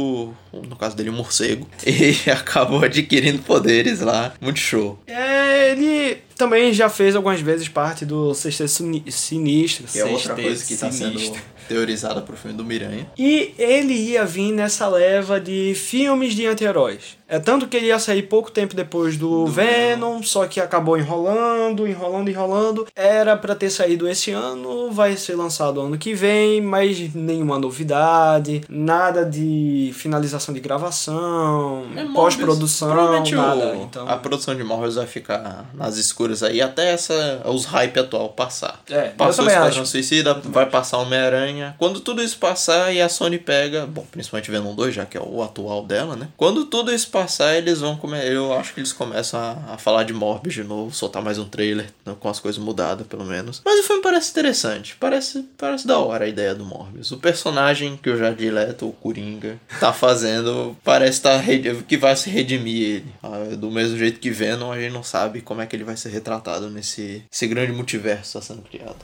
no 0.53 0.77
caso 0.77 0.97
dele, 0.97 1.11
um 1.11 1.15
morcego, 1.15 1.67
e 1.87 2.31
acabou 2.31 2.83
adquirindo 2.85 3.43
poderes 3.43 4.01
lá. 4.01 4.35
Muito 4.41 4.59
show. 4.59 4.99
É, 5.07 5.71
ele 5.73 6.19
também 6.37 6.73
já 6.73 6.89
fez 6.89 7.15
algumas 7.17 7.41
vezes 7.41 7.69
parte 7.69 8.05
do 8.05 8.35
Sexteto 8.35 8.69
Sini- 8.69 9.05
Sinistro. 9.11 9.87
Que 9.87 9.99
é 10.01 10.05
outra 10.05 10.35
coisa 10.35 10.65
que 10.65 10.77
tá 10.77 10.91
sendo. 10.91 11.21
Teorizada 11.69 12.21
pro 12.21 12.37
filme 12.37 12.55
do 12.57 12.63
Miranha. 12.65 13.07
E 13.17 13.55
ele 13.57 13.95
ia 13.95 14.25
vir 14.27 14.53
nessa 14.53 14.87
leva 14.87 15.41
de 15.41 15.75
filmes 15.75 16.35
de 16.35 16.47
anti-heróis. 16.47 17.17
É 17.29 17.39
tanto 17.39 17.67
que 17.67 17.77
ele 17.77 17.87
ia 17.87 17.99
sair 17.99 18.23
pouco 18.23 18.51
tempo 18.51 18.75
depois 18.75 19.17
do, 19.17 19.47
Venom, 19.47 20.23
só 20.23 20.47
que 20.47 20.61
acabou 20.61 20.99
enrolando, 20.99 21.87
enrolando, 21.87 22.29
enrolando. 22.29 22.87
Era 22.95 23.37
pra 23.37 23.55
ter 23.55 23.71
saído 23.71 24.09
esse 24.09 24.31
ano, 24.31 24.91
vai 24.91 25.17
ser 25.17 25.35
lançado 25.35 25.81
ano 25.81 25.97
que 25.97 26.15
vem, 26.15 26.61
mas 26.61 27.15
nenhuma 27.15 27.59
novidade, 27.59 28.63
nada 28.69 29.25
de 29.25 29.91
finalização 29.95 30.55
de 30.55 30.61
gravação, 30.61 31.87
É, 31.97 32.05
pós-produção, 32.13 32.95
nada. 33.35 33.77
Então, 33.77 34.09
A 34.09 34.17
produção 34.17 34.55
de 34.55 34.63
Morbius 34.63 34.97
vai 34.97 35.07
ficar 35.07 35.67
nas 35.75 35.97
escuras 35.97 36.43
aí 36.43 36.61
até 36.61 36.93
essa, 36.93 37.43
os 37.47 37.65
hype 37.65 37.99
atual 37.99 38.29
passar. 38.31 38.81
É, 38.91 39.09
Passou 39.09 39.47
Esquadrão. 39.47 39.87
Suicida, 39.87 40.35
vai 40.45 40.67
passar 40.67 40.99
Homem-Aranha. 40.99 41.75
Quando 41.79 42.01
tudo 42.01 42.23
isso 42.23 42.39
passar 42.39 42.93
e 42.93 43.01
a 43.01 43.09
Sony 43.09 43.39
pega, 43.39 43.87
bom, 43.87 44.05
principalmente 44.11 44.51
Venom 44.51 44.75
2, 44.75 44.95
já 44.95 45.05
que 45.07 45.17
é 45.17 45.21
o 45.21 45.43
atual 45.43 45.85
dela, 45.85 46.17
né? 46.17 46.29
Quando 46.37 46.65
tudo 46.67 46.93
isso 46.93 47.09
passar, 47.15 47.57
eles 47.57 47.79
vão 47.79 47.97
comer. 47.97 48.27
Eu 48.27 48.53
acho 48.53 48.75
que 48.75 48.81
eles 48.81 48.93
começam 48.93 49.39
a, 49.39 49.75
a 49.75 49.79
falar 49.79 50.03
de 50.03 50.13
Morbius 50.13 50.55
de 50.55 50.65
novo, 50.65 50.93
soltar 50.93 51.23
mais 51.23 51.39
um 51.39 51.45
trailer, 51.45 51.87
né, 52.05 52.17
com 52.19 52.29
as 52.29 52.41
coisas 52.41 52.61
mudadas, 52.61 53.07
pelo 53.07 53.25
menos. 53.25 53.63
Mas 53.65 53.79
o 53.79 53.83
filme 53.85 54.03
parece 54.03 54.33
interessante. 54.33 54.97
Parece, 54.99 55.49
parece 55.57 55.87
da 55.87 55.97
hora 55.97 56.25
a 56.25 56.29
ideia 56.29 56.57
do 56.57 56.65
Morbius. 56.65 57.13
O 57.13 57.19
personagem 57.19 57.97
que 57.97 58.11
o 58.11 58.17
Jared 58.17 58.51
Leto, 58.51 58.89
o 58.89 58.93
Coringa, 58.93 59.61
tá 59.79 59.93
fazendo, 59.93 60.77
parece 60.83 61.23
tá, 61.23 61.41
que 61.87 61.97
vai 61.97 62.17
se 62.17 62.29
redimir 62.29 62.83
ele. 62.83 63.15
Ah, 63.23 63.55
Do 63.57 63.71
mesmo 63.71 63.97
jeito 63.97 64.19
que 64.19 64.31
Venom, 64.31 64.73
a 64.73 64.81
gente 64.81 64.93
não 64.93 65.05
sabe 65.05 65.41
como 65.41 65.61
é 65.61 65.67
que 65.67 65.77
ele 65.77 65.85
vai 65.85 65.97
ser 65.97 66.09
retratado 66.09 66.69
nesse 66.69 67.23
esse 67.31 67.47
grande 67.47 67.71
multiverso 67.71 68.33
que 68.33 68.39
está 68.39 68.41
sendo 68.41 68.63
criado. 68.63 68.97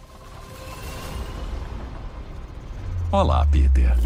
Olá, 3.13 3.47
Peter. 3.47 3.97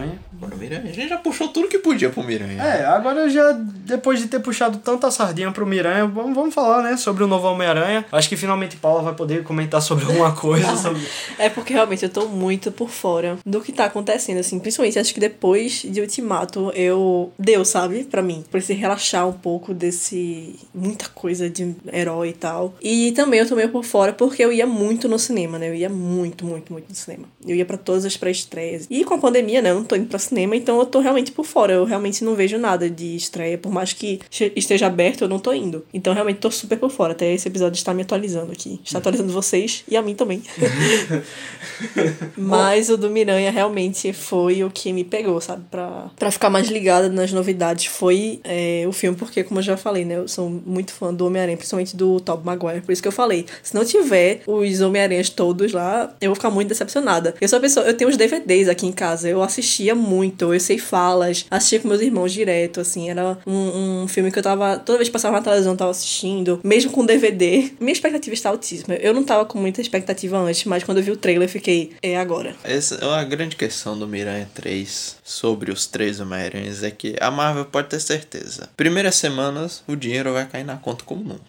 rien. 0.00 0.25
Miranha. 0.46 0.56
Bora, 0.56 0.56
Miranha. 0.56 0.90
A 0.90 0.92
gente 0.92 1.08
já 1.08 1.18
puxou 1.18 1.48
tudo 1.48 1.68
que 1.68 1.78
podia 1.78 2.10
pro 2.10 2.22
Miranha. 2.22 2.62
É, 2.62 2.84
agora 2.84 3.28
já, 3.28 3.52
depois 3.52 4.20
de 4.20 4.28
ter 4.28 4.40
puxado 4.40 4.78
tanta 4.78 5.10
sardinha 5.10 5.50
pro 5.50 5.66
Miranha, 5.66 6.06
vamos, 6.06 6.34
vamos 6.34 6.54
falar, 6.54 6.82
né, 6.82 6.96
sobre 6.96 7.24
o 7.24 7.26
novo 7.26 7.46
Homem-Aranha. 7.48 8.04
Acho 8.12 8.28
que 8.28 8.36
finalmente 8.36 8.76
Paula 8.76 9.02
vai 9.02 9.14
poder 9.14 9.42
comentar 9.42 9.82
sobre 9.82 10.04
alguma 10.04 10.34
coisa. 10.34 10.74
sobre... 10.76 11.02
É 11.38 11.48
porque 11.48 11.72
realmente 11.72 12.04
eu 12.04 12.10
tô 12.10 12.26
muito 12.26 12.70
por 12.70 12.90
fora 12.90 13.38
do 13.44 13.60
que 13.60 13.72
tá 13.72 13.86
acontecendo, 13.86 14.38
assim. 14.38 14.58
Principalmente 14.58 14.98
acho 14.98 15.14
que 15.14 15.20
depois 15.20 15.82
de 15.82 16.00
Ultimato 16.00 16.70
eu. 16.74 17.32
Deu, 17.38 17.64
sabe? 17.64 18.04
Pra 18.04 18.22
mim. 18.22 18.44
Precisei 18.50 18.76
relaxar 18.76 19.26
um 19.26 19.32
pouco 19.32 19.72
desse. 19.74 20.56
muita 20.74 21.08
coisa 21.08 21.48
de 21.48 21.74
herói 21.92 22.30
e 22.30 22.32
tal. 22.32 22.74
E 22.82 23.12
também 23.12 23.40
eu 23.40 23.48
tô 23.48 23.56
meio 23.56 23.68
por 23.70 23.84
fora 23.84 24.12
porque 24.12 24.44
eu 24.44 24.52
ia 24.52 24.66
muito 24.66 25.08
no 25.08 25.18
cinema, 25.18 25.58
né? 25.58 25.68
Eu 25.68 25.74
ia 25.74 25.88
muito, 25.88 26.44
muito, 26.44 26.72
muito 26.72 26.88
no 26.88 26.94
cinema. 26.94 27.24
Eu 27.46 27.56
ia 27.56 27.64
pra 27.64 27.76
todas 27.76 28.04
as 28.04 28.16
pré-estreias. 28.16 28.86
E 28.90 29.04
com 29.04 29.14
a 29.14 29.18
pandemia, 29.18 29.62
né? 29.62 29.70
Eu 29.70 29.76
não 29.76 29.84
tô 29.84 29.96
indo 29.96 30.06
pra 30.06 30.18
cinema, 30.18 30.35
então 30.44 30.78
eu 30.78 30.86
tô 30.86 31.00
realmente 31.00 31.32
por 31.32 31.44
fora. 31.44 31.72
Eu 31.72 31.84
realmente 31.84 32.24
não 32.24 32.34
vejo 32.34 32.58
nada 32.58 32.88
de 32.88 33.16
estreia. 33.16 33.58
Por 33.58 33.72
mais 33.72 33.92
que 33.92 34.20
esteja 34.54 34.86
aberto, 34.86 35.22
eu 35.22 35.28
não 35.28 35.38
tô 35.38 35.52
indo. 35.52 35.84
Então 35.92 36.12
realmente 36.14 36.38
tô 36.38 36.50
super 36.50 36.78
por 36.78 36.90
fora. 36.90 37.12
Até 37.12 37.32
esse 37.32 37.48
episódio 37.48 37.76
está 37.76 37.92
me 37.94 38.02
atualizando 38.02 38.52
aqui. 38.52 38.80
Está 38.84 38.98
atualizando 38.98 39.32
vocês 39.32 39.84
e 39.88 39.96
a 39.96 40.02
mim 40.02 40.14
também. 40.14 40.42
Mas 42.36 42.88
o 42.88 42.96
do 42.96 43.10
Miranha 43.10 43.50
realmente 43.50 44.12
foi 44.12 44.64
o 44.64 44.70
que 44.70 44.92
me 44.92 45.04
pegou, 45.04 45.40
sabe? 45.40 45.64
Pra, 45.70 46.10
pra 46.16 46.30
ficar 46.30 46.50
mais 46.50 46.68
ligada 46.68 47.08
nas 47.08 47.32
novidades. 47.32 47.86
Foi 47.86 48.40
é, 48.44 48.84
o 48.88 48.92
filme, 48.92 49.16
porque, 49.16 49.44
como 49.44 49.60
eu 49.60 49.64
já 49.64 49.76
falei, 49.76 50.04
né? 50.04 50.16
Eu 50.16 50.28
sou 50.28 50.48
muito 50.48 50.92
fã 50.92 51.12
do 51.12 51.26
Homem-Aranha, 51.26 51.56
principalmente 51.56 51.96
do 51.96 52.20
Tobey 52.20 52.44
Maguire. 52.44 52.80
Por 52.82 52.92
isso 52.92 53.02
que 53.02 53.08
eu 53.08 53.12
falei. 53.12 53.46
Se 53.62 53.74
não 53.74 53.84
tiver 53.84 54.42
os 54.46 54.80
Homem-Aranhas 54.80 55.30
todos 55.30 55.72
lá, 55.72 56.14
eu 56.20 56.30
vou 56.30 56.34
ficar 56.34 56.50
muito 56.50 56.68
decepcionada. 56.68 57.34
Eu 57.40 57.48
sou 57.48 57.58
a 57.58 57.60
pessoa, 57.60 57.86
eu 57.86 57.94
tenho 57.94 58.10
os 58.10 58.16
DVDs 58.16 58.68
aqui 58.68 58.86
em 58.86 58.92
casa. 58.92 59.28
Eu 59.28 59.42
assistia 59.42 59.94
muito, 59.94 60.25
eu 60.38 60.60
sei 60.60 60.78
falas, 60.78 61.46
assistia 61.50 61.80
com 61.80 61.88
meus 61.88 62.00
irmãos 62.00 62.32
direto, 62.32 62.80
assim. 62.80 63.10
Era 63.10 63.38
um, 63.46 64.02
um 64.02 64.08
filme 64.08 64.30
que 64.30 64.38
eu 64.38 64.42
tava. 64.42 64.78
Toda 64.78 64.98
vez 64.98 65.08
que 65.08 65.12
passava 65.12 65.36
na 65.36 65.42
televisão, 65.42 65.72
eu 65.72 65.78
tava 65.78 65.90
assistindo. 65.90 66.60
Mesmo 66.62 66.90
com 66.90 67.04
DVD. 67.04 67.70
Minha 67.80 67.92
expectativa 67.92 68.34
está 68.34 68.50
altíssima. 68.50 68.94
Eu 68.94 69.14
não 69.14 69.24
tava 69.24 69.44
com 69.44 69.58
muita 69.58 69.80
expectativa 69.80 70.38
antes, 70.38 70.64
mas 70.64 70.84
quando 70.84 70.98
eu 70.98 71.04
vi 71.04 71.10
o 71.10 71.16
trailer, 71.16 71.48
fiquei. 71.48 71.92
É 72.02 72.16
agora. 72.16 72.54
Essa 72.64 72.96
é 72.96 73.06
uma 73.06 73.24
grande 73.24 73.56
questão 73.56 73.98
do 73.98 74.06
Miranha 74.06 74.48
3 74.54 75.16
sobre 75.24 75.72
os 75.72 75.86
três 75.86 76.20
Homem-Aranhas 76.20 76.82
é 76.82 76.90
que 76.90 77.16
a 77.20 77.30
Marvel 77.30 77.64
pode 77.64 77.88
ter 77.88 78.00
certeza. 78.00 78.68
Primeiras 78.76 79.16
semanas, 79.16 79.82
o 79.86 79.96
dinheiro 79.96 80.32
vai 80.32 80.46
cair 80.46 80.64
na 80.64 80.76
conta 80.76 81.04
como 81.04 81.22
nunca. 81.22 81.42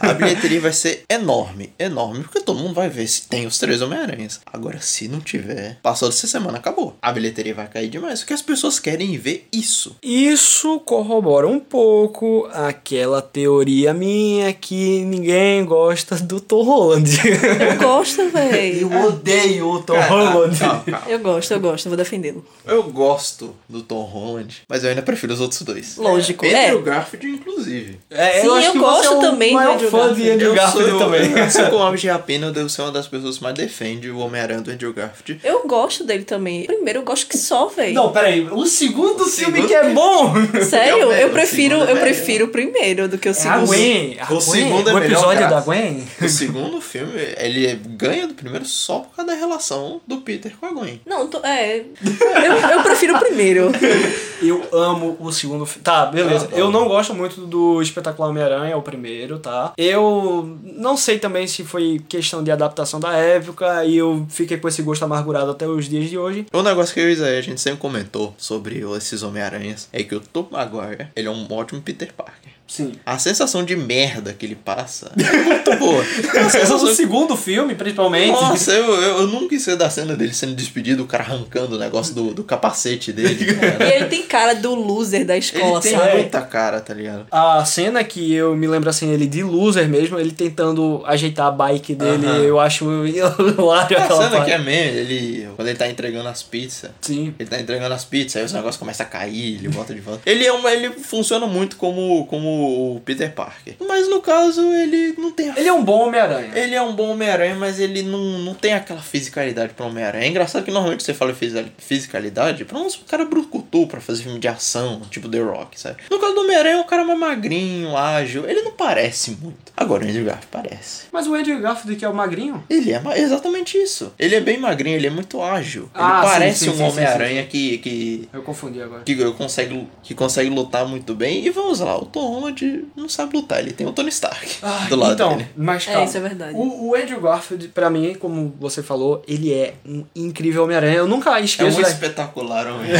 A 0.00 0.14
bilheteria 0.14 0.60
vai 0.60 0.72
ser 0.72 1.04
enorme, 1.08 1.72
enorme, 1.78 2.24
porque 2.24 2.40
todo 2.40 2.58
mundo 2.58 2.74
vai 2.74 2.88
ver 2.88 3.06
se 3.06 3.28
tem 3.28 3.46
os 3.46 3.58
três 3.58 3.82
Homem-Aranhas. 3.82 4.40
Agora, 4.46 4.80
se 4.80 5.08
não 5.08 5.20
tiver, 5.20 5.78
passou 5.82 6.08
dessa 6.08 6.26
semana, 6.26 6.58
acabou. 6.58 6.96
A 7.00 7.12
bilheteria 7.12 7.54
vai 7.54 7.68
cair 7.68 7.88
demais, 7.94 8.20
porque 8.20 8.34
as 8.34 8.42
pessoas 8.42 8.78
querem 8.78 9.16
ver 9.16 9.46
isso. 9.52 9.96
Isso 10.02 10.80
corrobora 10.80 11.46
um 11.46 11.60
pouco 11.60 12.48
aquela 12.52 13.22
teoria 13.22 13.94
minha 13.94 14.52
que 14.52 15.04
ninguém 15.04 15.64
gosta 15.64 16.16
do 16.16 16.40
Tom 16.40 16.62
Holland. 16.62 17.10
Eu 17.24 17.78
gosto, 17.78 18.28
véi. 18.30 18.82
Eu 18.82 18.90
odeio 19.06 19.68
o 19.68 19.82
Tom 19.82 19.98
Holland. 19.98 20.58
calma, 20.58 20.82
calma. 20.84 21.02
Eu 21.08 21.18
gosto, 21.20 21.52
eu 21.52 21.60
gosto, 21.60 21.86
eu 21.86 21.90
vou 21.90 21.96
defendê-lo. 21.96 22.44
Eu 22.66 22.82
gosto 22.84 23.54
do 23.68 23.82
Tom 23.82 24.02
Holland, 24.02 24.62
mas 24.68 24.82
eu 24.82 24.90
ainda 24.90 25.02
prefiro 25.02 25.32
os 25.32 25.40
outros 25.40 25.62
dois. 25.62 25.96
Lógico, 25.96 26.44
Andrew 26.44 26.78
é. 26.78 26.82
Garfield, 26.82 27.26
inclusive. 27.28 27.98
É, 28.10 28.40
Sim, 28.40 28.48
acho 28.50 28.66
eu 28.68 28.72
que 28.72 28.78
gosto 28.78 29.08
você 29.08 29.14
é 29.14 29.16
o 29.16 29.20
também 29.20 29.52
do 29.52 29.58
Andrew 29.58 29.90
fã 29.90 29.98
de 30.14 30.22
Garfield. 30.22 30.30
Andrew 30.32 30.48
Eu 30.48 30.54
Garfield 30.54 30.90
sou, 30.90 30.98
também. 30.98 31.40
Assim 31.40 31.64
como 31.66 31.76
Homem 31.76 32.00
de 32.00 32.08
Rapina, 32.08 32.46
eu 32.46 32.52
devo 32.52 32.68
ser 32.68 32.82
uma 32.82 32.92
das 32.92 33.06
pessoas 33.06 33.36
que 33.38 33.42
mais 33.42 33.54
defende 33.54 34.10
o 34.10 34.18
Homem-Aranha 34.18 34.60
do 34.60 34.70
Andrew 34.70 34.92
Garfield. 34.92 35.40
Eu 35.44 35.66
gosto 35.66 36.04
dele 36.04 36.24
também. 36.24 36.64
Primeiro, 36.64 37.00
eu 37.00 37.04
gosto 37.04 37.26
que 37.26 37.36
só, 37.38 37.68
véi. 37.74 37.92
Não, 37.92 38.12
peraí, 38.12 38.46
o 38.50 38.66
segundo 38.66 39.24
filme 39.24 39.58
segundo 39.62 39.66
que 39.68 39.74
é 39.74 39.90
bom! 39.92 40.32
Sério, 40.64 41.02
É 41.02 41.06
o 41.06 41.12
eu 41.12 41.28
o 41.28 41.30
prefiro, 41.32 41.74
segundo 41.76 41.88
é 41.88 41.92
eu 41.92 41.96
prefiro 42.00 42.44
o 42.46 42.48
primeiro 42.48 43.08
do 43.08 43.18
que 43.18 43.28
o 43.28 43.30
É 43.30 43.32
a 43.32 43.34
segundo. 43.34 43.66
Gwen. 43.66 44.16
a 44.20 44.24
O 44.24 44.28
Gwen, 44.28 44.40
segundo 44.40 44.90
é 44.90 44.92
o 44.92 44.96
melhor 44.96 45.04
episódio 45.12 45.48
da 45.50 45.60
Gwen. 45.60 46.04
O 46.20 46.28
segundo 46.28 46.80
filme, 46.80 47.12
ele 47.38 47.74
ganha 47.96 48.26
do 48.26 48.34
primeiro 48.34 48.64
só 48.64 49.00
por 49.00 49.14
causa 49.16 49.30
da 49.32 49.36
relação 49.36 50.00
do 50.06 50.18
Peter 50.18 50.52
com 50.58 50.66
a 50.66 50.70
Gwen. 50.72 51.00
Não, 51.06 51.26
tô- 51.28 51.40
é. 51.44 51.78
Eu, 52.04 52.70
eu 52.70 52.82
prefiro 52.82 53.16
o 53.16 53.18
primeiro. 53.20 53.70
Eu 54.42 54.62
amo 54.72 55.16
o 55.20 55.32
segundo 55.32 55.64
filme. 55.64 55.82
Tá, 55.82 56.04
beleza. 56.06 56.48
Ah. 56.52 56.58
Eu 56.58 56.70
não 56.70 56.86
gosto 56.86 57.14
muito 57.14 57.40
do 57.46 57.80
Espetacular 57.80 58.28
Homem-Aranha, 58.28 58.76
o 58.76 58.82
primeiro, 58.82 59.38
tá? 59.38 59.72
Eu 59.78 60.58
não 60.62 60.98
sei 60.98 61.18
também 61.18 61.46
se 61.46 61.64
foi 61.64 62.00
questão 62.08 62.44
de 62.44 62.50
adaptação 62.50 63.00
da 63.00 63.12
época 63.16 63.84
e 63.86 63.96
eu 63.96 64.26
fiquei 64.28 64.58
com 64.58 64.68
esse 64.68 64.82
gosto 64.82 65.02
amargurado 65.04 65.50
até 65.50 65.66
os 65.66 65.88
dias 65.88 66.10
de 66.10 66.18
hoje. 66.18 66.44
Um 66.52 66.60
negócio 66.62 66.92
que 66.92 67.00
eu 67.00 67.10
e 67.10 67.14
o 67.14 67.24
a 67.24 67.40
gente 67.40 67.60
sempre 67.64 67.80
comentou 67.80 68.34
sobre 68.36 68.80
esses 68.94 69.22
Homem-Aranhas 69.22 69.88
é 69.90 70.02
que 70.02 70.14
o 70.14 70.20
Tom 70.20 70.48
Maguire, 70.50 71.08
ele 71.16 71.28
é 71.28 71.30
um 71.30 71.50
ótimo 71.50 71.80
Peter 71.80 72.12
Parker. 72.12 72.52
Sim. 72.66 72.92
A 73.04 73.18
sensação 73.18 73.62
de 73.62 73.76
merda 73.76 74.32
que 74.32 74.46
ele 74.46 74.54
passa 74.56 75.12
é 75.18 75.36
muito 75.42 75.76
boa. 75.76 76.02
A 76.34 76.42
No 76.44 76.50
sensação 76.50 76.84
de... 76.86 76.94
segundo 76.94 77.36
filme, 77.36 77.74
principalmente. 77.74 78.32
Nossa, 78.32 78.72
eu, 78.72 78.84
eu, 78.94 79.18
eu 79.20 79.26
nunca 79.28 79.54
esqueci 79.54 79.76
da 79.76 79.88
cena 79.90 80.16
dele 80.16 80.32
sendo 80.32 80.54
despedido, 80.54 81.02
o 81.02 81.06
cara 81.06 81.24
arrancando 81.24 81.76
o 81.76 81.78
negócio 81.78 82.14
do, 82.14 82.32
do 82.34 82.42
capacete 82.42 83.12
dele. 83.12 83.44
E 83.44 83.54
cara. 83.54 83.94
ele 83.96 84.04
tem 84.06 84.22
cara 84.22 84.54
do 84.54 84.74
loser 84.74 85.24
da 85.26 85.34
Ele 85.34 85.44
escola, 85.44 85.80
tem 85.80 85.92
sabe? 85.92 86.12
muita 86.14 86.40
cara, 86.42 86.80
tá 86.80 86.94
ligado? 86.94 87.26
A 87.30 87.64
cena 87.64 88.02
que 88.02 88.32
eu 88.32 88.56
me 88.56 88.66
lembro 88.66 88.88
assim, 88.88 89.10
ele 89.12 89.26
de 89.26 89.42
loser 89.42 89.88
mesmo, 89.88 90.18
ele 90.18 90.32
tentando 90.32 91.02
ajeitar 91.06 91.46
a 91.48 91.50
bike 91.50 91.94
dele, 91.94 92.26
Aham. 92.26 92.36
eu 92.38 92.58
acho 92.58 92.84
hilário 93.06 93.98
A 93.98 94.02
aquela 94.04 94.16
cena 94.24 94.30
parte. 94.30 94.44
que 94.46 94.50
é 94.52 94.58
meme, 94.58 94.98
ele. 94.98 95.48
Quando 95.54 95.68
ele 95.68 95.78
tá 95.78 95.88
entregando 95.88 96.28
as 96.28 96.42
pizzas. 96.42 96.90
Sim. 97.00 97.34
Ele 97.38 97.48
tá 97.48 97.60
entregando 97.60 97.94
as 97.94 98.04
pizzas, 98.04 98.36
aí 98.36 98.44
os 98.44 98.52
negócios 98.52 98.76
começam 98.78 99.04
a 99.06 99.08
cair, 99.08 99.56
ele 99.58 99.68
volta 99.68 99.94
de 99.94 100.00
volta. 100.00 100.22
Ele 100.24 100.44
é 100.46 100.52
um, 100.52 100.66
ele 100.68 100.90
funciona 100.90 101.46
muito 101.46 101.76
como, 101.76 102.26
como 102.26 102.53
o 102.54 103.00
Peter 103.00 103.32
Parker. 103.32 103.74
Mas 103.86 104.08
no 104.08 104.20
caso, 104.20 104.60
ele 104.72 105.14
não 105.18 105.30
tem 105.30 105.50
a 105.50 105.58
Ele 105.58 105.68
é 105.68 105.72
um 105.72 105.84
bom 105.84 106.06
Homem-Aranha. 106.08 106.50
Ele 106.54 106.74
é 106.74 106.82
um 106.82 106.94
bom 106.94 107.10
Homem-Aranha, 107.10 107.54
mas 107.54 107.78
ele 107.80 108.02
não, 108.02 108.18
não 108.38 108.54
tem 108.54 108.72
aquela 108.72 109.00
fisicalidade 109.02 109.72
pra 109.74 109.86
Homem-Aranha. 109.86 110.24
É 110.24 110.28
engraçado 110.28 110.64
que 110.64 110.70
normalmente 110.70 111.02
você 111.02 111.14
fala 111.14 111.34
fisi- 111.34 111.66
fisicalidade 111.78 112.64
pra 112.64 112.78
uns 112.78 112.96
cara 113.08 113.24
brucutu 113.24 113.86
pra 113.86 114.00
fazer 114.00 114.24
filme 114.24 114.38
de 114.38 114.48
ação, 114.48 115.00
tipo 115.10 115.28
The 115.28 115.38
Rock, 115.40 115.78
sabe? 115.80 115.96
No 116.10 116.18
caso 116.18 116.34
do 116.34 116.40
Homem-Aranha, 116.42 116.76
é 116.76 116.80
um 116.80 116.84
cara 116.86 117.04
mais 117.04 117.18
magrinho, 117.18 117.96
ágil. 117.96 118.48
Ele 118.48 118.62
não 118.62 118.72
parece 118.72 119.32
muito. 119.40 119.72
Agora 119.76 120.04
o 120.04 120.08
Andrew 120.08 120.24
Garfield 120.24 120.48
parece. 120.50 121.04
Mas 121.12 121.26
o 121.26 121.34
Andrew 121.34 121.58
Garfield 121.60 121.96
que 121.98 122.04
é 122.04 122.08
o 122.08 122.14
magrinho? 122.14 122.62
Ele 122.68 122.92
é 122.92 123.02
exatamente 123.18 123.76
isso. 123.78 124.12
Ele 124.18 124.34
é 124.34 124.40
bem 124.40 124.58
magrinho, 124.58 124.96
ele 124.96 125.06
é 125.06 125.10
muito 125.10 125.40
ágil. 125.42 125.82
Ele 125.82 125.90
Ah, 125.94 126.22
sim, 126.24 126.30
parece 126.30 126.58
sim, 126.64 126.70
um 126.70 126.76
sim, 126.76 126.82
Homem-Aranha 126.82 127.44
que, 127.46 127.78
que, 127.78 128.28
Eu 128.32 128.42
confundi 128.42 128.80
agora. 128.82 129.02
que 129.04 129.14
consegue, 129.32 129.88
que 130.02 130.14
consegue 130.14 130.50
lutar 130.50 130.86
muito 130.86 131.14
bem. 131.14 131.44
E 131.44 131.50
vamos 131.50 131.80
lá, 131.80 131.96
o 131.96 132.04
Tom 132.04 132.43
Holland 132.44 132.84
não 132.96 133.08
sabe 133.08 133.36
lutar, 133.36 133.58
ele 133.60 133.72
tem 133.72 133.86
o 133.86 133.92
Tony 133.92 134.08
Stark 134.10 134.46
do 134.88 134.96
lado 134.96 135.14
então, 135.14 135.36
dele. 135.36 135.48
mas 135.56 135.86
É, 135.88 135.92
calma. 135.92 136.06
isso 136.06 136.16
é 136.16 136.20
verdade. 136.20 136.54
O, 136.54 136.88
o 136.90 136.94
Andrew 136.94 137.20
Garfield, 137.20 137.68
pra 137.68 137.88
mim, 137.90 138.14
como 138.14 138.54
você 138.60 138.82
falou, 138.82 139.22
ele 139.26 139.52
é 139.52 139.74
um 139.86 140.04
incrível 140.14 140.64
Homem-Aranha. 140.64 140.96
Eu 140.98 141.06
nunca 141.08 141.30
É 141.38 141.40
um 141.42 141.44
esqueço. 141.44 141.80
da- 141.80 141.88
espetacular 141.88 142.66
homem. 142.72 142.90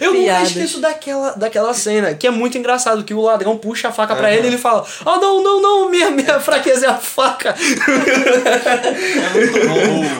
Eu 0.00 0.14
nunca 0.14 0.42
esqueço 0.42 0.80
daquela, 0.80 1.32
daquela 1.32 1.74
cena, 1.74 2.14
que 2.14 2.26
é 2.26 2.30
muito 2.30 2.56
engraçado, 2.58 3.04
que 3.04 3.14
o 3.14 3.20
ladrão 3.20 3.56
puxa 3.56 3.88
a 3.88 3.92
faca 3.92 4.14
pra 4.14 4.28
Aham. 4.28 4.36
ele 4.36 4.44
e 4.44 4.50
ele 4.50 4.58
fala, 4.58 4.84
ah 5.04 5.18
não, 5.18 5.42
não, 5.42 5.60
não, 5.62 5.90
minha, 5.90 6.10
minha 6.10 6.38
fraqueza 6.40 6.86
é 6.86 6.88
a 6.90 6.94
faca. 6.98 7.54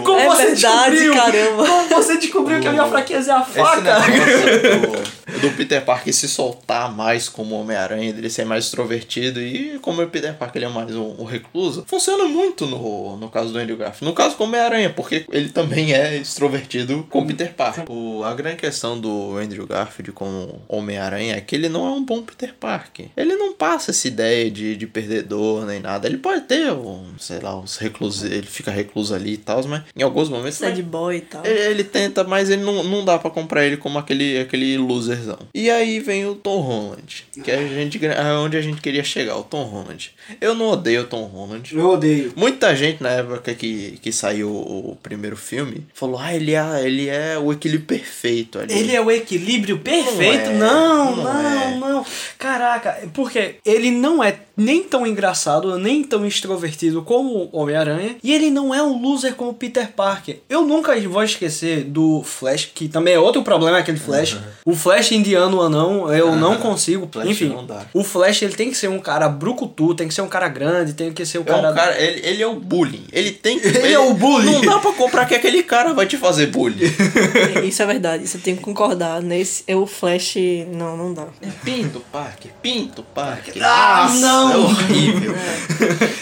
Como 0.05 0.19
É 0.19 0.27
você 0.27 0.47
verdade, 0.47 0.97
descobriu? 0.97 1.15
caramba. 1.15 1.67
Como 1.67 1.88
você 1.88 2.17
descobriu 2.19 2.61
que 2.61 2.69
a 2.69 2.73
minha 2.73 2.87
fraqueza 2.87 3.33
é 3.33 3.35
a 3.35 3.43
faca? 3.43 3.97
do, 4.01 5.41
do 5.41 5.51
Peter 5.57 5.83
Parker 5.85 6.12
se 6.15 6.29
soltar 6.29 6.93
mais 6.95 7.29
como 7.42 7.57
Homem-Aranha, 7.57 8.12
dele 8.12 8.31
ser 8.31 8.44
mais 8.44 8.66
extrovertido 8.66 9.40
e 9.40 9.78
como 9.81 10.00
o 10.00 10.09
Peter 10.09 10.33
Parker 10.33 10.62
ele 10.62 10.70
é 10.70 10.74
mais 10.74 10.94
um, 10.94 11.16
um 11.18 11.24
recluso, 11.24 11.85
funciona 11.88 12.25
muito 12.25 12.67
no, 12.67 13.17
no 13.17 13.29
caso 13.29 13.52
do 13.52 13.58
Andrew 13.58 13.77
Garfield. 13.77 14.04
No 14.04 14.12
caso 14.12 14.37
com 14.37 14.44
o 14.44 14.46
Homem-Aranha, 14.46 14.90
porque 14.90 15.25
ele 15.31 15.48
também 15.48 15.92
é 15.92 16.17
extrovertido 16.17 17.04
com 17.10 17.21
o 17.21 17.27
Peter 17.27 17.52
Parker. 17.52 17.85
O, 17.90 18.23
a 18.23 18.33
grande 18.33 18.58
questão 18.58 18.98
do 18.98 19.37
Andrew 19.38 19.67
Garfield 19.67 20.12
como 20.12 20.62
Homem-Aranha 20.69 21.35
é 21.35 21.40
que 21.40 21.56
ele 21.56 21.69
não 21.69 21.85
é 21.85 21.90
um 21.90 22.04
bom 22.04 22.23
Peter 22.23 22.54
Parker. 22.54 23.06
Ele 23.17 23.35
não 23.35 23.52
passa 23.52 23.90
essa 23.90 24.06
ideia 24.06 24.48
de, 24.48 24.77
de 24.77 24.87
perdedor 24.87 25.67
nem 25.67 25.81
nada. 25.81 26.06
Ele 26.06 26.19
pode 26.19 26.42
ter, 26.42 26.73
um, 26.73 27.06
sei 27.19 27.40
lá, 27.40 27.58
os 27.58 27.77
reclusos, 27.77 28.23
ele 28.23 28.46
fica 28.46 28.71
recluso 28.71 29.14
ali 29.14 29.33
e 29.33 29.38
tal, 29.38 29.64
mas 29.67 29.83
em 29.96 30.02
alguns 30.02 30.29
momentos... 30.29 30.58
Sad 30.58 30.81
boy 30.83 31.17
e 31.17 31.21
tal. 31.23 31.44
Ele, 31.44 31.60
ele 31.60 31.85
tenta, 31.85 32.23
mas 32.23 32.50
ele 32.50 32.62
não, 32.62 32.85
não 32.85 33.04
dá 33.04 33.19
pra 33.19 33.31
comprar 33.31 33.64
ele 33.64 33.77
como 33.77 33.98
aquele, 33.98 34.38
aquele 34.38 34.79
loserzão. 34.79 35.38
E 35.52 35.69
aí 35.69 35.98
vem 35.98 36.25
o 36.27 36.37
Tom 36.37 36.60
Holland, 36.60 37.27
que 37.40 37.50
a 37.50 37.66
gente, 37.66 37.98
onde 38.44 38.56
a 38.56 38.60
gente 38.60 38.80
queria 38.80 39.02
chegar, 39.02 39.37
o 39.37 39.42
Tom 39.42 39.64
Holland. 39.64 40.12
Eu 40.40 40.54
não 40.54 40.66
odeio 40.66 41.02
o 41.02 41.06
Tom 41.06 41.24
Holland. 41.24 41.74
Eu 41.74 41.90
odeio. 41.90 42.33
Muita 42.37 42.74
gente 42.76 43.02
na 43.02 43.10
época 43.10 43.54
que, 43.54 43.98
que 44.02 44.12
saiu 44.12 44.50
o 44.50 44.96
primeiro 45.02 45.37
filme 45.37 45.87
falou: 45.94 46.18
Ah, 46.18 46.35
ele 46.35 46.54
é, 46.54 46.85
ele 46.85 47.08
é 47.08 47.38
o 47.38 47.52
equilíbrio 47.52 47.87
perfeito 47.87 48.58
ali. 48.58 48.72
Ele 48.72 48.94
é 48.94 49.00
o 49.00 49.10
equilíbrio 49.10 49.78
perfeito? 49.78 50.50
é, 50.50 50.54
Não, 50.54 51.16
não 51.16 51.22
não, 51.24 51.78
não, 51.78 52.00
é. 52.00 52.04
Caraca, 52.38 53.08
porque 53.12 53.56
ele 53.64 53.90
não 53.90 54.22
é 54.22 54.38
nem 54.57 54.83
tão 54.83 55.07
engraçado, 55.07 55.79
nem 55.79 56.03
tão 56.05 56.27
extrovertido 56.27 57.03
como 57.03 57.48
o 57.53 57.59
Homem-Aranha, 57.59 58.17
e 58.23 58.33
ele 58.33 58.50
não 58.50 58.75
é 58.75 58.83
um 58.83 59.00
loser 59.00 59.35
como 59.35 59.50
o 59.50 59.55
Peter 59.55 59.90
Parker. 59.92 60.40
Eu 60.48 60.63
nunca 60.67 60.98
vou 61.09 61.23
esquecer 61.23 61.85
do 61.85 62.23
Flash, 62.23 62.71
que 62.75 62.88
também 62.88 63.15
é 63.15 63.19
outro 63.19 63.42
problema, 63.42 63.79
aquele 63.79 63.98
Flash. 63.98 64.37
O 64.65 64.75
Flash 64.75 65.13
indiano 65.13 65.61
anão, 65.61 66.13
eu 66.13 66.35
não 66.37 66.57
consigo. 66.57 67.09
Flash 67.11 67.29
Enfim, 67.29 67.48
não 67.48 67.67
dá. 67.67 67.83
o 67.94 68.05
Flash 68.05 68.42
ele 68.42 68.55
tem 68.55 68.71
que 68.71 68.77
ser 68.77 68.88
um 68.88 68.98
cara 68.98 69.29
brucutu, 69.29 69.94
tem 69.94 70.09
que 70.09 70.15
ser 70.15 70.23
um 70.23 70.29
cara 70.29 70.48
grande, 70.48 70.92
tem 70.94 71.13
que 71.13 71.25
ser 71.25 71.38
o 71.38 71.42
É 71.42 71.44
cara. 71.44 71.71
um 71.71 71.75
cara, 71.75 72.00
ele, 72.00 72.21
ele 72.27 72.42
é 72.42 72.46
o 72.46 72.55
bullying. 72.55 73.05
Ele 73.13 73.31
tem 73.33 73.59
Ele 73.63 73.92
é 73.92 73.98
o 73.98 74.15
bullying. 74.15 74.53
Não 74.53 74.61
dá 74.61 74.79
pra 74.79 74.92
comprar 74.92 75.27
que 75.27 75.35
aquele 75.35 75.63
cara 75.63 75.92
vai 75.94 76.07
te 76.07 76.17
fazer 76.17 76.46
bullying. 76.46 76.79
Isso 77.67 77.83
é 77.83 77.87
verdade, 77.87 78.25
isso 78.25 78.37
eu 78.37 78.40
tenho 78.40 78.57
que 78.57 78.63
concordar. 78.63 79.21
Nesse, 79.23 79.65
eu, 79.67 79.83
o 79.83 79.87
Flash, 79.87 80.35
não, 80.73 80.96
não 80.96 81.15
dá. 81.15 81.27
Pinto 81.65 82.00
Parker, 82.13 82.50
Pinto 82.61 83.03
Parker. 83.15 83.55
Ah, 83.63 84.03
Nossa, 84.09 84.21
não! 84.49 84.53
É 84.55 84.57
horrível. 84.59 85.35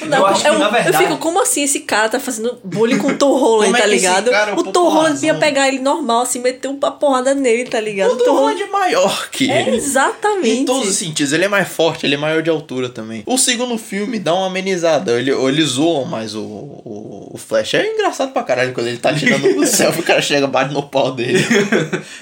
Não, 0.07 0.19
Eu 0.19 0.27
acho 0.27 0.43
que, 0.43 0.49
eu, 0.49 0.59
na 0.59 0.67
eu 0.67 0.73
verdade- 0.73 0.97
fico, 0.99 1.17
como 1.19 1.41
assim 1.41 1.63
esse 1.63 1.81
cara 1.81 2.09
tá 2.09 2.19
fazendo 2.19 2.59
bullying 2.65 2.99
com 2.99 3.09
o 3.09 3.17
Tom 3.17 3.37
Holland, 3.39 3.71
é 3.75 3.77
tá 3.77 3.85
que 3.89 3.95
ligado? 3.95 4.31
é 4.33 4.53
o 4.55 4.63
Tom? 4.65 4.89
Holland 4.89 5.25
ia 5.25 5.35
pegar 5.35 5.69
ele 5.69 5.79
normal, 5.79 6.23
assim, 6.23 6.41
meter 6.41 6.69
uma 6.69 6.91
porrada 6.91 7.35
nele, 7.35 7.65
tá 7.67 7.81
ligado? 7.81 8.13
O 8.13 8.17
Tom 8.17 8.33
Holland 8.35 8.61
é 8.63 8.67
maior 8.67 9.29
que 9.31 9.51
É, 9.51 9.63
ele. 9.69 9.77
exatamente. 9.77 10.49
Em 10.51 10.65
todos 10.65 10.89
os 10.89 10.97
sentidos, 10.97 11.33
ele 11.33 11.45
é 11.45 11.49
mais 11.49 11.69
forte, 11.69 12.07
ele 12.07 12.15
é 12.15 12.19
maior 12.19 12.43
de 12.43 12.51
altura 12.51 12.89
também. 12.89 13.23
O 13.27 13.39
segundo 13.39 13.79
filme 13.79 14.19
dá 14.19 14.35
uma 14.35 14.47
amenizada, 14.47 15.13
ele, 15.19 15.31
ele 15.31 15.63
zoam 15.63 16.05
mais 16.05 16.35
o, 16.35 16.41
o, 16.43 17.31
o 17.35 17.39
Flash. 17.39 17.75
É 17.75 17.87
engraçado 17.95 18.33
pra 18.33 18.43
caralho 18.43 18.73
quando 18.73 18.89
ele 18.89 18.99
tá 18.99 19.15
tirando 19.15 19.45
o 19.59 19.67
céu, 19.67 19.91
o 19.97 20.03
cara 20.03 20.21
chega, 20.23 20.47
bate 20.49 20.73
no 20.75 20.83
pau 20.83 21.13
dele. 21.13 21.39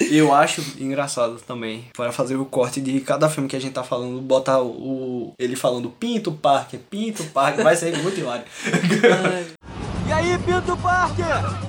E 0.00 0.16
eu 0.18 0.34
acho 0.34 0.62
engraçado 0.78 1.36
também, 1.46 1.84
para 1.96 2.12
fazer 2.12 2.36
o 2.36 2.44
corte 2.44 2.80
de 2.80 3.00
cada 3.00 3.30
filme 3.30 3.48
que 3.48 3.56
a 3.56 3.60
gente 3.60 3.72
tá 3.72 3.82
falando, 3.82 4.20
botar 4.20 4.60
o, 4.60 5.32
ele 5.38 5.56
falando 5.56 5.87
Pinto 5.88 6.32
Parker, 6.32 6.80
Pinto 6.90 7.24
Parker, 7.24 7.64
vai 7.64 7.76
ser 7.76 7.96
muito 7.98 8.18
hilário. 8.18 8.44
E 10.08 10.10
aí, 10.12 10.38
Pinto 10.38 10.74
Parker? 10.78 11.67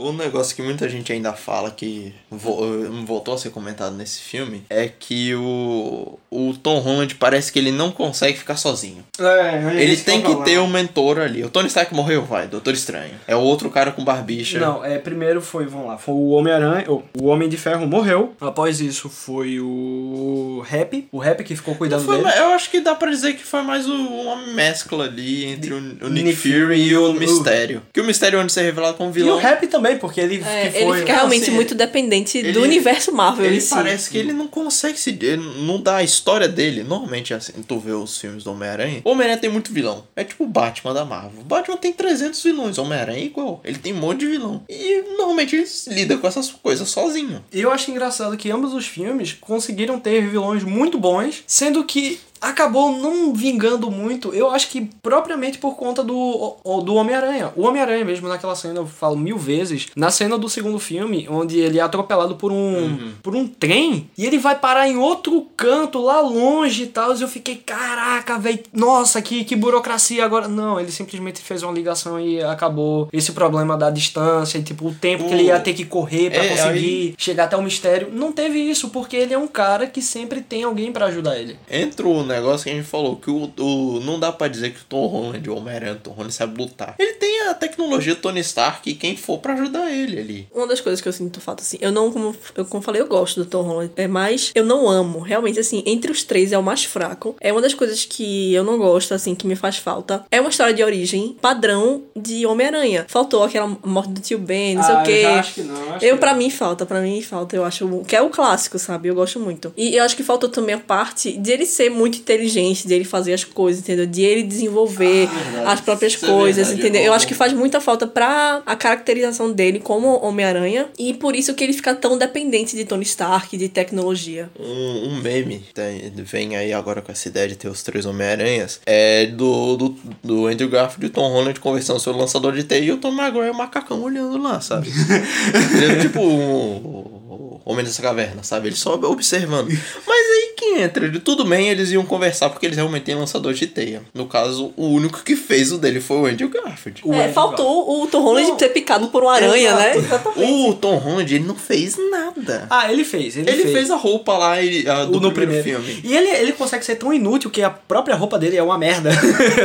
O, 0.00 0.08
o 0.08 0.12
negócio 0.12 0.54
que 0.54 0.62
muita 0.62 0.88
gente 0.88 1.12
ainda 1.12 1.32
fala 1.32 1.70
que 1.70 2.12
vo- 2.30 2.60
voltou 3.04 3.34
a 3.34 3.38
ser 3.38 3.50
comentado 3.50 3.94
nesse 3.96 4.20
filme 4.20 4.62
é 4.68 4.88
que 4.88 5.34
o, 5.34 6.18
o 6.30 6.54
Tom 6.54 6.78
Holland 6.78 7.14
parece 7.16 7.52
que 7.52 7.58
ele 7.58 7.70
não 7.72 7.90
consegue 7.90 8.38
ficar 8.38 8.56
sozinho. 8.56 9.04
É, 9.18 9.82
Ele 9.82 9.96
tem 9.96 10.22
que 10.22 10.34
ter 10.44 10.58
um 10.58 10.66
mentor 10.66 11.18
ali. 11.18 11.44
O 11.44 11.50
Tony 11.50 11.68
Stark 11.68 11.94
morreu, 11.94 12.22
vai, 12.24 12.46
Doutor 12.46 12.74
Estranho. 12.74 13.14
É 13.26 13.34
o 13.36 13.40
outro 13.40 13.70
cara 13.70 13.90
com 13.92 14.04
barbicha. 14.04 14.58
Não, 14.58 14.84
é, 14.84 14.98
primeiro 14.98 15.40
foi, 15.40 15.66
vamos 15.66 15.86
lá, 15.86 15.98
foi 15.98 16.14
o 16.14 16.30
Homem-Aranha, 16.30 16.84
o, 16.90 17.02
o 17.20 17.26
Homem 17.26 17.48
de 17.48 17.56
Ferro 17.56 17.86
morreu. 17.86 18.34
Após 18.40 18.80
isso 18.80 19.08
foi 19.08 19.60
o 19.60 20.62
Rap, 20.66 21.08
o 21.12 21.18
Rap 21.18 21.42
que 21.44 21.56
ficou 21.56 21.74
cuidando 21.74 22.04
Foi 22.04 22.16
dele. 22.18 22.28
eu 22.38 22.48
acho 22.54 22.70
que 22.70 22.80
dá 22.80 22.94
pra 22.94 23.10
dizer 23.10 23.34
que 23.34 23.44
foi 23.44 23.62
mais 23.62 23.88
um- 23.88 24.06
uma 24.20 24.36
mescla 24.36 25.04
ali 25.04 25.44
entre 25.46 25.72
o, 25.72 25.76
o 25.78 26.08
Nick, 26.08 26.22
Nick 26.26 26.36
Fury 26.36 26.82
e 26.82 26.96
o 26.96 27.12
Mistério. 27.12 27.82
Que 27.92 28.00
o 28.00 28.04
Mistério 28.04 28.40
onde 28.40 28.52
ser 28.52 28.62
revelado 28.62 28.96
como 28.96 29.10
E 29.10 29.14
vilão. 29.14 29.36
o 29.36 29.38
Rap 29.38 29.66
também, 29.66 29.89
porque 29.96 30.20
ele 30.20 30.42
É, 30.44 30.70
que 30.70 30.76
ele 30.78 30.86
foi... 30.86 30.98
fica 31.00 31.12
realmente 31.12 31.42
assim, 31.44 31.50
muito 31.52 31.74
dependente 31.74 32.38
ele- 32.38 32.52
do 32.52 32.62
universo 32.62 33.12
Marvel 33.12 33.46
Ele 33.46 33.56
em 33.56 33.60
si. 33.60 33.74
parece 33.74 34.10
que 34.10 34.18
ele 34.18 34.32
não 34.32 34.46
consegue 34.48 34.98
se. 34.98 35.10
Ele 35.10 35.36
não 35.66 35.80
dá 35.80 35.96
a 35.96 36.02
história 36.02 36.48
dele. 36.48 36.82
Normalmente, 36.82 37.32
assim, 37.34 37.52
tu 37.66 37.78
vê 37.78 37.92
os 37.92 38.18
filmes 38.18 38.44
do 38.44 38.52
Homem-Aranha. 38.52 39.00
O 39.04 39.10
Homem-Aranha 39.10 39.38
tem 39.38 39.50
muito 39.50 39.72
vilão. 39.72 40.04
É 40.16 40.24
tipo 40.24 40.44
o 40.44 40.46
Batman 40.46 40.94
da 40.94 41.04
Marvel. 41.04 41.40
O 41.40 41.44
Batman 41.44 41.76
tem 41.76 41.92
300 41.92 42.42
vilões. 42.42 42.78
O 42.78 42.82
Homem-Aranha 42.82 43.18
é 43.20 43.24
igual. 43.24 43.60
Ele 43.64 43.78
tem 43.78 43.92
um 43.92 43.96
monte 43.98 44.20
de 44.20 44.26
vilão. 44.26 44.62
E 44.68 45.02
normalmente 45.16 45.56
ele 45.56 45.66
lida 45.88 46.16
com 46.18 46.26
essas 46.26 46.50
coisas 46.50 46.88
sozinho. 46.88 47.44
E 47.52 47.60
eu 47.60 47.70
acho 47.70 47.90
engraçado 47.90 48.36
que 48.36 48.50
ambos 48.50 48.72
os 48.74 48.86
filmes 48.86 49.32
conseguiram 49.40 49.98
ter 49.98 50.20
vilões 50.28 50.62
muito 50.64 50.98
bons, 50.98 51.42
sendo 51.46 51.84
que 51.84 52.18
acabou 52.40 52.92
não 52.96 53.32
vingando 53.34 53.90
muito, 53.90 54.32
eu 54.34 54.50
acho 54.50 54.68
que 54.68 54.88
propriamente 55.02 55.58
por 55.58 55.76
conta 55.76 56.02
do, 56.02 56.56
o- 56.64 56.80
do 56.80 56.94
Homem-Aranha. 56.94 57.52
O 57.56 57.62
Homem-Aranha 57.66 58.04
mesmo 58.04 58.28
naquela 58.28 58.54
cena, 58.54 58.76
eu 58.80 58.86
falo 58.86 59.16
mil 59.16 59.36
vezes, 59.36 59.88
na 59.96 60.10
cena 60.10 60.38
do 60.38 60.48
segundo 60.48 60.78
filme, 60.78 61.26
onde 61.30 61.58
ele 61.58 61.78
é 61.78 61.82
atropelado 61.82 62.36
por 62.36 62.50
um, 62.52 63.12
por 63.22 63.34
um 63.36 63.46
trem, 63.46 64.08
e 64.16 64.24
ele 64.26 64.38
vai 64.38 64.58
parar 64.58 64.88
em 64.88 64.96
outro 64.96 65.46
canto, 65.56 66.00
lá 66.00 66.20
longe 66.20 66.84
e 66.84 66.86
tal, 66.86 67.14
e 67.16 67.20
eu 67.22 67.28
fiquei, 67.28 67.56
caraca, 67.56 68.38
velho, 68.38 68.60
nossa, 68.72 69.20
que, 69.20 69.44
que 69.44 69.56
burocracia 69.56 70.24
agora. 70.24 70.48
Não, 70.48 70.78
ele 70.80 70.90
simplesmente 70.90 71.40
fez 71.40 71.62
uma 71.62 71.72
ligação 71.72 72.18
e 72.20 72.42
acabou 72.42 73.08
esse 73.12 73.32
problema 73.32 73.76
da 73.76 73.90
distância, 73.90 74.58
e 74.58 74.62
tipo, 74.62 74.88
o 74.88 74.94
tempo 74.94 75.24
que 75.26 75.34
ele 75.34 75.44
ia 75.44 75.60
ter 75.60 75.74
que 75.74 75.84
correr 75.84 76.30
pra 76.30 76.44
É, 76.44 76.48
conseguir 76.48 77.14
chegar 77.18 77.44
até 77.44 77.56
o 77.56 77.62
mistério. 77.62 78.08
Não 78.12 78.32
teve 78.32 78.58
isso, 78.58 78.88
porque 78.90 79.16
ele 79.16 79.34
é 79.34 79.38
um 79.38 79.46
cara 79.48 79.86
que 79.86 80.00
sempre 80.02 80.40
tem 80.40 80.62
alguém 80.62 80.92
pra 80.92 81.06
ajudar 81.06 81.38
ele. 81.38 81.56
Entra 81.70 82.06
o 82.06 82.22
negócio 82.30 82.64
que 82.64 82.70
a 82.70 82.74
gente 82.74 82.86
falou, 82.86 83.16
que 83.16 83.30
o, 83.30 83.50
o 83.58 84.00
não 84.00 84.18
dá 84.18 84.32
pra 84.32 84.48
dizer 84.48 84.70
que 84.72 84.80
o 84.80 84.84
Tom 84.88 85.06
Holland, 85.06 85.48
o 85.48 85.56
Homem-Aranha, 85.56 85.92
o 85.94 85.96
Tom 85.96 86.10
Holland 86.12 86.34
sabe 86.34 86.60
lutar. 86.60 86.94
Ele 86.98 87.14
tem 87.14 87.42
a 87.42 87.54
tecnologia 87.54 88.14
do 88.14 88.20
Tony 88.20 88.40
Stark 88.40 88.88
e 88.88 88.94
quem 88.94 89.16
for 89.16 89.38
pra 89.38 89.54
ajudar 89.54 89.90
ele 89.90 90.18
ali. 90.18 90.48
Uma 90.54 90.66
das 90.66 90.80
coisas 90.80 91.00
que 91.00 91.08
eu 91.08 91.12
sinto 91.12 91.40
falta, 91.40 91.62
assim, 91.62 91.78
eu 91.80 91.92
não, 91.92 92.10
como 92.10 92.34
eu 92.54 92.64
como 92.64 92.82
falei, 92.82 93.00
eu 93.00 93.06
gosto 93.06 93.42
do 93.42 93.46
Tom 93.48 93.62
Holland, 93.62 93.92
é 93.96 94.06
mais, 94.06 94.50
eu 94.54 94.64
não 94.64 94.88
amo. 94.88 95.20
Realmente, 95.20 95.58
assim, 95.58 95.82
entre 95.86 96.10
os 96.10 96.22
três 96.22 96.52
é 96.52 96.58
o 96.58 96.62
mais 96.62 96.84
fraco. 96.84 97.36
É 97.40 97.52
uma 97.52 97.60
das 97.60 97.74
coisas 97.74 98.04
que 98.04 98.52
eu 98.54 98.64
não 98.64 98.78
gosto, 98.78 99.12
assim, 99.14 99.34
que 99.34 99.46
me 99.46 99.56
faz 99.56 99.76
falta. 99.76 100.24
É 100.30 100.40
uma 100.40 100.50
história 100.50 100.72
de 100.74 100.82
origem 100.82 101.36
padrão 101.40 102.02
de 102.16 102.46
Homem-Aranha. 102.46 103.06
Faltou 103.08 103.42
aquela 103.44 103.66
morte 103.84 104.12
do 104.12 104.20
tio 104.20 104.38
Ben, 104.38 104.74
não 104.76 104.82
sei 104.82 104.94
o 104.94 105.02
quê. 105.02 105.22
que 105.54 105.62
não. 105.62 105.98
Eu, 106.00 106.18
pra 106.18 106.34
mim, 106.34 106.50
falta, 106.50 106.86
pra 106.86 107.00
mim, 107.00 107.20
falta. 107.22 107.56
Eu 107.56 107.64
acho 107.64 108.02
que 108.06 108.14
é 108.16 108.22
o 108.22 108.30
clássico, 108.30 108.78
sabe? 108.78 109.08
Eu 109.08 109.14
gosto 109.14 109.38
muito. 109.40 109.72
E 109.76 109.96
eu 109.96 110.04
acho 110.04 110.16
que 110.16 110.22
faltou 110.22 110.48
também 110.48 110.74
a 110.74 110.78
parte 110.78 111.32
de 111.32 111.50
ele 111.50 111.66
ser 111.66 111.90
muito 111.90 112.19
inteligente, 112.20 112.86
de 112.86 112.94
ele 112.94 113.04
fazer 113.04 113.32
as 113.32 113.44
coisas, 113.44 113.82
entendeu? 113.82 114.06
De 114.06 114.22
ele 114.22 114.42
desenvolver 114.42 115.28
as 115.66 115.80
próprias 115.80 116.14
Isso 116.14 116.24
é 116.24 116.28
coisas, 116.28 116.66
verdade, 116.68 116.80
entendeu? 116.80 117.02
é 117.02 117.08
Eu 117.08 117.12
acho 117.12 117.26
que 117.26 117.34
faz 117.34 117.52
muita 117.52 117.80
falta 117.80 118.06
pra 118.06 118.62
a 118.66 118.76
caracterização 118.76 119.52
dele 119.52 119.80
como 119.80 120.22
Homem-Aranha. 120.24 120.88
E 120.98 121.14
por 121.14 121.34
isso 121.34 121.54
que 121.54 121.64
ele 121.64 121.72
fica 121.72 121.94
tão 121.94 122.16
dependente 122.18 122.76
de 122.76 122.84
Tony 122.84 123.02
Stark, 123.04 123.56
de 123.56 123.68
tecnologia. 123.68 124.50
Um, 124.58 125.08
um 125.10 125.20
meme 125.20 125.62
tem- 125.74 126.12
vem 126.16 126.56
aí 126.56 126.72
agora 126.72 127.02
com 127.02 127.10
essa 127.12 127.28
ideia 127.28 127.48
de 127.48 127.56
ter 127.56 127.68
os 127.68 127.82
três 127.82 128.06
Homem-Aranhas 128.06 128.80
é 128.86 129.26
do, 129.26 129.76
do, 129.76 129.96
do 130.22 130.46
Andrew 130.46 130.68
Garfield 130.68 131.06
e 131.06 131.10
Tom 131.10 131.28
Holland 131.30 131.58
conversando 131.60 132.00
sobre 132.00 132.18
o 132.18 132.20
lançador 132.22 132.52
de 132.54 132.64
teia 132.64 132.80
e 132.84 132.92
o 132.92 132.96
Tom 132.98 133.10
Maguire 133.10 133.50
o 133.50 133.54
macacão 133.54 134.02
olhando 134.02 134.36
lá, 134.38 134.60
sabe? 134.60 134.88
Ele 135.82 135.92
é 135.92 135.98
tipo 136.00 136.20
um- 136.20 137.19
o 137.34 137.60
Homem 137.64 137.84
dessa 137.84 138.02
Caverna, 138.02 138.42
sabe? 138.42 138.68
Ele 138.68 138.76
só 138.76 138.94
observando. 138.94 139.68
Mas 140.06 140.26
aí 140.30 140.54
que 140.56 140.64
entra, 140.80 141.04
ele, 141.06 141.20
tudo 141.20 141.44
bem, 141.44 141.68
eles 141.68 141.90
iam 141.90 142.04
conversar 142.04 142.50
porque 142.50 142.66
eles 142.66 142.76
realmente 142.76 143.04
têm 143.04 143.14
lançador 143.14 143.52
de 143.54 143.66
teia. 143.66 144.02
No 144.14 144.26
caso, 144.26 144.72
o 144.76 144.86
único 144.88 145.22
que 145.22 145.34
fez 145.36 145.72
o 145.72 145.78
dele 145.78 146.00
foi 146.00 146.16
o 146.18 146.26
Andrew 146.26 146.48
Garfield. 146.48 147.00
O 147.04 147.12
É, 147.14 147.20
Andrew 147.20 147.32
faltou 147.32 148.02
o 148.02 148.06
Tom 148.06 148.20
Holland 148.22 148.48
Não. 148.50 148.56
ter 148.56 148.68
picado 148.70 149.08
por 149.08 149.22
uma 149.22 149.34
aranha, 149.34 149.74
né? 149.74 149.96
Exato. 149.96 150.30
O 150.40 150.74
Tom 150.74 150.96
Holland, 150.96 151.34
ele 151.34 151.44
não 151.44 151.54
fez 151.54 151.96
nada. 152.10 152.66
Ah, 152.70 152.92
ele 152.92 153.04
fez, 153.04 153.36
ele, 153.36 153.50
ele 153.50 153.72
fez. 153.72 153.90
a 153.90 153.96
roupa 153.96 154.36
lá 154.36 154.60
ele, 154.62 154.88
a, 154.88 155.04
do 155.04 155.20
no 155.20 155.32
primeiro, 155.32 155.62
primeiro 155.62 155.84
filme. 155.84 156.00
E 156.04 156.16
ele, 156.16 156.28
ele 156.28 156.52
consegue 156.52 156.84
ser 156.84 156.96
tão 156.96 157.12
inútil 157.12 157.50
que 157.50 157.62
a 157.62 157.70
própria 157.70 158.14
roupa 158.16 158.38
dele 158.38 158.56
é 158.56 158.62
uma 158.62 158.76
merda. 158.78 159.10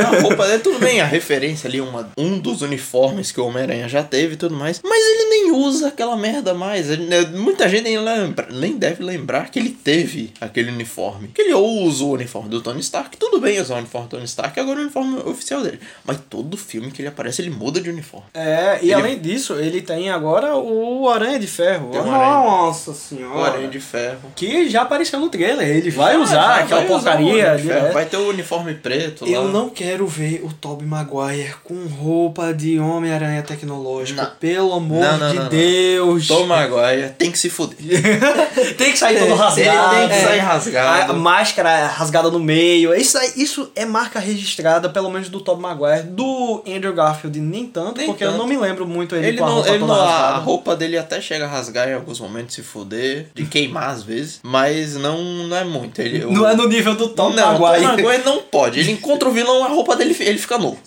A 0.06 0.20
roupa 0.20 0.46
dele, 0.46 0.58
tudo 0.60 0.78
bem, 0.78 1.00
a 1.00 1.04
referência 1.06 1.68
ali, 1.68 1.80
uma, 1.80 2.10
um 2.16 2.38
dos 2.38 2.62
uniformes 2.62 3.32
que 3.32 3.40
o 3.40 3.46
Homem-Aranha 3.46 3.88
já 3.88 4.02
teve 4.02 4.34
e 4.34 4.36
tudo 4.36 4.54
mais. 4.54 4.80
Mas 4.84 4.98
ele 5.04 5.24
nem 5.30 5.52
usa 5.52 5.88
aquela 5.88 6.16
merda 6.16 6.54
mais. 6.54 6.90
Ele- 6.90 7.06
né, 7.06 7.22
muita 7.56 7.68
gente 7.70 7.84
nem, 7.84 7.98
lembra, 7.98 8.48
nem 8.50 8.76
deve 8.76 9.02
lembrar 9.02 9.50
que 9.50 9.58
ele 9.58 9.70
teve 9.70 10.30
aquele 10.40 10.70
uniforme. 10.70 11.28
Que 11.28 11.40
ele 11.40 11.54
ou 11.54 11.84
usa 11.84 12.04
o 12.04 12.10
uniforme 12.12 12.50
do 12.50 12.60
Tony 12.60 12.80
Stark, 12.80 13.16
tudo 13.16 13.40
bem 13.40 13.58
usar 13.58 13.76
o 13.76 13.78
uniforme 13.78 14.06
do 14.08 14.10
Tony 14.10 14.24
Stark, 14.26 14.60
agora 14.60 14.76
é 14.78 14.80
o 14.80 14.82
uniforme 14.84 15.16
oficial 15.24 15.62
dele. 15.62 15.80
Mas 16.04 16.18
todo 16.28 16.54
filme 16.56 16.90
que 16.90 17.00
ele 17.00 17.08
aparece, 17.08 17.40
ele 17.40 17.48
muda 17.50 17.80
de 17.80 17.88
uniforme. 17.88 18.26
É, 18.34 18.78
e 18.82 18.86
Ele- 18.86 18.94
além 18.94 19.18
disso, 19.18 19.54
ele 19.54 19.80
tem 19.80 20.10
agora 20.10 20.54
o 20.54 21.08
Aranha 21.08 21.38
de 21.38 21.46
Ferro. 21.46 21.88
Tem 21.90 22.00
um 22.00 22.10
Aranha- 22.14 22.26
Nossa 22.46 22.90
O 22.90 22.94
senhora. 22.94 23.52
Aranha 23.52 23.68
de 23.68 23.80
Ferro. 23.80 24.32
Que 24.36 24.68
já 24.68 24.82
apareceu 24.82 25.18
no 25.18 25.30
trailer. 25.30 25.66
Ele 25.66 25.90
vai 25.90 26.12
Já, 26.14 26.20
usar 26.20 26.34
já 26.34 26.56
aquela 26.64 26.80
vai 26.82 26.90
usar 26.96 27.10
porcaria. 27.16 27.44
Ferro. 27.44 27.58
direto. 27.62 27.92
Vai 27.94 28.04
ter 28.04 28.16
o 28.18 28.28
uniforme 28.28 28.74
preto 28.74 29.24
lá. 29.24 29.30
Eu 29.30 29.48
não 29.48 29.70
quero 29.70 30.06
ver 30.06 30.42
o 30.44 30.52
Tobey 30.52 30.86
Maguire 30.86 31.54
com 31.64 31.86
roupa 31.86 32.52
de 32.52 32.78
Homem-Aranha 32.78 33.42
tecnológico. 33.42 34.20
Não. 34.20 34.30
Pelo 34.38 34.74
amor 34.74 35.00
Não, 35.00 35.18
não, 35.18 35.28
de 35.30 35.34
não, 35.36 35.42
não. 35.44 35.50
Deus. 35.50 36.26
Tom 36.28 36.46
Maguire 36.46 37.10
tem 37.16 37.30
que 37.32 37.38
se 37.38 37.45
fuder. 37.50 37.76
tem 38.76 38.92
que 38.92 38.98
sair 38.98 39.18
todo 39.18 39.26
Ele 39.30 39.34
rasgado. 39.34 39.94
tem 39.96 40.08
que 40.08 40.14
É. 40.14 40.20
sair 40.24 40.40
A 40.40 40.44
rasgado. 40.44 41.14
máscara 41.14 41.86
rasgada 41.86 42.30
no 42.30 42.38
meio. 42.38 42.94
Isso, 42.94 43.18
isso 43.36 43.70
é 43.74 43.84
marca 43.84 44.18
registrada, 44.18 44.88
pelo 44.88 45.10
menos 45.10 45.28
do 45.28 45.40
Tobey 45.40 45.62
Maguire. 45.62 46.02
Do 46.04 46.62
Andrew 46.66 46.92
Garfield, 46.92 47.38
nem 47.40 47.66
tanto, 47.66 47.98
Nem 47.98 48.06
porque 48.06 48.24
eu 48.24 48.28
tanto. 48.28 48.38
não 48.38 48.46
me 48.46 48.56
lembro 48.56 48.86
muito 48.86 49.14
ele, 49.16 49.28
Ele 49.28 49.38
com 49.38 49.44
a 49.44 49.48
não, 49.48 49.54
roupa 49.56 49.68
ele 49.70 49.78
toda 49.80 49.92
não- 49.94 50.02
a 50.08 50.36
roupa 50.36 50.76
dele 50.76 50.98
até 50.98 51.20
chega 51.20 51.44
a 51.44 51.48
rasgar 51.48 51.88
em 51.88 51.94
alguns 51.94 52.20
momentos, 52.20 52.54
se 52.54 52.62
fuder, 52.62 53.26
de 53.34 53.44
queimar 53.46 53.90
às 53.90 54.02
vezes, 54.02 54.40
mas 54.42 54.94
não, 54.96 55.18
não 55.22 55.56
é 55.56 55.64
muito. 55.64 56.00
Ele, 56.00 56.24
o- 56.24 56.32
Não 56.32 56.48
é 56.48 56.54
no 56.54 56.68
nível 56.68 56.94
do 56.94 57.08
Tom 57.08 57.30
não, 57.30 57.54
o 57.54 57.58
Tom 57.58 57.62
Maguire. 57.62 57.86
Maguire 57.86 58.22
não 58.24 58.38
pode. 58.42 58.80
Ele 58.80 58.92
encontra 58.96 59.28
o 59.28 59.32
vilão, 59.32 59.64
a 59.64 59.68
roupa 59.68 59.94
dele 59.96 60.16
ele 60.20 60.38
fica 60.38 60.58
novo. 60.58 60.78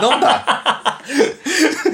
Não 0.00 0.18
dá. 0.18 0.98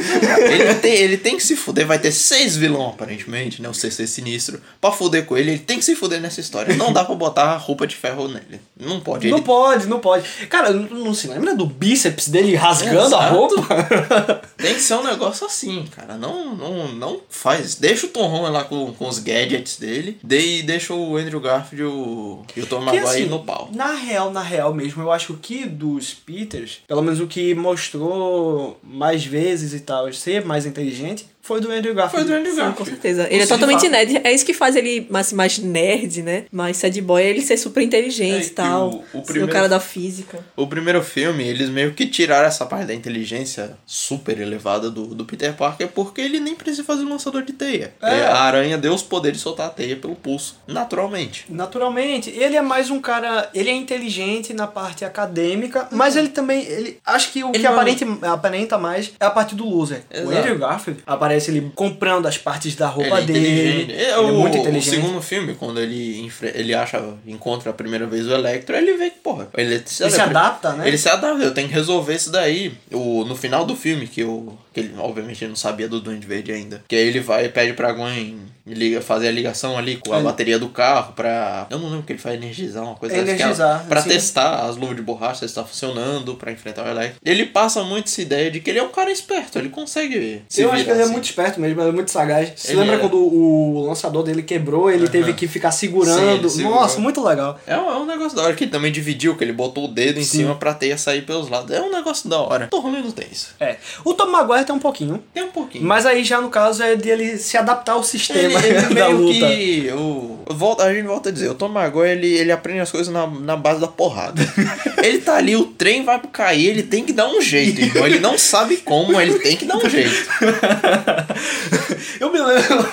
Ele 0.00 0.74
tem, 0.76 0.92
ele 0.94 1.16
tem 1.16 1.36
que 1.36 1.42
se 1.42 1.56
fuder, 1.56 1.86
vai 1.86 1.98
ter 1.98 2.12
seis 2.12 2.56
vilões 2.56 2.94
aparentemente, 2.94 3.60
né? 3.62 3.68
O 3.68 3.74
CC 3.74 4.06
sinistro. 4.06 4.60
Pra 4.80 4.90
fuder 4.92 5.24
com 5.26 5.36
ele, 5.36 5.50
ele 5.52 5.58
tem 5.58 5.78
que 5.78 5.84
se 5.84 5.94
fuder 5.94 6.20
nessa 6.20 6.40
história. 6.40 6.74
Não 6.76 6.92
dá 6.92 7.04
pra 7.04 7.14
botar 7.14 7.44
a 7.44 7.56
roupa 7.56 7.86
de 7.86 7.94
ferro 7.96 8.28
nele. 8.28 8.60
Não 8.78 9.00
pode. 9.00 9.28
Não 9.28 9.38
Ele 9.38 9.44
pode, 9.46 9.86
não 9.86 10.00
pode. 10.00 10.28
Cara, 10.48 10.70
não, 10.72 10.98
não 11.04 11.14
se 11.14 11.28
lembra 11.28 11.54
do 11.54 11.66
bíceps 11.66 12.28
dele 12.28 12.54
rasgando 12.54 13.14
a 13.14 13.26
roupa? 13.28 13.66
Tem 14.56 14.74
que 14.74 14.80
ser 14.80 14.94
um 14.94 15.04
negócio 15.04 15.46
assim, 15.46 15.84
cara. 15.94 16.16
Não, 16.16 16.54
não, 16.54 16.88
não 16.88 17.20
faz. 17.28 17.74
Deixa 17.76 18.06
o 18.06 18.10
Tom 18.10 18.26
Holland 18.28 18.52
lá 18.52 18.64
com, 18.64 18.92
com 18.92 19.08
os 19.08 19.18
gadgets 19.18 19.76
dele. 19.76 20.18
dê- 20.22 20.58
E 20.58 20.62
deixa 20.62 20.92
o 20.94 21.16
Andrew 21.16 21.40
Garfield 21.40 21.82
e 21.82 21.84
o, 21.86 22.42
e 22.56 22.60
o 22.60 22.66
Tom 22.66 22.80
Maguire 22.80 23.04
assim, 23.04 23.26
no 23.26 23.40
pau. 23.44 23.68
Na 23.72 23.94
real, 23.94 24.30
na 24.30 24.42
real 24.42 24.72
mesmo, 24.74 25.02
eu 25.02 25.10
acho 25.12 25.34
que 25.34 25.64
dos 25.66 26.12
Peters, 26.14 26.80
pelo 26.86 27.02
menos 27.02 27.20
o 27.20 27.26
que 27.26 27.54
mostrou 27.54 28.78
mais 28.82 29.24
vezes 29.24 29.72
e 29.72 29.80
tal, 29.90 30.12
ser 30.12 30.44
mais 30.44 30.66
inteligente, 30.66 31.26
foi 31.50 31.60
do 31.60 31.70
Andrew 31.72 31.94
Garfield. 31.94 32.26
Foi 32.28 32.32
do 32.34 32.38
Andrew 32.40 32.52
Sim, 32.54 32.60
com 32.60 32.66
Garfield. 32.66 32.90
certeza. 32.90 33.26
Ele 33.28 33.42
é 33.42 33.46
totalmente 33.46 33.88
nerd. 33.88 34.20
É 34.22 34.32
isso 34.32 34.46
que 34.46 34.54
faz 34.54 34.76
ele 34.76 35.06
mais, 35.10 35.32
mais 35.32 35.58
nerd, 35.58 36.22
né? 36.22 36.44
Mas 36.52 36.76
sad 36.76 37.00
boy 37.00 37.20
é 37.22 37.26
ele 37.30 37.40
ser 37.42 37.56
super 37.56 37.82
inteligente 37.82 38.44
É 38.44 38.46
e 38.46 38.50
tal. 38.50 38.90
o- 38.90 39.18
o 39.18 39.22
primeiro- 39.22 39.48
o 39.48 39.52
cara 39.52 39.68
da 39.68 39.80
física. 39.80 40.38
O 40.56 40.66
primeiro 40.66 41.02
filme, 41.02 41.42
eles 41.46 41.68
meio 41.68 41.92
que 41.92 42.06
tiraram 42.06 42.46
essa 42.46 42.64
parte 42.66 42.86
da 42.86 42.94
inteligência 42.94 43.76
super 43.84 44.38
elevada 44.40 44.88
do, 44.90 45.06
do 45.14 45.24
Peter 45.24 45.52
Parker 45.54 45.88
porque 45.88 46.20
ele 46.20 46.38
nem 46.38 46.54
precisa 46.54 46.84
fazer 46.84 47.02
um 47.04 47.08
lançador 47.08 47.42
de 47.42 47.52
teia. 47.52 47.92
É. 48.00 48.20
É, 48.20 48.26
A 48.26 48.40
aranha 48.42 48.78
deu 48.78 48.92
os 48.94 49.02
poderes 49.02 49.38
de 49.38 49.42
soltar 49.42 49.66
a 49.66 49.70
teia 49.70 49.96
pelo 49.96 50.14
pulso, 50.14 50.56
naturalmente. 50.68 51.46
Naturalmente, 51.48 52.30
ele 52.30 52.56
é 52.56 52.60
mais 52.62 52.90
um 52.90 53.00
cara. 53.00 53.48
Ele 53.54 53.70
é 53.70 53.74
inteligente 53.74 54.52
na 54.52 54.66
parte 54.66 55.04
acadêmica, 55.04 55.88
mas 55.90 56.16
ele 56.16 56.28
também. 56.28 56.62
Ele, 56.64 56.98
acho 57.06 57.32
que 57.32 57.42
o 57.42 57.48
Ele 57.48 57.58
que 57.58 57.64
não- 57.64 57.72
aparente, 57.72 58.04
aparenta 58.22 58.76
mais 58.76 59.12
é 59.20 59.24
a 59.24 59.30
parte 59.30 59.54
do 59.54 59.64
loser. 59.64 60.02
O 60.10 60.16
Exato. 60.16 60.36
Andrew 60.38 60.58
Garfield 60.58 61.00
aparece 61.06 61.39
ele 61.48 61.70
comprando 61.74 62.26
as 62.26 62.36
partes 62.36 62.74
da 62.74 62.88
roupa 62.88 63.20
ele 63.20 63.30
é 63.30 63.34
dele. 63.34 63.48
Ele 63.82 63.92
É, 63.94 64.10
é 64.10 64.18
o, 64.18 64.32
muito 64.34 64.56
o 64.56 64.60
inteligente. 64.60 64.90
segundo 64.96 65.22
filme, 65.22 65.54
quando 65.54 65.80
ele, 65.80 66.30
ele 66.54 66.74
acha, 66.74 67.02
encontra 67.26 67.70
a 67.70 67.72
primeira 67.72 68.06
vez 68.06 68.26
o 68.26 68.32
Electro, 68.32 68.76
ele 68.76 68.94
vê 68.96 69.10
que, 69.10 69.18
porra, 69.20 69.48
ele 69.56 69.80
se, 69.86 70.02
Ele 70.02 70.10
se 70.10 70.20
adapta, 70.20 70.72
né? 70.72 70.88
Ele 70.88 70.98
se 70.98 71.08
adapta, 71.08 71.42
eu 71.44 71.54
tenho 71.54 71.68
que 71.68 71.74
resolver 71.74 72.14
isso 72.14 72.30
daí. 72.30 72.72
O, 72.92 73.24
no 73.24 73.36
final 73.36 73.64
do 73.64 73.76
filme, 73.76 74.06
que, 74.06 74.24
o, 74.24 74.58
que 74.72 74.80
ele, 74.80 74.94
obviamente, 74.98 75.46
não 75.46 75.56
sabia 75.56 75.88
do 75.88 76.00
Duende 76.00 76.26
Verde 76.26 76.52
ainda. 76.52 76.82
Que 76.88 76.96
aí 76.96 77.06
ele 77.08 77.20
vai 77.20 77.44
e 77.46 77.48
pede 77.48 77.72
pra 77.72 77.92
Gwen 77.92 78.38
liga, 78.74 79.00
fazer 79.00 79.28
a 79.28 79.32
ligação 79.32 79.76
ali 79.76 79.96
com 79.96 80.12
a 80.12 80.16
Ele- 80.16 80.24
bateria 80.24 80.58
do 80.58 80.68
carro 80.68 81.12
pra. 81.14 81.66
Eu 81.70 81.78
não 81.78 81.86
lembro 81.86 82.00
o 82.00 82.02
que 82.02 82.12
ele 82.12 82.18
faz 82.18 82.34
energizar 82.36 82.82
uma 82.84 82.94
coisa 82.94 83.14
que 83.14 83.20
Energizar, 83.20 83.82
é 83.84 83.88
Pra 83.88 84.02
sim. 84.02 84.08
testar 84.10 84.66
as 84.66 84.76
luvas 84.76 84.96
de 84.96 85.02
borracha 85.02 85.40
se 85.40 85.44
está 85.46 85.64
funcionando, 85.64 86.34
pra 86.34 86.52
enfrentar 86.52 86.84
o 86.84 86.88
Electro. 86.88 87.20
Ele 87.24 87.46
passa 87.46 87.82
muito 87.82 88.06
essa 88.06 88.20
ideia 88.22 88.50
de 88.50 88.60
que 88.60 88.70
ele 88.70 88.78
é 88.78 88.82
um 88.82 88.88
cara 88.90 89.10
esperto, 89.10 89.58
ele 89.58 89.68
consegue. 89.68 90.42
se 90.48 90.62
Eu 90.62 90.72
acho 90.72 90.84
que 90.84 90.90
ele 90.90 91.00
é 91.00 91.02
assim. 91.04 91.12
muito 91.12 91.24
esperto 91.24 91.60
mesmo, 91.60 91.80
ele 91.80 91.88
é 91.88 91.92
muito 91.92 92.10
sagaz. 92.10 92.52
Você 92.56 92.72
Ele 92.72 92.80
lembra 92.80 92.96
é. 92.96 92.98
quando 92.98 93.16
o 93.16 93.84
lançador 93.86 94.22
dele 94.22 94.42
quebrou, 94.42 94.90
ele 94.90 95.08
teve 95.08 95.32
que 95.34 95.46
ficar 95.48 95.70
Sim, 95.70 95.80
segurando? 95.86 96.48
segurou. 96.48 96.80
Nossa, 96.80 96.98
muito 97.00 97.22
legal. 97.24 97.58
É 97.66 97.76
um, 97.76 97.90
é 97.90 97.96
um 97.98 98.06
negócio 98.06 98.36
da 98.36 98.42
hora 98.44 98.54
que 98.54 98.64
ele 98.64 98.70
também 98.70 98.92
dividiu, 98.92 99.36
que 99.36 99.44
ele 99.44 99.52
botou 99.52 99.84
o 99.84 99.88
dedo 99.88 100.18
em 100.18 100.24
Sim. 100.24 100.38
cima 100.38 100.54
pra 100.54 100.74
teia 100.74 100.96
sair 100.98 101.22
pelos 101.22 101.48
lados. 101.48 101.70
É 101.70 101.80
um 101.80 101.90
negócio 101.90 102.28
da 102.28 102.38
hora. 102.38 102.68
Tom 102.68 102.80
Holland 102.80 103.04
não 103.04 103.10
tem 103.12 103.26
isso. 103.30 103.54
É. 103.60 103.76
O 104.04 104.14
Tom 104.14 104.26
Maguire 104.26 104.64
tem 104.64 104.74
um 104.74 104.78
pouquinho. 104.78 105.22
Tem 105.32 105.42
um 105.42 105.50
pouquinho. 105.50 105.84
Mas 105.84 106.06
aí 106.06 106.24
já 106.24 106.40
no 106.40 106.48
caso 106.50 106.82
é 106.82 106.94
de 106.96 107.08
ele 107.08 107.36
se 107.38 107.56
adaptar 107.56 107.92
ao 107.92 108.02
sistema 108.04 108.58
ele 108.58 108.59
da 108.94 109.08
meio 109.08 109.16
luta. 109.16 109.46
que. 109.46 109.90
O, 109.92 110.38
volta, 110.48 110.84
a 110.84 110.94
gente 110.94 111.06
volta 111.06 111.28
a 111.28 111.32
dizer, 111.32 111.48
o 111.48 111.54
Tom 111.54 111.68
Maguire 111.68 112.10
ele, 112.10 112.26
ele 112.26 112.52
aprende 112.52 112.80
as 112.80 112.90
coisas 112.90 113.12
na, 113.12 113.26
na 113.26 113.56
base 113.56 113.80
da 113.80 113.88
porrada. 113.88 114.42
ele 115.02 115.18
tá 115.18 115.36
ali, 115.36 115.56
o 115.56 115.64
trem 115.64 116.04
vai 116.04 116.20
cair, 116.32 116.68
ele 116.68 116.82
tem 116.82 117.04
que 117.04 117.12
dar 117.12 117.28
um 117.28 117.40
jeito, 117.40 117.80
irmão. 117.80 118.06
Ele 118.06 118.18
não 118.18 118.36
sabe 118.38 118.78
como, 118.78 119.20
ele 119.20 119.38
tem 119.38 119.56
que 119.56 119.64
dar 119.64 119.76
um 119.76 119.88
jeito. 119.88 120.28
Eu 122.20 122.32
me 122.32 122.40
lembro 122.40 122.88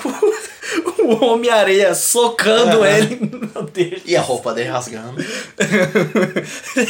o 1.00 1.26
Homem-Areia 1.26 1.94
socando 1.96 2.86
ele. 2.86 3.18
Meu 3.54 3.64
Deus. 3.64 4.02
E 4.06 4.16
a 4.16 4.22
roupa 4.22 4.54
dele 4.54 4.70
rasgando. 4.70 5.16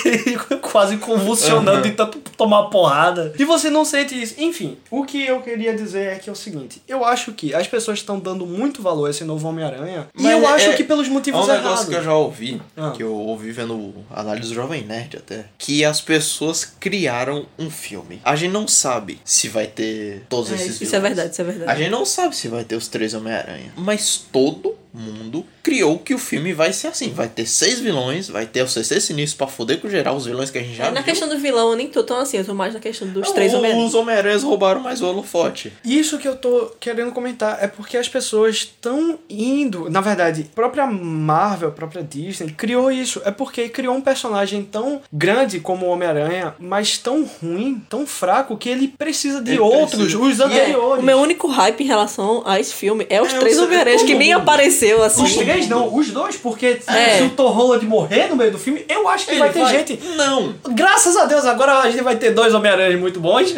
Ele 0.06 0.38
Quase 0.62 0.98
convulsionando 0.98 1.82
de 1.82 1.92
tanto 1.92 2.20
tomar 2.36 2.64
porrada. 2.66 3.34
E 3.38 3.46
você 3.46 3.70
não 3.70 3.86
sente 3.86 4.20
isso. 4.22 4.36
Enfim, 4.38 4.78
o 4.92 5.06
que 5.06 5.26
eu 5.26 5.42
queria 5.42 5.74
dizer 5.76 6.14
é 6.14 6.16
que 6.16 6.30
é 6.30 6.34
o 6.34 6.36
seguinte: 6.36 6.82
eu 6.88 7.04
acho 7.06 7.32
que 7.34 7.54
as 7.54 7.68
pessoas 7.68 8.00
estão 8.00 8.20
dando 8.20 8.46
muito 8.46 8.82
valor 8.82 9.08
a 9.08 9.10
esse 9.10 9.24
novo 9.24 9.48
Homem-Aranha. 9.48 10.08
E 10.18 10.22
Mas 10.24 10.32
eu 10.34 10.44
é- 10.44 10.46
acho 10.54 10.70
é- 10.70 10.74
que 10.74 10.84
pelos 10.84 11.08
É 11.08 11.10
motivos 11.10 11.46
um 11.46 11.48
negócio 11.48 11.68
errados. 11.70 11.86
que 11.90 11.96
eu 11.96 12.04
já 12.04 12.14
ouvi, 12.14 12.62
Ah. 12.76 12.92
que 12.96 13.02
eu 13.04 13.14
ouvi 13.14 13.52
vendo 13.52 13.94
análise 14.12 14.50
do 14.50 14.56
Jovem 14.56 14.84
Nerd 14.84 15.18
até, 15.18 15.46
que 15.58 15.84
as 15.86 16.02
pessoas 16.02 16.66
criaram 16.80 17.46
um 17.58 17.70
filme. 17.70 18.22
A 18.24 18.36
gente 18.36 18.52
não 18.52 18.68
sabe 18.68 19.20
se 19.24 19.48
vai 19.48 19.68
ter 19.68 20.24
todos 20.30 20.52
É, 20.52 20.56
esses 20.56 20.82
isso 20.82 20.96
é 20.96 21.00
vilões. 21.00 21.04
verdade, 21.16 21.32
isso 21.32 21.42
é 21.42 21.44
A 21.44 21.48
verdade. 21.48 21.80
gente 21.80 21.92
não 21.92 22.06
sabe 22.06 22.36
se 22.36 22.48
vai 22.48 22.64
ter 22.64 22.76
os 22.76 22.88
três 22.88 23.14
Homem-Aranha. 23.14 23.66
Mas 23.76 24.18
todo 24.32 24.76
mundo 24.98 25.45
criou 25.64 26.00
que 26.00 26.14
o 26.14 26.18
filme 26.18 26.54
vai 26.54 26.72
ser 26.74 26.88
assim. 26.88 27.10
Vai 27.12 27.28
ter 27.28 27.45
seis 27.45 27.80
vilões, 27.80 28.28
vai 28.30 28.45
ter 28.45 28.62
o 28.64 28.68
CC 28.68 29.00
Sinistro 29.02 29.38
pra 29.38 29.48
foder 29.48 29.80
com 29.80 29.89
geral 29.89 30.16
os 30.16 30.26
vilões 30.26 30.50
que 30.50 30.58
a 30.58 30.62
gente 30.62 30.76
já 30.76 30.86
É, 30.86 30.91
na 30.91 30.95
viu. 31.02 31.04
questão 31.04 31.28
do 31.30 31.38
vilão, 31.38 31.72
eu 31.72 31.76
nem 31.76 31.88
tô 31.88 32.04
tão 32.04 32.20
assim, 32.20 32.38
eu 32.38 32.45
tô 32.45 32.54
mais 32.54 32.74
na 32.74 32.80
questão 32.80 33.08
dos 33.08 33.28
Não, 33.28 33.34
três 33.34 33.52
os 33.54 33.60
Homem-Aranha. 33.60 33.98
Homem-Aranhas 33.98 34.43
roubaram 34.43 34.80
mais 34.82 35.02
o 35.02 35.08
holofote. 35.08 35.74
Isso 35.84 36.18
que 36.18 36.28
eu 36.28 36.36
tô 36.36 36.72
querendo 36.80 37.12
comentar 37.12 37.58
é 37.62 37.68
porque 37.68 37.98
as 37.98 38.08
pessoas 38.08 38.56
estão 38.56 39.20
indo. 39.30 39.89
Na 39.89 40.02
verdade, 40.02 40.48
a 40.52 40.56
própria 40.56 40.88
Marvel, 40.88 41.70
a 41.70 41.72
própria 41.72 42.04
Disney 42.04 42.52
criou 42.56 42.91
isso. 42.91 43.22
É 43.26 43.32
porque 43.32 43.68
criou 43.70 43.95
um 43.95 44.02
personagem 44.02 44.64
tão 44.64 45.02
grande 45.12 45.60
como 45.60 45.86
o 45.86 45.89
Homem-Aranha, 45.89 46.56
mas 46.60 46.98
tão 46.98 47.26
ruim, 47.41 47.82
tão 47.89 48.06
fraco, 48.08 48.56
que 48.58 48.70
ele 48.70 48.88
precisa 48.88 49.41
de 49.41 49.52
Ele 49.52 49.60
outros, 49.60 50.00
precisa- 50.00 50.20
os 50.20 50.39
E 50.39 50.41
é, 50.41 50.45
anteriores. 50.45 51.04
O 51.04 51.06
meu 51.06 51.18
único 51.20 51.48
hype 51.48 51.82
em 51.82 51.88
relação 51.88 52.41
a 52.45 52.60
esse 52.60 52.74
filme 52.74 53.06
é 53.10 53.22
os 53.22 53.34
É, 53.34 53.39
três 53.39 53.60
Homem-Aranhas 53.60 54.04
que 54.04 54.16
nem 54.16 54.32
apareceram 54.34 54.87
cresceu 54.88 55.04
assim. 55.04 55.24
Os 55.24 55.36
três 55.36 55.68
não, 55.68 55.94
os 55.96 56.10
dois, 56.12 56.36
porque 56.38 56.80
É. 56.88 57.18
se 57.18 57.24
o 57.24 57.30
Tom 57.32 57.50
Holland 57.50 57.86
morrer 57.86 58.28
no 58.30 58.36
meio 58.36 58.52
do 58.52 58.58
filme, 58.60 58.86
eu 58.88 59.08
acho 59.08 59.26
que 59.26 59.32
Ele 59.32 59.40
vai 59.40 59.50
ter 59.52 59.60
vai- 59.60 59.74
gente. 59.78 60.00
Não, 60.16 60.56
Graças 60.70 61.16
a 61.18 61.26
Deus, 61.26 61.46
agora 61.46 61.80
a 61.80 61.90
gente 61.92 62.04
vai 62.04 62.16
ter 62.16 62.32
dois 62.32 62.54
Homem-Aranha 62.54 62.98
muito 62.98 63.20
bons. 63.20 63.54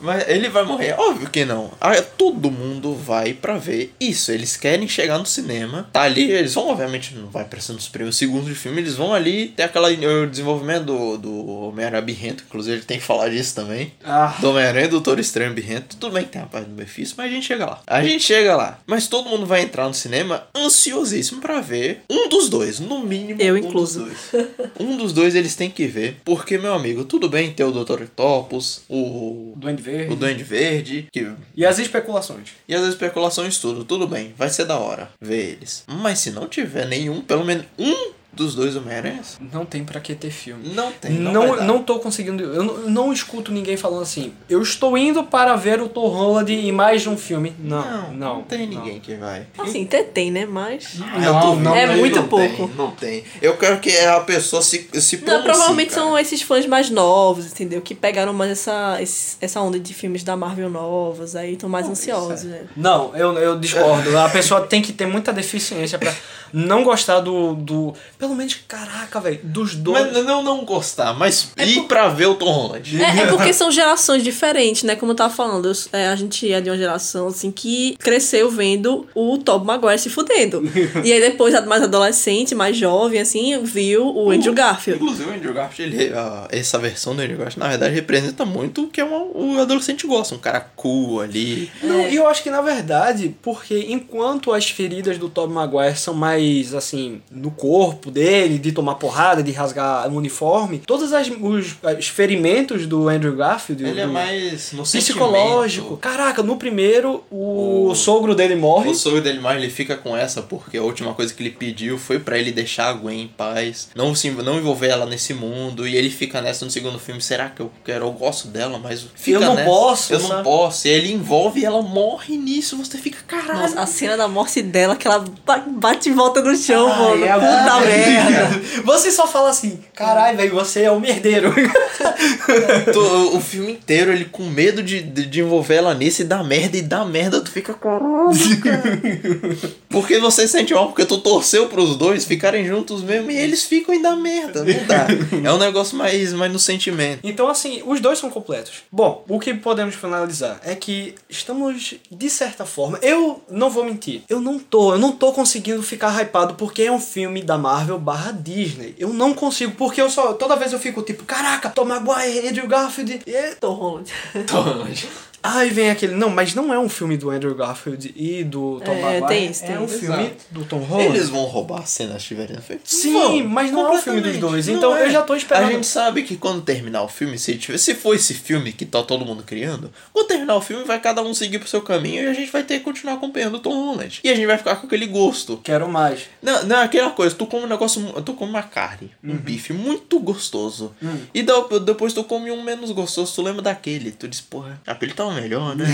mas 0.00 0.28
ele 0.28 0.48
vai 0.48 0.64
morrer. 0.64 0.94
Óbvio 0.98 1.28
que 1.30 1.44
não. 1.44 1.70
Ah, 1.80 2.00
Todo 2.16 2.50
mundo 2.50 2.94
vai 2.94 3.32
pra 3.32 3.56
ver 3.56 3.94
isso. 3.98 4.30
Eles 4.30 4.56
querem 4.56 4.86
chegar 4.86 5.18
no 5.18 5.26
cinema. 5.26 5.88
Tá 5.92 6.02
ali, 6.02 6.30
eles 6.30 6.54
vão, 6.54 6.68
obviamente, 6.68 7.14
não 7.14 7.28
vai 7.28 7.42
aparecer 7.42 7.72
nos 7.72 7.88
primeiros 7.88 8.16
segundos 8.16 8.46
de 8.48 8.54
filme. 8.54 8.80
Eles 8.80 8.94
vão 8.94 9.14
ali 9.14 9.48
ter 9.48 9.64
aquela, 9.64 9.88
o 9.90 10.26
desenvolvimento 10.26 10.84
do, 10.84 11.18
do 11.18 11.46
Homem-Aranha 11.68 12.02
Birrento. 12.02 12.44
Inclusive, 12.46 12.76
ele 12.76 12.84
tem 12.84 12.98
que 12.98 13.04
falar 13.04 13.28
disso 13.30 13.54
também. 13.54 13.92
Ah. 14.04 14.34
Do 14.38 14.50
Homem-Aranha 14.50 14.84
e 14.84 14.88
do 14.88 15.00
Doutor 15.00 15.18
Estranho 15.18 15.52
Birrento. 15.54 15.96
Tudo 15.96 16.12
bem 16.12 16.24
que 16.24 16.30
tem 16.30 16.42
a 16.42 16.46
parte 16.46 16.66
do 16.66 16.74
Mephisto, 16.74 17.14
mas 17.18 17.26
a 17.30 17.34
gente 17.34 17.46
chega 17.46 17.64
lá. 17.66 17.80
A 17.86 18.02
gente 18.02 18.22
chega 18.24 18.54
lá. 18.56 18.78
Mas 18.86 19.08
todo 19.08 19.28
mundo 19.28 19.46
vai 19.46 19.62
entrar 19.62 19.86
no 19.88 19.94
cinema 19.94 20.09
ansiosíssimo 20.56 21.40
pra 21.40 21.60
ver 21.60 22.02
um 22.08 22.28
dos 22.28 22.48
dois. 22.48 22.80
No 22.80 23.00
mínimo, 23.00 23.40
Eu 23.40 23.54
um 23.54 23.58
incluso. 23.58 24.04
dos 24.04 24.16
dois. 24.32 24.46
Um 24.78 24.96
dos 24.96 25.12
dois 25.12 25.34
eles 25.34 25.54
têm 25.54 25.70
que 25.70 25.86
ver. 25.86 26.16
Porque, 26.24 26.58
meu 26.58 26.74
amigo, 26.74 27.04
tudo 27.04 27.28
bem 27.28 27.52
ter 27.52 27.64
o 27.64 27.72
Dr. 27.72 28.02
Octopus, 28.02 28.82
o 28.88 29.52
Duende 29.56 29.82
Verde. 29.82 30.12
o 30.12 30.16
Duende 30.16 30.42
Verde, 30.44 31.08
que... 31.12 31.30
E 31.56 31.64
as 31.64 31.78
especulações. 31.78 32.50
e 32.68 32.74
as 32.74 32.86
especulações 32.86 33.58
tudo, 33.58 33.84
tudo 33.84 34.06
bem, 34.06 34.34
vai 34.36 34.48
ser 34.50 34.64
da 34.64 34.78
hora 34.78 35.10
ver 35.20 35.52
eles. 35.52 35.84
Mas 35.86 36.18
se 36.20 36.30
não 36.30 36.46
tiver 36.48 36.86
nenhum, 36.86 37.20
pelo 37.20 37.44
menos 37.44 37.64
um 37.78 38.12
dos 38.32 38.54
dois 38.54 38.76
Homem-Aranhas, 38.76 39.38
Não 39.52 39.64
tem 39.66 39.84
pra 39.84 40.00
que 40.00 40.14
ter 40.14 40.30
filme. 40.30 40.72
não 40.74 40.92
tem, 40.92 41.12
não, 41.12 41.32
Não, 41.32 41.64
não 41.64 41.82
tô 41.82 41.98
conseguindo. 41.98 42.42
Eu 42.42 42.62
não, 42.62 42.76
não 42.88 43.12
escuto 43.12 43.50
ninguém 43.52 43.76
falando 43.76 44.02
assim. 44.02 44.32
Eu 44.48 44.62
estou 44.62 44.96
indo 44.96 45.24
para 45.24 45.56
ver 45.56 45.80
o 45.80 45.88
Tom 45.88 46.06
Holland 46.08 46.52
em 46.52 46.70
mais 46.72 47.06
um 47.06 47.16
filme. 47.16 47.52
Não, 47.58 47.80
não, 47.80 48.02
não. 48.12 48.34
não, 48.36 48.42
tem 48.42 48.66
ninguém 48.66 49.00
que 49.00 49.14
vai. 49.16 49.46
Assim, 49.58 49.84
até 49.84 50.02
tem, 50.02 50.30
né? 50.30 50.46
Mas. 50.46 50.94
Não, 50.98 51.56
não. 51.56 51.74
É 51.74 51.86
Não, 51.86 51.96
muito 51.96 52.16
não 52.20 52.28
tem, 52.28 52.56
pouco. 52.56 52.74
não 52.76 52.90
tem. 52.92 53.24
Eu 53.42 53.56
quero 53.56 53.80
que 53.80 53.96
a 53.98 54.20
pessoa 54.20 54.62
se, 54.62 54.88
se 54.94 55.16
Não, 55.16 55.24
pronuncie, 55.24 55.44
provavelmente 55.44 55.90
cara. 55.90 56.02
são 56.02 56.18
esses 56.18 56.42
fãs 56.42 56.66
mais 56.66 56.88
novos, 56.88 57.46
entendeu? 57.46 57.80
Que 57.82 57.94
pegaram 57.94 58.32
mais 58.32 58.52
essa, 58.52 58.98
essa 59.40 59.60
onda 59.60 59.78
de 59.78 59.92
filmes 59.92 60.22
da 60.22 60.36
Marvel 60.36 60.70
novos, 60.70 61.34
aí 61.34 61.54
estão 61.54 61.68
mais 61.68 61.88
ansiosos, 61.88 62.44
né? 62.44 62.62
Não, 62.76 63.14
eu, 63.16 63.32
eu 63.38 63.58
discordo. 63.58 64.16
A 64.18 64.28
pessoa 64.28 64.60
tem 64.62 64.80
que 64.80 64.92
ter 64.92 65.06
muita 65.06 65.32
deficiência 65.32 65.98
pra 65.98 66.14
não 66.52 66.82
gostar 66.84 67.20
do. 67.20 67.54
do 67.54 67.92
pelo 68.20 68.34
menos, 68.36 68.56
caraca, 68.68 69.18
velho, 69.20 69.40
dos 69.42 69.74
dois. 69.74 70.12
Mas 70.12 70.24
não, 70.24 70.42
não 70.42 70.64
gostar, 70.64 71.12
mas 71.14 71.50
ir 71.58 71.82
pra 71.88 72.08
ver 72.08 72.26
o 72.26 72.34
Tom 72.34 72.50
Holland. 72.52 73.02
É, 73.02 73.20
é 73.22 73.26
porque 73.26 73.52
são 73.52 73.70
gerações 73.70 74.22
diferentes, 74.22 74.82
né? 74.84 74.94
Como 74.94 75.12
eu 75.12 75.16
tava 75.16 75.34
falando, 75.34 75.66
eu- 75.68 75.98
é, 75.98 76.08
a 76.08 76.14
gente 76.16 76.52
é 76.52 76.60
de 76.60 76.68
uma 76.70 76.76
geração, 76.76 77.28
assim, 77.28 77.50
que 77.50 77.96
cresceu 77.98 78.50
vendo 78.50 79.06
o 79.14 79.38
Tobey 79.38 79.66
Maguire 79.66 79.98
se 79.98 80.10
fudendo. 80.10 80.62
e 81.02 81.12
aí 81.12 81.20
depois, 81.20 81.54
mais 81.66 81.82
adolescente, 81.82 82.54
mais 82.54 82.76
jovem, 82.76 83.20
assim, 83.20 83.62
viu 83.64 84.06
o 84.06 84.30
Andrew 84.30 84.52
Garfield. 84.52 85.02
Inclusive 85.02 85.30
o 85.30 85.32
Andrew 85.34 85.54
Garfield, 85.54 85.96
ele, 85.96 86.14
ah, 86.14 86.46
essa 86.50 86.78
versão 86.78 87.16
do 87.16 87.22
Andrew 87.22 87.38
Garfield, 87.38 87.58
na 87.58 87.68
verdade, 87.68 87.94
representa 87.94 88.44
muito 88.44 88.84
o 88.84 88.88
que 88.88 89.00
é 89.00 89.04
uma- 89.04 89.24
o 89.24 89.58
adolescente 89.60 90.06
gosta. 90.06 90.34
Um 90.34 90.38
cara 90.38 90.60
cool 90.76 91.20
ali. 91.20 91.70
Não, 91.82 92.06
e 92.08 92.16
eu 92.16 92.26
acho 92.28 92.42
que 92.42 92.50
na 92.50 92.60
verdade, 92.60 93.34
porque 93.40 93.86
enquanto 93.88 94.52
as 94.52 94.68
feridas 94.68 95.16
do 95.18 95.28
Tobey 95.28 95.54
Maguire 95.54 95.96
são 95.96 96.12
mais 96.14 96.74
assim, 96.74 97.22
no 97.30 97.50
corpo 97.50 98.09
dele, 98.10 98.58
de 98.58 98.72
tomar 98.72 98.96
porrada, 98.96 99.42
de 99.42 99.52
rasgar 99.52 100.08
o 100.08 100.16
uniforme, 100.16 100.78
todos 100.86 101.12
as, 101.12 101.28
os, 101.28 101.76
os 101.98 102.08
ferimentos 102.08 102.86
do 102.86 103.08
Andrew 103.08 103.34
Garfield, 103.36 103.84
Ele 103.84 104.00
é 104.00 104.06
do- 104.06 104.12
mais 104.12 104.72
no 104.72 104.82
psicológico. 104.82 105.88
sentimento. 105.88 105.96
Caraca, 106.00 106.42
no 106.42 106.56
primeiro, 106.56 107.22
o, 107.30 107.94
sogro 107.94 108.34
dele 108.34 108.54
morre. 108.56 108.90
O 108.90 108.94
sogro 108.94 109.20
dele 109.20 109.40
mais 109.40 109.58
ele 109.60 109.70
fica 109.70 109.96
com 109.96 110.16
essa 110.16 110.42
porque 110.42 110.76
a 110.76 110.82
última 110.82 111.14
coisa 111.14 111.32
que 111.32 111.42
ele 111.42 111.50
pediu 111.50 111.98
foi 111.98 112.18
pra 112.18 112.38
ele 112.38 112.52
deixar 112.52 112.88
a 112.88 112.92
Gwen 112.92 113.22
em 113.22 113.28
paz, 113.28 113.88
não 113.94 114.14
se 114.14 114.30
não 114.30 114.56
envolver 114.58 114.88
ela 114.88 115.06
nesse 115.06 115.34
mundo 115.34 115.86
e 115.86 115.96
ele 115.96 116.10
fica 116.10 116.40
nessa 116.40 116.64
no 116.64 116.70
segundo 116.70 116.98
filme, 116.98 117.20
será 117.20 117.48
que 117.48 117.60
eu 117.60 117.70
quero, 117.84 118.06
eu 118.06 118.12
gosto 118.12 118.48
dela, 118.48 118.78
mas 118.78 119.06
fica 119.14 119.36
Eu 119.38 119.40
não 119.40 119.54
nessa, 119.54 119.68
posso, 119.70 120.12
eu 120.12 120.18
não 120.20 120.28
sabe? 120.28 120.44
posso. 120.44 120.86
E 120.88 120.90
ele 120.90 121.12
envolve 121.12 121.60
e 121.60 121.64
ela 121.64 121.82
morre 121.82 122.36
nisso, 122.36 122.76
você 122.76 122.98
fica 122.98 123.18
caralho. 123.26 123.60
Nossa, 123.60 123.80
a 123.80 123.86
cena 123.86 124.16
da 124.16 124.28
morte 124.28 124.62
dela, 124.62 124.96
que 124.96 125.06
ela 125.06 125.24
ba- 125.44 125.64
bate 125.66 126.08
e 126.08 126.12
volta 126.12 126.40
no 126.40 126.56
chão, 126.56 126.88
Ai, 126.90 126.98
mano. 126.98 127.24
é 127.24 127.32
Puta 127.34 127.72
a- 127.72 127.80
merda. 128.06 128.60
Você 128.84 129.10
só 129.10 129.26
fala 129.26 129.50
assim, 129.50 129.78
caralho, 129.94 130.36
velho, 130.36 130.54
você 130.54 130.82
é 130.82 130.92
um 130.92 131.00
merdeiro. 131.00 131.52
Tu- 132.92 133.36
o 133.36 133.40
filme 133.40 133.72
inteiro 133.72 134.12
ele 134.12 134.24
com 134.26 134.44
medo 134.44 134.82
de, 134.82 135.02
de, 135.02 135.26
de 135.26 135.40
envolver 135.40 135.76
ela 135.76 135.94
nisso 135.94 136.22
e 136.22 136.24
dá 136.24 136.42
merda 136.42 136.76
e 136.76 136.82
dá 136.82 137.04
merda, 137.04 137.40
tu 137.40 137.50
fica 137.50 137.72
caralho, 137.74 138.60
cara. 138.62 139.00
Porque 139.88 140.18
você 140.18 140.46
sente 140.46 140.72
mal 140.72 140.86
porque 140.86 141.04
tu 141.04 141.18
torceu 141.18 141.66
pros 141.68 141.96
dois 141.96 142.24
ficarem 142.24 142.64
juntos 142.64 143.02
mesmo 143.02 143.30
e 143.30 143.36
eles 143.36 143.64
ficam 143.64 143.92
e 143.94 144.00
dá 144.00 144.14
merda, 144.14 144.64
não 144.64 144.84
dá. 144.86 145.06
É 145.42 145.52
um 145.52 145.58
negócio 145.58 145.96
mais, 145.96 146.32
mais 146.32 146.52
no 146.52 146.58
sentimento. 146.60 147.18
Então, 147.24 147.48
assim, 147.48 147.82
os 147.84 147.98
dois 148.00 148.18
são 148.18 148.30
completos. 148.30 148.82
Bom, 148.90 149.24
o 149.28 149.40
que 149.40 149.52
podemos 149.54 149.94
finalizar 149.96 150.60
é 150.64 150.74
que 150.76 151.14
estamos, 151.28 151.94
de 152.10 152.30
certa 152.30 152.64
forma, 152.64 152.98
eu 153.02 153.42
não 153.50 153.68
vou 153.68 153.84
mentir, 153.84 154.22
eu 154.28 154.40
não 154.40 154.58
tô, 154.60 154.92
eu 154.94 154.98
não 154.98 155.10
tô 155.12 155.32
conseguindo 155.32 155.82
ficar 155.82 156.14
hypado 156.20 156.54
porque 156.54 156.82
é 156.82 156.92
um 156.92 157.00
filme 157.00 157.42
da 157.42 157.58
Marvel 157.58 157.89
barra 157.98 158.32
Disney. 158.32 158.94
Eu 158.98 159.12
não 159.12 159.34
consigo, 159.34 159.72
porque 159.72 160.00
eu 160.00 160.10
só, 160.10 160.32
toda 160.34 160.56
vez 160.56 160.72
eu 160.72 160.78
fico 160.78 161.02
tipo, 161.02 161.24
caraca, 161.24 161.70
Tom 161.70 161.84
Maguire, 161.84 162.48
Andrew 162.48 162.66
Garfield, 162.66 163.22
é... 163.26 163.54
Tom 163.54 163.72
Holland. 163.72 164.12
Aí 165.42 165.70
vem 165.70 165.90
aquele, 165.90 166.14
não, 166.14 166.28
mas 166.28 166.54
não 166.54 166.72
é 166.72 166.78
um 166.78 166.88
filme 166.88 167.16
do 167.16 167.30
Andrew 167.30 167.54
Garfield 167.54 168.12
e 168.14 168.44
do 168.44 168.80
Tom 168.84 168.92
É, 168.92 169.00
Maguire, 169.20 169.26
tem 169.26 169.50
isso, 169.50 169.64
é 169.64 169.66
tem 169.68 169.78
um 169.78 169.84
isso. 169.86 169.98
filme 169.98 170.22
Exato. 170.24 170.36
do 170.50 170.64
Tom 170.66 170.78
Holland. 170.80 171.08
Eles 171.16 171.28
vão 171.30 171.44
roubar 171.44 171.86
cenas 171.86 172.20
que 172.22 172.28
tiverem 172.28 172.58
feito? 172.58 172.82
Sim, 172.84 173.12
Vão, 173.14 173.48
mas 173.48 173.72
não 173.72 173.86
é 173.86 173.90
um 173.98 174.02
filme 174.02 174.20
dos 174.20 174.36
dois, 174.36 174.66
Não 174.66 174.74
então 174.76 174.96
é. 174.96 175.06
eu 175.06 175.10
já 175.10 175.22
tô 175.22 175.34
esperando. 175.34 175.68
A 175.68 175.72
gente 175.72 175.86
sabe 175.86 176.22
que 176.24 176.36
quando 176.36 176.60
terminar 176.62 177.02
o 177.02 177.08
filme, 177.08 177.38
se, 177.38 177.56
tiver, 177.56 177.78
se 177.78 177.94
for 177.94 178.14
esse 178.14 178.34
filme 178.34 178.70
que 178.72 178.84
tá 178.84 179.02
todo 179.02 179.24
mundo 179.24 179.42
criando, 179.42 179.90
quando 180.12 180.26
terminar 180.28 180.56
o 180.56 180.60
filme, 180.60 180.84
vai 180.84 181.00
cada 181.00 181.22
um 181.22 181.32
seguir 181.32 181.58
pro 181.58 181.68
seu 181.68 181.80
caminho 181.80 182.22
e 182.24 182.26
a 182.28 182.34
gente 182.34 182.52
vai 182.52 182.62
ter 182.62 182.78
que 182.78 182.84
continuar 182.84 183.14
acompanhando 183.14 183.54
o 183.54 183.60
Tom 183.60 183.70
Holland. 183.72 184.20
E 184.22 184.28
a 184.28 184.34
gente 184.34 184.46
vai 184.46 184.58
ficar 184.58 184.76
com 184.76 184.86
aquele 184.86 185.06
gosto. 185.06 185.58
Quero 185.64 185.88
mais. 185.88 186.20
Não, 186.42 186.64
não, 186.66 186.82
aquela 186.82 187.10
coisa, 187.10 187.34
tu 187.34 187.46
come 187.46 187.64
um 187.64 187.68
negócio, 187.68 188.02
tu 188.24 188.34
come 188.34 188.50
uma 188.50 188.62
carne, 188.62 189.10
um 189.24 189.36
bife 189.36 189.72
muito 189.72 190.20
gostoso. 190.20 190.92
E 191.32 191.42
da- 191.42 191.64
depois 191.82 192.12
tu 192.12 192.22
come 192.24 192.50
um 192.50 192.62
menos 192.62 192.90
gostoso, 192.90 193.32
tu 193.34 193.40
lembra 193.42 193.62
daquele. 193.62 194.10
Tu 194.12 194.28
diz, 194.28 194.40
porra, 194.42 194.78
aquele 194.86 195.14
tava 195.30 195.40
melhor, 195.40 195.76
né? 195.76 195.86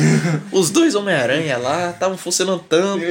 Os 0.53 0.71
dois 0.71 0.95
Homem-Aranha 0.95 1.59
lá 1.59 1.91
estavam 1.91 2.17
funcionando 2.17 2.65
tanto. 2.69 3.05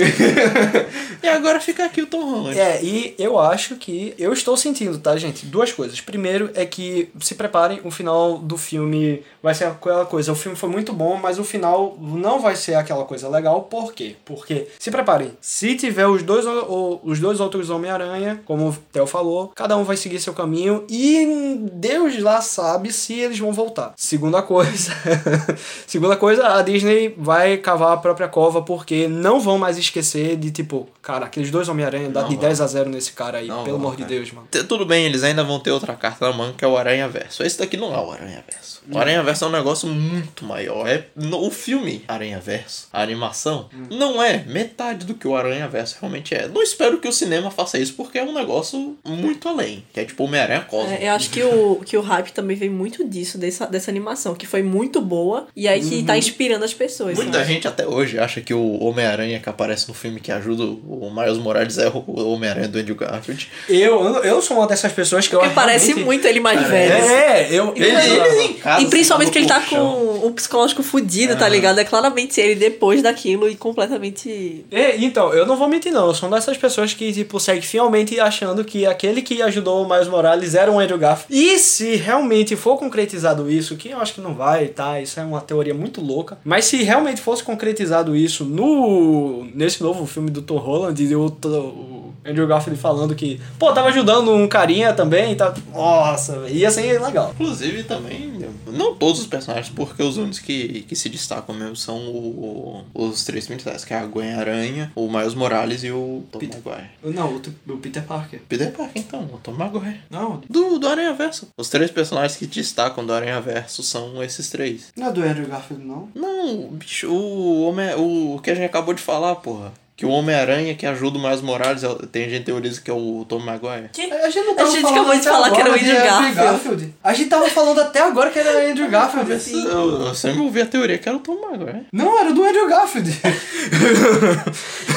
e 1.23 1.27
agora 1.27 1.59
fica 1.59 1.85
aqui 1.85 2.01
o 2.01 2.07
Tom 2.07 2.23
Holland. 2.29 2.59
É, 2.59 2.83
e 2.83 3.15
eu 3.17 3.39
acho 3.39 3.75
que 3.75 4.13
eu 4.17 4.33
estou 4.33 4.55
sentindo, 4.57 4.97
tá, 4.97 5.15
gente? 5.17 5.45
Duas 5.45 5.71
coisas. 5.71 5.99
Primeiro 6.01 6.49
é 6.55 6.65
que 6.65 7.09
se 7.19 7.35
preparem, 7.35 7.79
o 7.83 7.91
final 7.91 8.37
do 8.37 8.57
filme 8.57 9.23
vai 9.41 9.53
ser 9.53 9.65
aquela 9.65 10.05
coisa. 10.05 10.31
O 10.31 10.35
filme 10.35 10.57
foi 10.57 10.69
muito 10.69 10.93
bom, 10.93 11.17
mas 11.21 11.39
o 11.39 11.43
final 11.43 11.97
não 11.99 12.39
vai 12.39 12.55
ser 12.55 12.75
aquela 12.75 13.05
coisa 13.05 13.27
legal. 13.29 13.63
Por 13.63 13.93
quê? 13.93 14.15
Porque 14.25 14.67
se 14.79 14.91
preparem. 14.91 15.31
Se 15.41 15.75
tiver 15.75 16.07
os 16.07 16.23
dois 16.23 16.45
o- 16.45 16.99
os 17.03 17.19
dois 17.19 17.39
outros 17.39 17.69
Homem-Aranha, 17.69 18.41
como 18.45 18.69
o 18.69 18.77
Theo 18.91 19.05
falou, 19.07 19.51
cada 19.55 19.77
um 19.77 19.83
vai 19.83 19.97
seguir 19.97 20.19
seu 20.19 20.33
caminho 20.33 20.85
e 20.89 21.57
Deus 21.73 22.19
lá 22.21 22.41
sabe 22.41 22.91
se 22.91 23.13
eles 23.13 23.39
vão 23.39 23.51
voltar. 23.51 23.93
Segunda 23.95 24.41
coisa, 24.41 24.91
segunda 25.87 26.14
coisa, 26.15 26.47
a 26.47 26.61
Disney 26.61 27.13
vai 27.17 27.57
cavar 27.57 27.93
a 27.93 27.97
própria 27.97 28.27
cova 28.27 28.61
porque 28.61 29.07
não 29.07 29.39
vão 29.39 29.57
mais 29.57 29.77
esquecer 29.77 30.35
de 30.37 30.51
tipo, 30.51 30.87
cara, 31.01 31.25
aqueles 31.25 31.51
dois 31.51 31.69
Homem-Aranha 31.69 32.09
dá 32.09 32.23
de 32.23 32.35
vão. 32.35 32.43
10 32.45 32.61
a 32.61 32.67
0 32.67 32.89
nesse 32.89 33.13
cara 33.13 33.39
aí, 33.39 33.47
Não 33.47 33.63
pelo 33.63 33.77
vão, 33.77 33.87
amor 33.87 33.97
de 33.97 34.03
cara. 34.03 34.15
Deus, 34.15 34.31
mano. 34.31 34.47
Tudo 34.67 34.85
bem, 34.85 35.05
eles 35.05 35.23
ainda 35.23 35.43
vão 35.43 35.59
ter 35.59 35.71
outra 35.71 35.93
carta 35.95 36.29
na 36.29 36.35
manga 36.35 36.53
que 36.53 36.63
é 36.65 36.67
o 36.67 36.77
Aranha 36.77 37.07
Verso. 37.07 37.43
Esse 37.43 37.59
daqui 37.59 37.77
não 37.77 37.93
é 37.93 37.99
o 37.99 38.11
Aranha 38.11 38.43
Verso. 38.49 38.81
O 38.91 38.97
Aranha 38.97 39.23
Verso 39.23 39.45
é 39.45 39.47
um 39.47 39.51
negócio 39.51 39.87
muito 39.89 40.45
maior. 40.45 40.87
É 40.87 41.07
no, 41.15 41.45
o 41.45 41.49
filme 41.51 42.03
Aranha 42.07 42.39
Verso, 42.39 42.87
a 42.93 43.01
animação, 43.01 43.69
não 43.89 44.21
é 44.21 44.43
metade 44.47 45.05
do 45.05 45.13
que 45.15 45.27
o 45.27 45.35
Aranha 45.35 45.67
Verso 45.67 45.97
realmente 45.99 46.33
é. 46.35 46.47
Não 46.47 46.61
espero 46.61 46.99
que 46.99 47.07
o 47.07 47.13
cinema 47.13 47.49
faça 47.49 47.79
isso 47.79 47.93
porque 47.93 48.19
é 48.19 48.23
um 48.23 48.33
negócio 48.33 48.97
muito 49.03 49.47
além. 49.49 49.83
Que 49.93 50.01
é 50.01 50.05
tipo 50.05 50.23
Homem-Aranha 50.23 50.61
Cosmo. 50.61 50.91
É, 50.91 51.07
eu 51.07 51.13
acho 51.13 51.29
que 51.29 51.43
o, 51.43 51.81
que 51.85 51.97
o 51.97 52.01
hype 52.01 52.31
também 52.31 52.55
veio 52.55 52.71
muito 52.71 53.07
disso, 53.07 53.37
dessa, 53.37 53.65
dessa 53.65 53.89
animação, 53.89 54.35
que 54.35 54.45
foi 54.45 54.61
muito 54.61 55.01
boa 55.01 55.47
e 55.55 55.67
aí 55.67 55.81
que 55.81 56.03
tá 56.05 56.17
inspirando 56.17 56.63
as 56.65 56.73
pessoas. 56.73 57.15
Muita 57.15 57.39
sabe? 57.39 57.53
gente 57.53 57.67
até 57.67 57.85
hoje 57.87 58.19
acha 58.19 58.41
que 58.41 58.53
o 58.53 58.83
Homem-Aranha 58.83 59.39
que 59.39 59.49
aparece 59.49 59.87
no 59.87 59.93
filme 59.93 60.19
que 60.19 60.31
ajuda 60.31 60.63
o 60.63 61.11
Miles 61.15 61.37
Morales 61.37 61.77
é 61.77 61.87
o 61.89 62.03
Homem-Aranha 62.33 62.67
do 62.67 62.77
Andrew 62.79 62.95
Garfield. 62.95 63.49
Eu, 63.69 64.23
eu 64.23 64.41
sou 64.41 64.57
uma 64.57 64.67
dessas 64.67 64.91
pessoas 64.91 65.27
que 65.27 65.35
eu 65.35 65.39
Porque 65.39 65.53
parece 65.55 65.87
realmente- 65.87 66.05
muito 66.05 66.27
ele 66.27 66.39
mais 66.39 66.61
velho. 66.67 66.93
É, 66.93 67.47
eu, 67.51 67.73
Ele, 67.75 67.85
ele 67.89 68.41
em 68.43 68.53
casa, 68.53 68.81
E 68.81 68.87
principalmente 68.89 69.31
que 69.31 69.37
ele 69.39 69.47
tá 69.47 69.59
com 69.61 69.77
o 70.25 70.31
psicológico 70.31 70.81
fudido, 70.83 71.35
tá 71.35 71.47
ligado? 71.47 71.79
É 71.79 71.83
claramente 71.85 72.39
ele 72.39 72.55
depois 72.55 73.01
daquilo 73.01 73.49
e 73.49 73.55
completamente. 73.55 74.65
É, 74.71 74.97
então, 74.97 75.33
eu 75.33 75.45
não 75.45 75.55
vou 75.57 75.67
mentir 75.67 75.91
não, 75.91 76.07
eu 76.07 76.13
sou 76.13 76.27
uma 76.29 76.37
dessas 76.37 76.57
pessoas 76.57 76.93
que, 76.93 77.11
tipo, 77.13 77.39
segue 77.39 77.65
fielmente 77.65 78.19
achando 78.19 78.63
que 78.63 78.85
aquele 78.85 79.21
que 79.21 79.41
ajudou 79.41 79.83
o 79.83 79.89
Miles 79.89 80.07
Morales 80.07 80.55
era 80.55 80.71
um 80.71 80.79
Andrew 80.79 80.97
Garfield. 80.97 81.33
E 81.35 81.57
se 81.57 81.95
realmente 81.95 82.55
for 82.55 82.77
concretizado 82.77 83.49
isso, 83.49 83.75
que 83.75 83.89
eu 83.89 83.99
acho 83.99 84.13
que 84.13 84.21
não 84.21 84.33
vai, 84.33 84.67
tá? 84.67 84.99
Isso 85.01 85.19
é 85.19 85.23
uma 85.23 85.41
teoria 85.41 85.73
muito 85.73 85.94
muito 85.95 86.01
louca. 86.01 86.37
Mas 86.43 86.65
se 86.65 86.83
realmente 86.83 87.21
fosse 87.21 87.43
concretizado 87.43 88.15
isso 88.15 88.43
no 88.43 89.45
nesse 89.53 89.81
novo 89.81 90.05
filme 90.05 90.29
do 90.29 90.41
Tom 90.41 90.57
Holland 90.57 91.01
e 91.01 91.15
o, 91.15 91.25
o 91.25 91.94
Andrew 92.25 92.47
Garfield 92.47 92.79
falando 92.79 93.13
que, 93.15 93.39
pô, 93.59 93.71
tava 93.71 93.89
ajudando 93.89 94.31
um 94.33 94.47
carinha 94.47 94.93
também 94.93 95.33
e 95.33 95.35
tá. 95.35 95.53
Nossa, 95.73 96.47
ia 96.49 96.71
ser 96.71 97.01
legal. 97.01 97.31
Inclusive 97.33 97.83
também, 97.83 98.33
não 98.67 98.95
todos 98.95 99.21
os 99.21 99.27
personagens, 99.27 99.69
porque 99.73 100.01
os 100.01 100.17
únicos 100.17 100.39
que, 100.39 100.81
que 100.87 100.95
se 100.95 101.07
destacam 101.09 101.53
mesmo 101.55 101.75
são 101.75 101.97
o, 101.97 102.83
os 102.93 103.23
três 103.23 103.47
militares, 103.47 103.85
que 103.85 103.93
é 103.93 103.97
a 103.97 104.05
Gwen 104.05 104.33
Aranha, 104.33 104.91
o 104.95 105.09
Miles 105.09 105.33
Morales 105.33 105.83
e 105.83 105.91
o 105.91 106.23
Tom 106.31 106.39
Peter- 106.39 106.59
Maguire. 106.63 106.89
Não, 107.03 107.27
o, 107.35 107.41
o 107.73 107.77
Peter 107.77 108.03
Parker. 108.03 108.41
Peter 108.49 108.71
Parker, 108.71 109.01
então, 109.01 109.21
o 109.33 109.37
Tom 109.37 109.51
Maguire. 109.53 110.01
Não, 110.09 110.41
Do, 110.49 110.79
do 110.79 110.87
Aranha 110.87 111.13
Verso. 111.13 111.47
Os 111.57 111.69
três 111.69 111.91
personagens 111.91 112.37
que 112.37 112.47
destacam 112.47 113.05
do 113.05 113.13
Aranha 113.13 113.39
Verso 113.41 113.83
são 113.83 114.21
esses 114.23 114.49
três. 114.49 114.91
não 114.97 115.07
é 115.07 115.11
do 115.11 115.21
Andrew 115.23 115.47
Garfield, 115.47 115.83
não. 115.85 116.09
Não, 116.15 116.67
bicho, 116.69 117.07
o, 117.11 117.67
Homem, 117.67 117.93
o 117.95 118.39
que 118.41 118.49
a 118.51 118.55
gente 118.55 118.65
acabou 118.65 118.93
de 118.93 119.01
falar, 119.01 119.35
porra. 119.35 119.71
Que 119.97 120.05
o 120.05 120.09
Homem-Aranha 120.09 120.75
que 120.75 120.85
ajuda 120.85 121.17
o 121.17 121.21
Miles 121.21 121.39
Morales, 121.39 121.81
é 121.83 121.87
tem 122.11 122.29
gente 122.29 122.39
que 122.39 122.45
teoriza 122.47 122.81
que 122.81 122.91
é 122.91 122.93
o 122.93 123.25
Tom 123.29 123.39
Maguire. 123.39 123.89
A 124.23 124.29
gente 124.29 124.45
não 124.45 124.59
A 124.59 124.65
gente 124.69 124.85
acabou 124.85 125.15
de 125.17 125.21
falar 125.21 125.51
que 125.51 125.61
era 125.61 125.69
o 125.71 125.73
Andrew 125.73 126.33
Garfield. 126.35 126.93
A 127.01 127.13
gente 127.13 127.29
tava 127.29 127.47
falando 127.49 127.79
até 127.79 128.01
agora 128.01 128.29
que 128.29 128.37
era 128.39 128.57
o 128.67 128.71
Andrew 128.71 128.89
Garfield. 128.89 129.31
Eu, 129.53 130.01
eu 130.07 130.13
sempre 130.15 130.41
ouvi 130.41 130.61
a 130.61 130.65
teoria 130.65 130.97
que 130.97 131.07
era 131.07 131.17
o 131.17 131.21
Tom 131.21 131.39
Maguire. 131.39 131.85
Não, 131.93 132.19
era 132.19 132.33
do 132.33 132.43
Andrew 132.43 132.67
Garfield. 132.67 133.09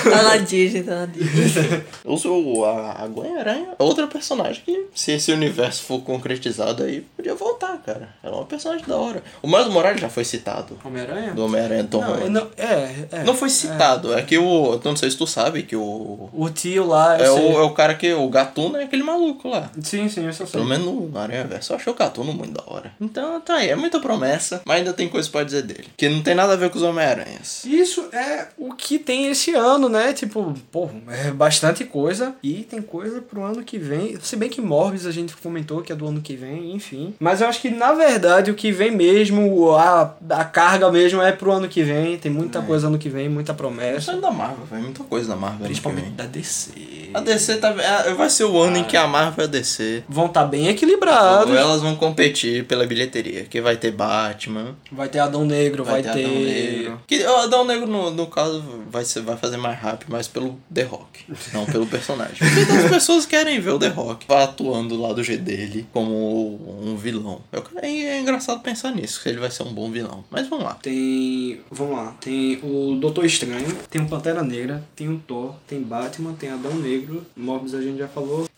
Tá 0.05 0.23
na 0.23 0.37
Disney, 0.39 0.83
tá 0.83 0.95
na 1.01 1.07
Disney. 1.07 1.83
O, 2.05 2.15
o- 2.59 2.65
a, 2.65 3.03
a 3.03 3.07
Gwen 3.07 3.37
Aranha 3.39 3.69
é 3.79 3.83
outra 3.83 4.07
personagem 4.07 4.63
que, 4.65 4.87
se 4.95 5.13
esse 5.13 5.31
universo 5.33 5.83
for 5.83 6.01
concretizado 6.03 6.83
aí, 6.83 7.03
podia 7.17 7.35
voltar, 7.35 7.77
cara. 7.85 8.09
Ela 8.23 8.35
é 8.35 8.37
uma 8.39 8.45
personagem 8.47 8.85
da 8.87 8.97
hora. 8.97 9.23
O 9.43 9.49
Miles 9.49 9.69
Morales 9.69 10.01
já 10.01 10.09
foi 10.09 10.25
citado. 10.25 10.79
Homem-Aranha? 10.85 11.33
Do 11.35 11.45
Homem-Aranha 11.45 11.83
do 11.85 11.89
Tom 11.91 12.01
Não, 12.01 12.29
não, 12.31 12.47
é, 12.57 12.95
é. 13.13 13.25
Não 13.25 13.35
foi 13.35 13.49
citado, 13.51 14.13
é. 14.17 14.23
que 14.23 14.39
o. 14.39 14.79
Não 14.91 14.97
sei 14.97 15.11
se 15.11 15.17
tu 15.17 15.27
sabe 15.27 15.63
que 15.63 15.77
o. 15.77 16.29
O 16.33 16.51
tio 16.51 16.87
lá, 16.87 17.17
É 17.19 17.31
o, 17.31 17.59
é 17.59 17.63
o 17.63 17.71
cara 17.71 17.95
que. 17.95 18.13
O 18.13 18.29
gatuno 18.29 18.77
é 18.77 18.85
aquele 18.85 19.03
maluco 19.03 19.49
lá. 19.49 19.71
Sim, 19.83 20.09
sim, 20.09 20.29
isso 20.29 20.43
eu 20.43 20.47
sei. 20.47 20.61
Pelo 20.61 20.65
menos 20.67 20.87
no 20.87 21.19
Aranha 21.19 21.45
Verso. 21.45 21.73
Eu 21.73 21.77
achei 21.77 21.93
o 21.93 21.97
Gatuno 21.97 22.33
muito 22.33 22.53
da 22.53 22.63
hora. 22.67 22.93
Então 23.01 23.41
tá 23.41 23.55
aí, 23.57 23.69
é 23.71 23.77
muita 23.77 24.01
promessa, 24.01 24.63
mas 24.65 24.79
ainda 24.79 24.93
tem 24.93 25.09
coisa 25.09 25.29
pra 25.29 25.45
dizer 25.45 25.63
dele. 25.63 25.89
Que 25.97 26.09
não 26.09 26.23
tem 26.23 26.35
nada 26.35 26.53
a 26.53 26.57
ver 26.57 26.71
com 26.71 26.77
os 26.79 26.83
Homem-Aranhas. 26.85 27.65
Isso 27.65 28.09
é 28.13 28.49
o 28.57 28.75
que 28.75 28.99
tem 28.99 29.29
esse 29.29 29.55
ano, 29.55 29.89
né? 29.89 30.13
Tipo, 30.13 30.55
pô, 30.71 30.89
é 31.09 31.31
bastante 31.31 31.85
coisa. 31.85 32.35
E 32.43 32.65
tem 32.65 32.81
coisa 32.83 33.21
pro 33.21 33.43
ano 33.43 33.63
que 33.63 33.79
vem. 33.79 34.19
Se 34.21 34.37
bem 34.37 34.49
que 34.49 34.61
Morbius 34.61 35.07
a 35.07 35.13
gente 35.13 35.37
comentou 35.37 35.83
que 35.83 35.93
é 35.93 35.97
do 35.97 36.07
ano 36.07 36.21
que 36.21 36.35
vem, 36.37 36.73
enfim. 36.75 37.15
Mas 37.19 37.41
eu 37.41 37.49
acho 37.49 37.61
que, 37.61 37.71
na 37.71 37.93
verdade, 37.93 38.51
o 38.51 38.55
que 38.55 38.71
vem 38.73 38.91
mesmo, 38.91 39.73
a, 39.75 40.15
a 40.31 40.45
carga 40.45 40.91
mesmo 40.91 41.21
é 41.23 41.33
pro 41.33 41.53
ano 41.53 41.69
que 41.69 41.83
vem. 41.83 42.17
Tem 42.19 42.31
muita 42.31 42.63
coisa 42.63 42.87
ano 42.87 42.99
que 42.99 43.09
vem, 43.09 43.29
muita 43.29 43.53
Isso 43.53 43.59
promessa. 43.59 44.13
é 44.13 44.17
da 44.17 44.31
Marvel, 44.31 44.67
vai 44.79 44.85
muita 44.85 45.05
coisa 45.05 45.29
da 45.29 45.37
Marvel. 45.37 45.67
Principalmente 45.67 46.05
vem. 46.07 46.15
da 46.15 46.25
DC. 46.27 46.71
A 47.15 47.21
DC 47.21 47.57
tá. 47.57 47.69
é, 47.71 48.13
Vai 48.15 48.29
ser 48.31 48.45
o 48.45 48.59
ano 48.61 48.77
em 48.79 48.85
que 48.85 48.97
a 48.97 49.07
Marvel 49.07 49.45
e 49.45 49.49
a 49.49 49.51
DC. 49.51 50.05
Vão 50.09 50.27
estar 50.27 50.45
bem 50.45 50.69
equilibrados. 50.69 51.55
Elas 51.55 51.81
vão 51.83 51.97
competir 51.97 52.65
pela 52.65 52.87
bilheteria. 52.87 53.45
Que 53.45 53.61
vai 53.61 53.77
ter 53.77 53.91
Batman, 53.93 54.77
Vai 54.93 55.09
ter 55.09 55.19
Adão 55.19 55.45
Negro, 55.45 55.85
vai, 55.85 56.03
vai, 56.03 56.13
ter. 56.15 56.25
Adão 56.25 56.39
Negro. 56.41 57.01
Que 57.07 57.25
o 57.25 57.37
Adão 57.37 57.65
Negro, 57.65 57.87
no, 57.87 58.11
no 58.11 58.27
caso, 58.27 58.63
vai, 58.91 59.05
ser, 59.05 59.23
vai 59.23 59.37
fazer 59.37 59.57
mais 59.57 59.79
rápido, 59.79 60.09
mas 60.11 60.29
pelo 60.29 60.59
The 60.73 60.83
Rock. 60.83 61.25
Não 61.53 61.65
pelo 61.67 61.87
personagem. 61.87 62.37
Porque 62.39 62.73
as 62.73 62.91
pessoas 62.91 63.27
querem 63.27 63.61
ver 63.61 63.71
o 63.71 63.79
The 63.79 63.89
Rock 63.89 64.27
atuando 64.33 65.01
lá 65.01 65.13
do 65.13 65.23
jeito 65.25 65.43
dele 65.43 65.87
como 65.93 66.83
um 66.85 66.97
vilão. 66.97 67.41
Eu- 67.53 67.65
É, 67.83 67.89
é 67.89 68.21
engraçado 68.21 68.61
pensar 68.61 68.91
nisso, 68.93 69.23
que 69.23 69.29
ele 69.29 69.39
vai 69.39 69.51
ser 69.51 69.63
um 69.63 69.73
bom 69.73 69.91
vilão. 69.91 70.25
Mas 70.31 70.47
vamos 70.49 70.65
lá. 70.65 70.75
Tem. 70.83 71.61
Vamos 71.71 71.97
lá. 71.97 72.15
Tem 72.21 72.59
o 72.63 72.97
Doutor 73.01 73.25
Estranho, 73.25 73.75
tem 73.91 74.03
o 74.03 74.07
Pantera 74.09 74.43
Negra, 74.43 74.68
tem 74.97 75.09
o 75.09 75.19
Thor, 75.19 75.55
tem 75.67 75.81
Batman, 75.83 76.35
tem 76.35 76.51
Adão 76.51 76.75
Negro. 76.75 77.25
Morbius 77.37 77.75
a 77.75 77.81
gente 77.83 77.99
já 77.99 78.09
falou. 78.09 78.49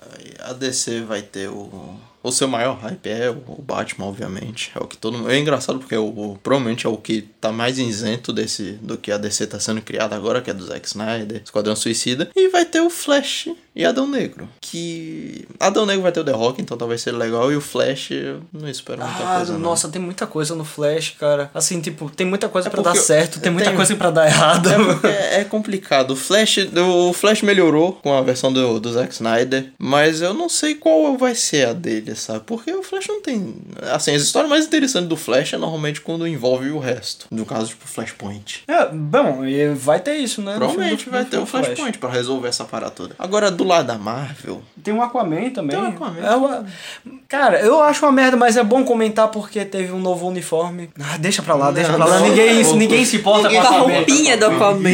A 0.41 0.53
DC 0.53 1.03
vai 1.03 1.23
ter 1.23 1.49
o. 1.49 1.97
O 2.23 2.31
seu 2.31 2.47
maior 2.47 2.77
hype 2.81 3.07
é 3.09 3.31
o 3.31 3.63
Batman, 3.63 4.05
obviamente. 4.05 4.71
É 4.75 4.79
o 4.79 4.87
que 4.87 4.95
todo 4.95 5.17
mundo. 5.17 5.31
É 5.31 5.39
engraçado 5.39 5.79
porque 5.79 5.97
o, 5.97 6.05
o- 6.07 6.39
provavelmente 6.43 6.87
é 6.87 6.89
o 6.91 6.99
que 6.99 7.23
tá 7.41 7.51
mais 7.51 7.79
isento 7.79 8.31
desse 8.31 8.73
do 8.73 8.99
que 8.99 9.11
a 9.11 9.17
DC 9.17 9.47
tá 9.47 9.59
sendo 9.59 9.81
criada 9.81 10.15
agora, 10.15 10.43
que 10.43 10.51
é 10.51 10.53
do 10.55 10.63
Zack 10.67 10.87
Snyder, 10.87 11.41
Esquadrão 11.43 11.75
Suicida. 11.75 12.31
E 12.37 12.49
vai 12.51 12.67
ter 12.67 12.81
o 12.83 12.91
Flash 12.91 13.49
e 13.75 13.85
Adão 13.85 14.07
Negro. 14.07 14.49
Que. 14.61 15.47
Adão 15.59 15.85
Negro 15.87 16.03
vai 16.03 16.12
ter 16.12 16.21
o 16.21 16.25
The 16.25 16.33
Rock, 16.33 16.61
então 16.61 16.77
talvez 16.77 17.01
seja 17.03 17.16
legal. 17.16 17.51
E 17.53 17.57
o 17.57 17.61
Flash, 17.61 18.11
eu 18.12 18.41
não 18.53 18.68
espero 18.68 19.01
muita 19.03 19.23
Ah, 19.23 19.37
coisa. 19.37 19.53
não. 19.53 19.61
nossa, 19.61 19.89
tem 19.89 20.01
muita 20.01 20.27
coisa 20.27 20.55
no 20.55 20.64
Flash, 20.64 21.16
cara. 21.18 21.51
Assim, 21.55 21.81
tipo, 21.81 22.11
tem 22.11 22.27
muita 22.27 22.49
coisa 22.49 22.68
É 22.68 22.71
pra 22.71 22.83
dar 22.83 22.95
certo, 22.97 23.41
tem 23.41 23.53
muita 23.53 23.68
tem- 23.68 23.77
coisa 23.77 23.95
pra 23.97 24.11
dar 24.11 24.27
errado. 24.27 24.68
É 25.05 25.41
é 25.41 25.45
complicado. 25.45 26.12
O 26.12 26.16
Flash, 26.16 26.59
o 26.77 27.12
Flash 27.12 27.43
melhorou 27.43 27.93
com 27.95 28.12
a 28.16 28.21
versão 28.23 28.53
do, 28.53 28.81
do 28.81 28.93
Zack 28.93 29.12
Snyder, 29.12 29.73
mas 29.79 30.21
eu 30.21 30.35
não 30.35 30.49
sei 30.49 30.75
qual 30.75 31.16
vai 31.16 31.35
ser 31.35 31.68
a 31.68 31.73
dele, 31.73 32.14
sabe? 32.14 32.41
Porque 32.47 32.73
o 32.73 32.83
Flash 32.83 33.07
não 33.09 33.21
tem. 33.23 33.55
Assim, 33.93 34.14
as 34.14 34.23
histórias 34.23 34.51
mais 34.51 34.66
interessantes 34.66 35.09
do 35.09 35.16
Flash 35.16 35.53
é 35.55 35.57
normalmente 35.59 36.01
quando 36.01 36.27
envolve 36.27 36.71
o 36.71 36.79
resto. 36.79 37.27
No 37.31 37.45
caso, 37.47 37.68
tipo, 37.68 37.87
Flashpoint. 37.87 38.62
É, 38.68 38.87
bom, 38.87 39.41
vai 39.77 40.01
ter 40.01 40.16
isso, 40.16 40.43
né? 40.43 40.57
Provavelmente 40.57 41.09
vai 41.09 41.25
ter 41.25 41.39
o 41.39 41.47
Flash. 41.47 41.66
Flashpoint 41.66 41.99
pra 41.99 42.11
resolver 42.11 42.49
essa 42.49 42.64
parada 42.64 42.91
toda. 42.93 43.14
Agora, 43.18 43.51
do 43.63 43.69
lado 43.69 43.87
da 43.87 43.99
Marvel. 43.99 44.63
Tem 44.83 44.95
um 44.95 45.03
Aquaman 45.03 45.51
também. 45.51 45.77
Tem 45.77 45.79
um 45.87 45.89
Aquaman. 45.89 46.21
É 46.21 46.35
uma- 46.35 46.67
Cara, 47.29 47.61
eu 47.61 47.83
acho 47.83 48.05
uma 48.05 48.13
merda, 48.13 48.37
mas 48.37 48.57
é 48.57 48.65
bom 48.65 48.83
comentar 48.85 49.29
porque 49.29 49.65
teve 49.65 49.93
um 49.93 50.01
novo 50.01 50.27
uniforme. 50.29 50.91
Ah, 51.13 51.17
deixa 51.19 51.43
pra 51.43 51.55
lá, 51.55 51.71
deixa 51.71 51.91
Não, 51.93 51.99
pra 51.99 52.07
lá. 52.07 52.19
não. 52.21 52.29
Ninguém, 52.29 52.63
ninguém 52.77 53.05
se 53.05 53.17
importa 53.17 53.49
Ninguém 53.49 53.61
com 53.63 53.67
a 53.67 53.71
a 53.71 53.77
Aquaman. 53.79 53.95
roupinha 53.97 54.37
do 54.37 54.47
Aquaman. 54.47 54.91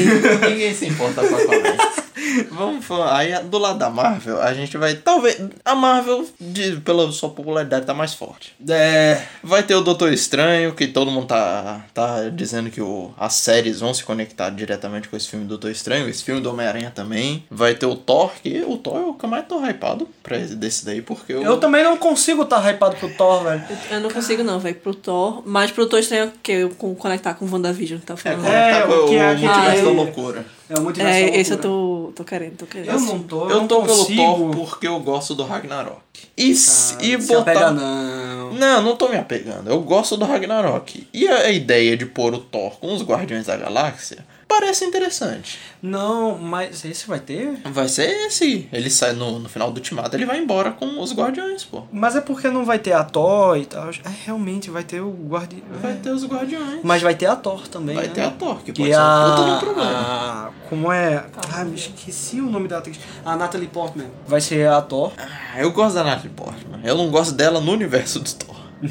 Ninguém 0.48 0.74
se 0.74 0.86
importa 0.86 1.22
com 1.26 1.34
a 1.34 1.38
Aquaman. 1.38 1.76
Vamos 2.50 2.84
falar. 2.84 3.16
Aí, 3.16 3.38
do 3.44 3.58
lado 3.58 3.78
da 3.78 3.90
Marvel, 3.90 4.40
a 4.40 4.52
gente 4.54 4.76
vai. 4.76 4.94
Talvez. 4.94 5.40
A 5.64 5.74
Marvel, 5.74 6.26
de, 6.40 6.76
pela 6.80 7.10
sua 7.12 7.30
popularidade, 7.30 7.86
tá 7.86 7.94
mais 7.94 8.14
forte. 8.14 8.54
É. 8.68 9.22
Vai 9.42 9.62
ter 9.62 9.74
o 9.74 9.80
Doutor 9.80 10.12
Estranho, 10.12 10.74
que 10.74 10.86
todo 10.86 11.10
mundo 11.10 11.26
tá, 11.26 11.84
tá 11.94 12.28
dizendo 12.28 12.70
que 12.70 12.80
o, 12.80 13.12
as 13.18 13.34
séries 13.34 13.80
vão 13.80 13.92
se 13.94 14.02
conectar 14.04 14.50
diretamente 14.50 15.08
com 15.08 15.16
esse 15.16 15.28
filme 15.28 15.44
do 15.44 15.50
Doutor 15.50 15.70
Estranho, 15.70 16.08
esse 16.08 16.22
filme 16.24 16.40
do 16.40 16.50
Homem-Aranha 16.50 16.90
também. 16.94 17.44
Vai 17.50 17.74
ter 17.74 17.86
o 17.86 17.96
Thor, 17.96 18.32
que 18.42 18.64
o 18.66 18.76
Thor 18.76 18.96
é 18.96 19.04
o 19.04 19.14
que 19.14 19.24
eu 19.24 19.28
mais 19.30 19.46
tô 19.46 19.58
hypado 19.64 20.08
pra 20.22 20.36
esse- 20.38 20.54
desse 20.56 20.84
daí, 20.84 21.02
porque 21.02 21.32
eu. 21.32 21.42
Eu 21.42 21.58
também 21.58 21.82
não 21.84 21.96
consigo 21.96 22.42
estar 22.42 22.60
tá 22.60 22.70
hypado 22.70 22.96
pro 22.96 23.08
Thor, 23.10 23.44
velho. 23.44 23.62
Eu 23.90 24.00
não 24.00 24.10
consigo 24.10 24.42
não, 24.42 24.58
velho, 24.58 24.76
pro 24.76 24.94
Thor. 24.94 25.42
Mas 25.44 25.70
pro 25.70 25.86
Thor 25.86 25.98
estranho 25.98 26.32
que 26.42 26.52
eu 26.52 26.70
conectar 26.70 27.34
com 27.34 27.44
o 27.44 27.50
WandaVision 27.52 28.00
que 28.00 28.06
tá 28.06 28.14
É, 28.14 28.16
falando. 28.16 28.42
conectar 28.42 28.78
É, 28.78 28.82
com 28.82 28.92
o 28.92 29.08
que 29.08 29.16
o 29.16 29.22
a 29.22 29.34
gente- 29.34 29.44
multiverso 29.46 29.82
da 29.84 29.88
Ah, 29.88 29.92
é. 29.92 29.94
loucura. 29.94 30.46
É 30.68 30.74
o 30.78 30.82
multiverso 30.82 31.18
É, 31.18 31.30
da 31.30 31.36
esse 31.36 31.50
eu 31.52 31.58
tô, 31.60 32.12
tô 32.16 32.24
querendo, 32.24 32.56
tô 32.56 32.66
querendo. 32.66 32.90
Eu 32.90 33.00
não 33.00 33.18
tô, 33.20 33.48
Eu 33.48 33.56
não 33.60 33.68
tô 33.68 33.82
consigo. 33.82 34.06
pelo 34.22 34.50
Thor 34.50 34.66
porque 34.68 34.88
eu 34.88 34.98
gosto 35.00 35.34
do 35.34 35.44
Ragnarok. 35.44 36.00
E, 36.36 36.54
se- 36.56 36.96
e 37.00 37.20
Se 37.20 37.28
botar. 37.28 37.40
apega 37.52 37.70
não. 37.70 38.52
Não, 38.52 38.82
não 38.82 38.96
tô 38.96 39.08
me 39.08 39.16
apegando. 39.16 39.68
Eu 39.70 39.80
gosto 39.80 40.16
do 40.16 40.24
Ragnarok. 40.24 41.06
E 41.12 41.28
a, 41.28 41.36
a 41.42 41.50
ideia 41.50 41.96
de 41.96 42.04
pôr 42.06 42.34
o 42.34 42.38
Thor 42.38 42.72
com 42.80 42.92
os 42.94 43.02
Guardiões 43.02 43.46
da 43.46 43.56
Galáxia 43.56 44.24
parece 44.48 44.84
interessante. 44.84 45.58
Não, 45.82 46.36
mas 46.38 46.84
esse 46.84 47.06
vai 47.06 47.20
ter? 47.20 47.60
Vai 47.64 47.88
ser 47.88 48.08
esse. 48.26 48.68
Ele 48.72 48.88
sai 48.90 49.12
no, 49.12 49.38
no 49.38 49.48
final 49.48 49.70
do 49.70 49.76
Ultimato, 49.78 50.16
ele 50.16 50.24
vai 50.26 50.38
embora 50.38 50.70
com 50.72 51.00
os 51.00 51.12
Guardiões, 51.12 51.64
pô. 51.64 51.82
Mas 51.92 52.16
é 52.16 52.20
porque 52.20 52.48
não 52.48 52.64
vai 52.64 52.78
ter 52.78 52.92
a 52.92 53.04
Thor 53.04 53.56
e 53.56 53.66
tal. 53.66 53.88
É, 53.90 53.92
realmente 54.24 54.70
vai 54.70 54.82
ter 54.82 55.00
o 55.00 55.10
guardião. 55.28 55.62
Vai 55.80 55.94
ter 55.94 56.10
os 56.10 56.24
Guardiões. 56.24 56.80
Mas 56.82 57.02
vai 57.02 57.14
ter 57.14 57.26
a 57.26 57.36
Thor 57.36 57.68
também. 57.68 57.94
Vai 57.94 58.06
né? 58.06 58.12
ter 58.14 58.22
a 58.22 58.30
Thor, 58.30 58.56
que, 58.58 58.72
Que 58.72 58.80
pode 58.82 58.92
é 58.92 58.94
ser 58.94 59.00
um 59.00 59.44
puta 59.44 59.56
problema. 59.66 59.90
a- 59.90 60.50
Como 60.68 60.90
é? 60.92 61.24
Ah, 61.52 61.64
me 61.64 61.74
esqueci 61.76 62.40
o 62.40 62.50
nome 62.50 62.66
da 62.68 62.78
atriz. 62.78 62.98
A 63.24 63.36
Natalie 63.36 63.68
Portman. 63.68 64.06
Vai 64.26 64.40
ser 64.40 64.68
a 64.68 64.80
Thor. 64.82 65.12
Ah, 65.18 65.60
eu 65.60 65.70
gosto 65.72 65.94
da 65.94 66.04
Natalie 66.04 66.30
Portman. 66.30 66.80
Eu 66.82 66.96
não 66.96 67.10
gosto 67.10 67.32
dela 67.34 67.60
no 67.60 67.72
universo 67.72 68.18
do 68.20 68.32
Thor. 68.32 68.56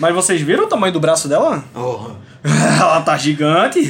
Mas 0.00 0.14
vocês 0.14 0.40
viram 0.42 0.64
o 0.64 0.66
tamanho 0.66 0.92
do 0.92 1.00
braço 1.00 1.26
dela? 1.28 1.64
Ela 2.80 3.00
tá 3.02 3.16
gigante. 3.16 3.80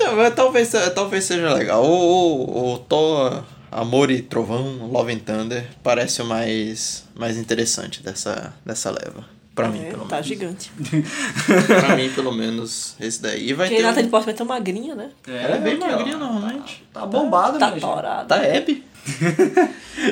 Então, 0.00 0.22
é, 0.22 0.30
talvez, 0.30 0.70
talvez 0.94 1.24
seja 1.24 1.52
legal. 1.52 1.84
O, 1.84 1.90
o, 1.90 2.74
o 2.74 2.78
Thor, 2.78 3.42
Amor 3.70 4.12
e 4.12 4.22
Trovão, 4.22 4.86
Love 4.92 5.12
and 5.12 5.18
Thunder, 5.18 5.64
parece 5.82 6.22
o 6.22 6.24
mais, 6.24 7.04
mais 7.16 7.36
interessante 7.36 8.00
dessa, 8.00 8.54
dessa 8.64 8.90
leva. 8.90 9.24
Pra 9.56 9.66
mim, 9.68 9.80
É, 9.84 9.90
pelo 9.90 10.04
tá 10.04 10.14
menos. 10.16 10.26
gigante. 10.28 10.70
Pra 11.80 11.96
mim, 11.96 12.08
pelo 12.10 12.30
menos, 12.30 12.94
esse 13.00 13.20
daí. 13.20 13.48
E 13.50 13.52
vai 13.52 13.66
Porque 13.66 13.82
ter. 13.82 13.88
Natalie 13.88 14.08
Portman 14.08 14.32
é 14.32 14.36
tão 14.36 14.46
magrinha, 14.46 14.94
né? 14.94 15.10
Ela 15.26 15.56
é 15.56 15.58
bem 15.58 15.76
magrinha 15.76 16.16
normalmente. 16.16 16.84
Tá 16.92 17.04
bombado, 17.04 17.58
Tá 17.58 17.66
minha 17.66 17.80
gente. 17.80 17.90
torada. 17.90 18.24
Tá 18.28 18.36
Abby. 18.56 18.84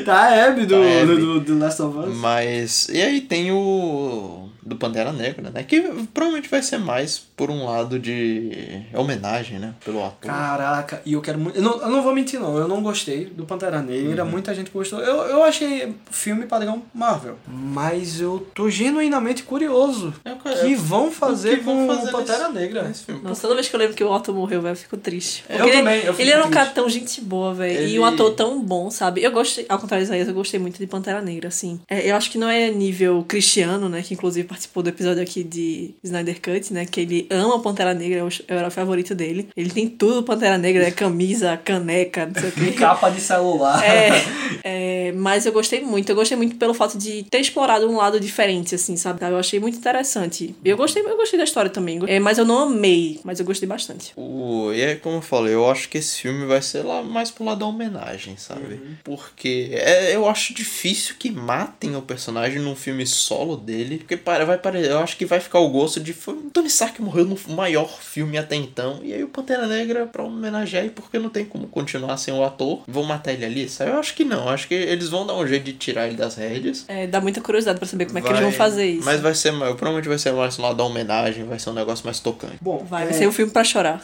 Tá 0.05 0.47
Abby 0.49 0.67
do, 0.67 0.75
Tá 0.75 1.05
do, 1.07 1.17
do, 1.17 1.41
do 1.41 1.59
Last 1.61 1.81
of 1.81 1.97
Us. 1.97 2.17
Mas. 2.17 2.89
E 2.89 3.01
aí 3.01 3.21
tem 3.21 3.53
o. 3.53 4.46
do 4.67 4.77
Pantera 4.77 5.13
Negra, 5.13 5.49
né? 5.51 5.63
Que 5.63 5.81
provavelmente 6.13 6.49
vai 6.51 6.61
ser 6.63 6.79
mais 6.79 7.19
por 7.37 7.51
um 7.51 7.65
lado 7.67 7.99
de 7.99 8.83
homenagem, 8.93 9.59
né? 9.59 9.75
Pelo 9.85 10.05
ator. 10.05 10.29
Caraca, 10.31 11.01
e 11.07 11.13
eu 11.13 11.21
quero 11.23 11.39
muito. 11.39 11.57
Eu 11.57 11.63
não, 11.63 11.81
eu 11.81 11.89
não 11.89 12.03
vou 12.03 12.13
mentir, 12.13 12.41
não. 12.41 12.57
Eu 12.59 12.67
não 12.67 12.83
gostei 12.83 13.27
do 13.27 13.45
Pantera 13.45 13.81
Negra. 13.81 14.25
Uhum. 14.25 14.31
Muita 14.31 14.55
gente 14.55 14.71
gostou. 14.71 15.01
Eu, 15.01 15.17
eu 15.29 15.45
achei 15.45 15.95
filme 16.11 16.47
padrão 16.47 16.83
Marvel. 16.93 17.37
Mas 17.47 18.21
eu 18.21 18.47
tô 18.55 18.69
genuinamente 18.69 19.43
curioso. 19.45 20.13
É, 20.25 20.33
O 20.33 20.37
cara, 20.37 20.57
que 20.61 20.75
vão 20.75 21.11
fazer 21.13 21.59
que 21.59 21.65
vão 21.65 21.87
com 21.87 21.95
fazer 21.95 22.09
o 22.09 22.13
Pantera 22.13 22.49
nesse- 22.49 22.53
Negra? 22.61 22.83
nesse 22.83 23.05
filme? 23.05 23.21
Nossa, 23.23 23.43
toda 23.43 23.55
vez 23.55 23.69
que 23.69 23.75
eu 23.77 23.81
lembro 23.81 23.95
que 23.97 24.03
o 24.05 24.11
Otto 24.11 24.33
morreu, 24.35 24.61
velho, 24.61 24.73
eu 24.73 24.77
fico 24.77 24.97
triste. 24.97 25.45
Eu 25.49 25.57
Porque 25.59 25.71
ele- 25.71 25.79
também, 25.79 25.97
eu 25.99 26.13
fico 26.13 26.23
Ele 26.23 26.31
era 26.33 26.45
um 26.45 26.51
cara 26.51 26.71
tão 26.71 26.89
gente 26.89 27.21
boa, 27.21 27.55
velho. 27.55 27.73
E 27.81 27.85
Ele- 27.85 27.99
um 28.01 28.05
ator 28.05 28.33
tão 28.35 28.61
bom, 28.61 28.91
sabe? 28.91 29.23
Eu 29.23 29.31
gostei, 29.31 29.65
ao 29.69 29.79
contrário 29.79 30.05
de 30.05 30.09
Isaías, 30.11 30.27
eu 30.29 30.35
gostei 30.35 30.59
muito 30.59 30.79
de 30.79 30.87
Pantera 30.87 31.21
Negra, 31.23 31.49
assim. 31.49 31.81
É, 31.89 32.11
eu 32.11 32.17
acho 32.17 32.31
que 32.31 32.39
não 32.39 32.49
é 32.49 32.71
nível 32.71 33.25
Cristiano, 33.29 33.89
né? 33.89 34.03
Que 34.03 34.15
inclusive 34.15 34.49
participou 34.57 34.83
do 34.83 34.89
episódio 34.89 35.23
aqui 35.23 35.45
de 35.45 35.95
Snyder 36.03 36.41
Cut, 36.41 36.73
né? 36.73 36.87
Que 36.87 37.03
ele 37.03 37.27
ama 37.31 37.61
Pantera 37.61 37.93
Negra, 37.93 38.21
é 38.21 38.25
o 38.25 38.29
era 38.49 38.69
o 38.69 38.71
favorito 38.71 39.15
dele. 39.15 39.51
Ele 39.55 39.71
tem 39.71 39.87
tudo 39.87 40.23
Pantera 40.23 40.57
Negra, 40.57 40.87
é 40.87 40.91
camisa, 40.91 41.57
caneca, 41.59 42.27
não 42.27 42.41
sei 42.41 42.49
o 42.49 42.53
quê. 42.53 42.73
Capa 42.79 43.11
de 43.11 43.21
celular. 43.21 43.85
É, 43.85 44.11
é, 44.65 45.13
mas 45.13 45.45
eu 45.45 45.53
gostei 45.53 45.83
muito. 45.83 46.09
Eu 46.09 46.17
gostei 46.17 46.37
muito 46.37 46.57
pelo 46.57 46.73
fato 46.73 46.97
de 46.97 47.25
ter 47.25 47.39
explorado 47.39 47.89
um 47.89 47.97
lado 47.97 48.19
diferente, 48.19 48.75
assim, 48.75 48.97
sabe? 48.97 49.23
Eu 49.23 49.37
achei 49.37 49.61
muito 49.61 49.77
interessante. 49.77 50.55
E 50.65 50.69
eu 50.69 50.77
gostei, 50.77 51.03
eu 51.03 51.17
gostei 51.17 51.39
da 51.39 51.45
história 51.45 51.71
também. 51.71 52.01
É, 52.07 52.19
mas 52.19 52.39
eu 52.39 52.47
não 52.47 52.61
amei, 52.61 53.21
mas 53.23 53.39
eu 53.39 53.45
gostei 53.45 53.69
bastante. 53.69 54.13
O, 54.17 54.73
e 54.73 54.81
é 54.81 54.95
como 54.95 55.17
eu 55.17 55.23
falei, 55.23 55.55
eu 55.55 55.69
acho 55.71 55.89
que 55.91 55.99
esse 55.99 56.23
filme 56.23 56.47
vai 56.47 56.63
ser 56.63 56.83
lá 56.83 57.03
mais 57.03 57.31
pro 57.31 57.45
lado 57.45 57.59
da 57.59 57.67
homenagem, 57.67 58.37
sabe? 58.39 58.75
Uhum. 58.75 58.97
Porque 59.05 59.71
é, 59.73 60.17
eu 60.17 60.27
acho 60.27 60.55
difícil 60.55 61.17
que 61.19 61.31
matem 61.31 61.95
o 61.95 62.03
personagem 62.03 62.59
num 62.59 62.75
filme 62.75 63.07
solo 63.07 63.57
dele. 63.57 63.99
Porque 63.99 64.17
para, 64.17 64.46
vai 64.47 64.57
parecer, 64.59 64.91
eu 64.91 64.99
acho 65.01 65.17
que 65.17 65.27
vai 65.27 65.41
ficar 65.41 65.59
o 65.59 65.69
gosto 65.69 66.01
de. 66.01 66.13
Foi, 66.13 66.35
o 66.35 66.51
Tony 66.51 66.69
Stark 66.69 67.01
morreu 67.03 67.25
no 67.25 67.37
maior 67.55 67.89
filme 68.01 68.39
até 68.39 68.57
então. 68.57 69.01
E 69.03 69.13
aí 69.13 69.23
o 69.23 69.29
Pantera 69.29 69.67
Negra, 69.67 70.07
pra 70.07 70.23
homenagear, 70.23 70.85
e 70.87 70.91
porque 70.91 71.19
não 71.19 71.29
tem 71.29 71.45
como 71.45 71.67
continuar 71.67 72.17
sem 72.17 72.33
o 72.33 72.43
ator, 72.45 72.83
vão 72.87 73.03
matar 73.05 73.33
ele 73.33 73.45
ali, 73.45 73.69
sabe? 73.69 73.91
Eu 73.91 73.99
acho 73.99 74.15
que 74.15 74.25
não. 74.25 74.45
Eu 74.45 74.49
acho 74.51 74.69
que 74.69 74.75
eles 74.75 75.09
vão 75.09 75.27
dar 75.27 75.35
um 75.35 75.47
jeito 75.47 75.65
de 75.65 75.73
tirar 75.75 76.07
ele 76.07 76.17
das 76.17 76.37
rédeas. 76.37 76.85
É, 76.89 77.07
dá 77.07 77.21
muita 77.21 77.41
curiosidade 77.41 77.79
pra 77.79 77.89
saber 77.89 78.07
como 78.07 78.19
é 78.19 78.23
que 78.23 78.29
Vai- 78.29 78.37
eles 78.39 78.43
vão 78.45 78.53
fazer 78.57 78.87
isso. 78.87 79.05
Mas 79.05 79.21
vai 79.21 79.35
ser, 79.35 79.51
mais- 79.51 79.75
provavelmente 79.75 80.09
vai 80.09 80.19
ser 80.19 80.33
mais 80.33 80.57
no 80.59 80.65
lado 80.65 80.77
da 80.77 80.85
homenagem, 80.85 81.45
vai 81.45 81.59
ser 81.59 81.71
um 81.71 81.75
negócio 81.75 82.05
mais 82.05 82.21
tocante. 82.21 82.57
Bom, 82.61 82.85
Vai, 82.89 83.03
é, 83.03 83.07
vai 83.07 83.15
ser 83.15 83.27
um 83.29 83.33
filme 83.33 83.51
pra 83.53 83.65
chorar. 83.65 84.03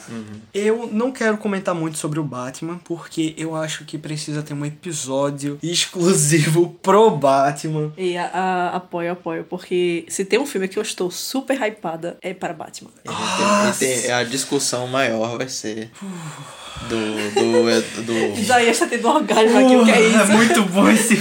Eu 0.53 0.89
não 0.91 1.11
quero 1.11 1.37
comentar 1.37 1.73
muito 1.73 1.97
sobre 1.97 2.19
o 2.19 2.23
Batman, 2.23 2.79
porque 2.83 3.33
eu 3.37 3.55
acho 3.55 3.85
que 3.85 3.97
precisa 3.97 4.41
ter 4.43 4.53
um 4.53 4.65
episódio 4.65 5.57
exclusivo 5.63 6.75
pro 6.81 7.09
Batman. 7.11 7.91
E 7.97 8.17
a, 8.17 8.25
a- 8.27 8.75
apoio, 8.75 9.11
apoio, 9.11 9.43
porque 9.49 10.05
se 10.07 10.25
tem 10.33 10.39
um 10.39 10.47
filme 10.47 10.67
que 10.67 10.79
eu 10.79 10.81
estou 10.81 11.11
super 11.11 11.55
hypada, 11.61 12.17
é 12.19 12.33
para 12.33 12.53
Batman. 12.55 12.89
Ele 13.05 13.13
tem- 13.77 13.91
ele 13.91 14.01
tem- 14.01 14.11
a 14.11 14.23
discussão 14.23 14.87
maior 14.87 15.37
vai 15.37 15.47
ser 15.47 15.91
do. 16.89 16.97
do, 17.35 18.03
do 18.03 18.39
Isaías 18.39 18.79
tá 18.79 18.87
tendo 18.87 19.07
orgasmo 19.07 19.59
aqui, 19.59 19.75
o 19.75 19.85
que 19.85 19.91
é 19.91 20.01
isso? 20.01 20.31
muito 20.31 20.63
bom 20.63 20.89
esse 20.89 21.19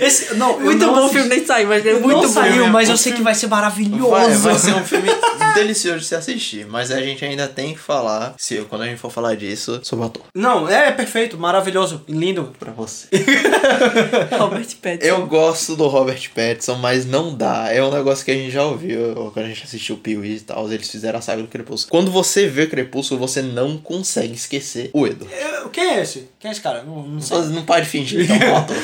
esse 0.00 0.34
Não, 0.36 0.58
Muito 0.58 0.86
não 0.86 0.94
bom 0.94 1.06
o 1.06 1.08
filme, 1.10 1.28
nem 1.28 1.44
sai, 1.44 1.66
mas 1.66 1.84
é 1.84 1.92
muito 1.92 2.06
não 2.08 2.22
bom. 2.22 2.28
saiu, 2.28 2.64
bom. 2.64 2.70
mas 2.70 2.88
eu 2.88 2.96
sei 2.96 3.12
que 3.12 3.18
filme- 3.18 3.24
vai 3.30 3.34
ser 3.34 3.48
maravilhoso. 3.48 4.08
Vai, 4.10 4.30
vai 4.34 4.58
ser 4.58 4.74
um 4.74 4.82
filme 4.84 5.10
delicioso 5.54 5.98
de 6.00 6.06
se 6.06 6.14
assistir, 6.14 6.66
mas 6.66 6.90
a 6.90 7.00
gente 7.02 7.22
ainda 7.22 7.46
tem 7.46 7.74
que 7.74 7.80
falar, 7.80 8.34
se 8.38 8.56
quando 8.70 8.82
a 8.82 8.86
gente 8.86 8.98
for 8.98 9.10
falar 9.10 9.36
disso, 9.36 9.78
sobre 9.82 10.04
o 10.06 10.08
ator. 10.08 10.22
Não, 10.34 10.66
é 10.68 10.90
perfeito, 10.90 11.36
maravilhoso, 11.38 12.02
lindo. 12.08 12.52
Pra 12.58 12.72
você. 12.72 13.08
Robert 14.38 14.66
Pattinson. 14.82 15.06
Eu 15.06 15.26
gosto 15.26 15.76
do 15.76 15.86
Robert 15.86 16.30
Pattinson, 16.34 16.74
mas 16.76 17.04
não 17.04 17.34
dá. 17.34 17.68
É 17.72 17.82
um 17.82 17.90
negócio 17.92 18.24
que 18.24 18.30
a 18.30 18.34
gente 18.34 18.50
já 18.54 18.62
ouviu 18.64 19.30
quando 19.32 19.46
a 19.46 19.48
gente 19.48 19.64
assistiu 19.64 19.96
o 19.96 19.98
Pee-wee 19.98 20.36
e 20.36 20.40
tal. 20.40 20.70
Eles 20.72 20.88
fizeram 20.88 21.18
a 21.18 21.22
saga 21.22 21.42
do 21.42 21.48
Crepúsculo. 21.48 21.90
Quando 21.90 22.10
você 22.10 22.46
vê 22.46 22.66
Crepúsculo, 22.66 23.20
você 23.20 23.42
não 23.42 23.76
consegue 23.76 24.34
esquecer 24.34 24.90
o 24.92 25.06
Edo. 25.06 25.26
Eu- 25.30 25.68
Quem 25.70 25.90
é 25.90 26.02
esse? 26.02 26.28
Quem 26.38 26.48
é 26.48 26.52
esse 26.52 26.60
cara? 26.60 26.82
Não, 26.82 27.02
não 27.02 27.20
sei. 27.20 27.36
Só 27.36 27.42
não 27.44 27.64
pode 27.64 27.86
fingir 27.86 28.26
que 28.26 28.32
é 28.32 28.50
um 28.52 28.56
ator. 28.58 28.76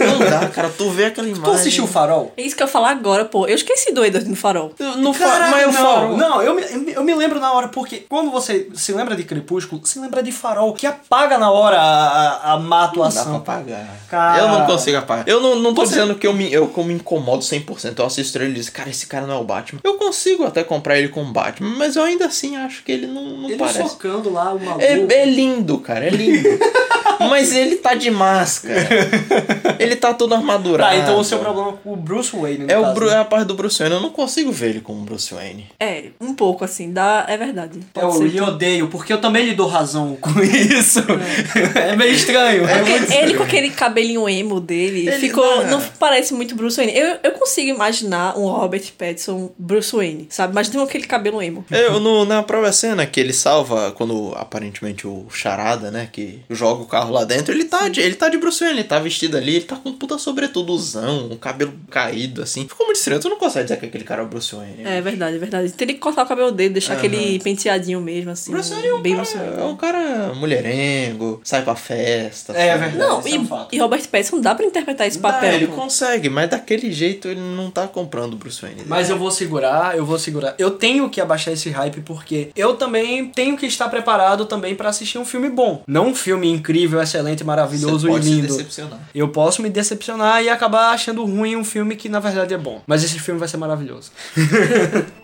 Não 0.00 0.18
dá, 0.18 0.48
cara. 0.48 0.68
Tu 0.70 0.90
vê 0.90 1.06
aquela 1.06 1.26
imagem. 1.28 1.44
Tu 1.44 1.50
assistiu 1.50 1.84
o 1.84 1.86
Farol? 1.86 2.32
É 2.36 2.42
isso 2.42 2.56
que 2.56 2.62
eu 2.62 2.66
ia 2.66 2.72
falar 2.72 2.90
agora, 2.90 3.24
pô. 3.24 3.46
Eu 3.46 3.54
esqueci 3.54 3.92
do 3.92 4.04
Edward 4.04 4.28
no 4.28 4.36
farol. 4.36 4.74
No 4.98 5.12
fa... 5.12 5.24
Caraca, 5.24 5.50
Mas 5.50 5.62
eu 5.62 5.72
não, 5.72 5.82
falo. 5.82 6.16
Não, 6.16 6.42
eu 6.42 6.54
me, 6.54 6.92
eu 6.92 7.04
me 7.04 7.14
lembro 7.14 7.38
na 7.38 7.52
hora, 7.52 7.68
porque 7.68 8.04
quando 8.08 8.30
você 8.30 8.68
se 8.74 8.92
lembra 8.92 9.14
de 9.14 9.24
Crepúsculo, 9.24 9.80
se 9.86 9.98
lembra 9.98 10.22
de 10.22 10.32
Farol, 10.32 10.72
que 10.72 10.86
apaga 10.86 11.38
na 11.38 11.50
hora 11.50 11.78
a, 11.78 12.50
a, 12.50 12.52
a 12.54 12.58
má 12.58 12.62
Não 12.62 12.68
dá 12.68 12.68
pra 12.68 12.86
atuação. 12.86 13.36
apagar. 13.36 13.86
Cara. 14.08 14.38
Eu 14.42 14.48
não 14.48 14.66
consigo 14.66 14.96
apagar. 14.96 15.28
Eu 15.28 15.40
não, 15.40 15.56
não 15.56 15.74
tô 15.74 15.82
Você- 15.86 15.90
dizendo 15.94 16.14
que 16.16 16.26
eu 16.26 16.32
me, 16.32 16.52
eu, 16.52 16.66
que 16.68 16.78
eu 16.78 16.84
me 16.84 16.94
incomodo 16.94 17.42
100%. 17.44 17.98
Eu 17.98 18.06
assisto 18.06 18.38
ele 18.38 18.50
e 18.50 18.54
diz, 18.54 18.68
cara, 18.70 18.88
esse 18.90 19.06
cara 19.12 19.26
não 19.26 19.34
é 19.34 19.38
o 19.38 19.44
Batman. 19.44 19.80
Eu 19.84 19.98
consigo 19.98 20.44
até 20.44 20.64
comprar 20.64 20.98
ele 20.98 21.08
com 21.08 21.22
o 21.22 21.32
Batman, 21.32 21.76
mas 21.76 21.96
eu 21.96 22.02
ainda 22.02 22.24
assim 22.26 22.56
acho 22.56 22.82
que 22.82 22.90
ele 22.90 23.06
não, 23.06 23.24
não 23.24 23.48
Ele 23.50 23.58
parece. 23.58 23.82
socando 23.82 24.32
lá 24.32 24.54
o 24.54 24.58
maluco. 24.58 24.82
É, 24.82 24.92
é 24.92 25.26
lindo, 25.26 25.78
cara, 25.78 26.06
é 26.06 26.10
lindo. 26.10 26.48
Mas 27.28 27.54
ele 27.54 27.76
tá 27.76 27.94
de 27.94 28.10
máscara. 28.10 28.74
Ele 29.78 29.96
tá 29.96 30.14
todo 30.14 30.32
armadurado. 30.34 30.90
Tá, 30.94 30.96
então 30.96 31.18
o 31.18 31.24
seu 31.24 31.38
problema 31.40 31.72
com 31.72 31.92
o 31.92 31.96
Bruce 31.96 32.36
Wayne, 32.36 32.66
É, 32.68 32.78
o 32.78 32.82
caso, 32.82 32.94
Bru- 32.94 33.06
né? 33.06 33.14
é 33.14 33.18
a 33.18 33.24
parte 33.24 33.46
do 33.48 33.54
Bruce 33.54 33.78
Wayne. 33.80 33.96
Eu 33.96 34.00
não 34.00 34.10
consigo 34.10 34.52
ver 34.52 34.68
ele 34.70 34.80
como 34.80 35.00
Bruce 35.02 35.34
Wayne. 35.34 35.66
É, 35.80 36.04
um 36.20 36.34
pouco 36.34 36.64
assim, 36.64 36.92
dá, 36.92 37.24
é 37.28 37.36
verdade. 37.36 37.80
É, 37.94 38.00
Pode 38.00 38.16
eu 38.16 38.22
lhe 38.22 38.30
que- 38.32 38.40
odeio, 38.40 38.88
porque 38.88 39.12
eu 39.12 39.20
também 39.20 39.44
lhe 39.44 39.54
dou 39.54 39.66
razão 39.66 40.16
com 40.20 40.30
isso. 40.40 41.00
É, 41.74 41.96
meio 41.96 42.12
estranho. 42.12 42.64
É 42.64 42.76
muito 42.76 42.90
ele 42.92 43.04
estranho. 43.04 43.36
com 43.38 43.42
aquele 43.42 43.70
cabelinho 43.70 44.28
emo 44.28 44.60
dele 44.60 45.08
Ele 45.08 45.18
ficou. 45.18 45.64
não- 45.64 45.72
Não 45.72 45.82
parece 45.98 46.32
muito 46.34 46.54
Bruce 46.54 46.76
Wayne. 46.76 46.96
Eu, 46.96 47.16
eu 47.22 47.32
consigo 47.32 47.68
imaginar 47.70 48.38
um 48.38 48.46
Robert 48.46 48.84
Pattinson 48.96 49.50
Bruce 49.58 49.94
Wayne, 49.94 50.26
sabe? 50.30 50.54
Mas 50.54 50.70
não 50.70 50.84
aquele 50.84 51.04
cabelo 51.06 51.42
emo. 51.42 51.64
Eu, 51.70 51.98
no, 51.98 52.24
na 52.24 52.42
própria 52.42 52.72
cena 52.72 53.04
que 53.06 53.18
ele 53.18 53.32
salva, 53.32 53.90
quando 53.92 54.32
aparentemente 54.36 55.06
o 55.06 55.26
Charada, 55.32 55.90
né, 55.90 56.08
que 56.12 56.40
joga 56.50 56.82
o 56.82 56.86
carro 56.86 57.11
lá 57.12 57.24
dentro, 57.24 57.52
ele 57.54 57.64
tá 57.64 57.88
de, 57.88 58.00
ele 58.00 58.14
tá 58.14 58.28
de 58.28 58.38
Bruce 58.38 58.60
Wayne, 58.62 58.80
ele 58.80 58.88
tá 58.88 58.98
vestido 58.98 59.36
ali, 59.36 59.56
ele 59.56 59.64
tá 59.64 59.76
com 59.76 59.90
um 59.90 59.92
puta 59.92 60.18
sobretudozão, 60.18 61.28
um 61.30 61.36
cabelo 61.36 61.72
caído, 61.90 62.42
assim. 62.42 62.66
Ficou 62.68 62.86
muito 62.86 62.98
estranho, 62.98 63.20
tu 63.20 63.28
não 63.28 63.38
consegue 63.38 63.64
dizer 63.64 63.78
que 63.78 63.86
aquele 63.86 64.04
cara 64.04 64.22
é 64.22 64.24
o 64.24 64.28
Bruce 64.28 64.54
Wayne. 64.54 64.84
É 64.84 65.00
verdade, 65.00 65.36
é 65.36 65.38
verdade. 65.38 65.72
Teria 65.72 65.94
que 65.94 66.00
cortar 66.00 66.24
o 66.24 66.28
cabelo 66.28 66.52
dele, 66.52 66.70
deixar 66.74 66.94
aquele 66.94 67.38
penteadinho 67.40 68.00
mesmo, 68.00 68.30
assim. 68.30 68.52
Bruce 68.52 68.70
Wayne 68.70 68.88
é 68.88 68.94
um, 68.94 69.00
bem 69.02 69.12
cara, 69.16 69.22
Bruce 69.24 69.38
Wayne. 69.38 69.60
é 69.60 69.64
um 69.64 69.76
cara 69.76 70.32
mulherengo, 70.34 71.40
sai 71.44 71.62
pra 71.62 71.74
festa. 71.74 72.52
É 72.52 72.68
sabe? 72.68 72.80
verdade. 72.90 72.98
Não, 72.98 73.20
Esse 73.20 73.34
é 73.34 73.38
um 73.38 73.42
e, 73.42 73.46
fato. 73.46 73.74
e 73.74 73.78
Robert 73.78 74.08
Pattinson 74.08 74.40
dá 74.40 74.54
pra 74.54 74.64
interpretar 74.66 75.06
esse 75.06 75.18
Dá, 75.18 75.32
papel. 75.32 75.52
ele 75.54 75.66
pô. 75.66 75.74
consegue, 75.74 76.28
mas 76.28 76.50
daquele 76.50 76.90
jeito 76.92 77.28
ele 77.28 77.40
não 77.40 77.70
tá 77.70 77.86
comprando 77.86 78.34
o 78.34 78.36
Bruce 78.36 78.60
Wayne. 78.60 78.82
Mas 78.86 79.10
eu 79.10 79.18
vou 79.18 79.30
segurar, 79.30 79.96
eu 79.96 80.04
vou 80.04 80.18
segurar. 80.18 80.54
Eu 80.58 80.70
tenho 80.72 81.08
que 81.08 81.20
abaixar 81.20 81.52
esse 81.54 81.70
hype 81.70 82.00
porque 82.02 82.50
eu 82.56 82.74
também 82.74 83.26
tenho 83.28 83.56
que 83.56 83.66
estar 83.66 83.88
preparado 83.88 84.46
também 84.46 84.74
pra 84.74 84.88
assistir 84.88 85.18
um 85.18 85.24
filme 85.24 85.48
bom. 85.48 85.82
Não 85.86 86.08
um 86.08 86.14
filme 86.14 86.48
incrível, 86.50 87.00
excelente, 87.02 87.44
maravilhoso 87.44 88.08
e 88.08 88.18
lindo. 88.18 88.48
decepcionar. 88.48 89.00
Eu 89.14 89.28
posso 89.28 89.62
me 89.62 89.70
decepcionar 89.70 90.42
e 90.42 90.48
acabar 90.48 90.92
achando 90.92 91.24
ruim 91.24 91.56
um 91.56 91.64
filme 91.64 91.96
que 91.96 92.08
na 92.08 92.20
verdade 92.20 92.54
é 92.54 92.58
bom. 92.58 92.82
Mas 92.86 93.04
esse 93.04 93.18
filme 93.18 93.38
vai 93.38 93.48
ser 93.48 93.56
maravilhoso. 93.56 94.10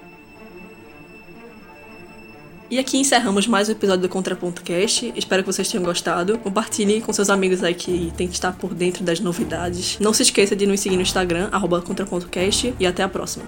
E 2.70 2.78
aqui 2.78 2.98
encerramos 2.98 3.46
mais 3.46 3.70
um 3.70 3.72
episódio 3.72 4.02
do 4.02 4.10
Contraponto 4.10 4.62
Cast. 4.62 5.10
Espero 5.16 5.42
que 5.42 5.50
vocês 5.50 5.66
tenham 5.70 5.82
gostado. 5.82 6.36
Compartilhe 6.38 7.00
com 7.00 7.10
seus 7.14 7.30
amigos 7.30 7.64
aí 7.64 7.72
que 7.72 8.12
tem 8.14 8.28
que 8.28 8.34
estar 8.34 8.52
por 8.52 8.74
dentro 8.74 9.02
das 9.02 9.20
novidades. 9.20 9.96
Não 9.98 10.12
se 10.12 10.22
esqueça 10.22 10.54
de 10.54 10.66
nos 10.66 10.78
seguir 10.80 10.96
no 10.96 11.02
Instagram, 11.02 11.48
arroba 11.50 11.80
ContrapontoCast. 11.80 12.74
E 12.78 12.86
até 12.86 13.02
a 13.02 13.08
próxima. 13.08 13.46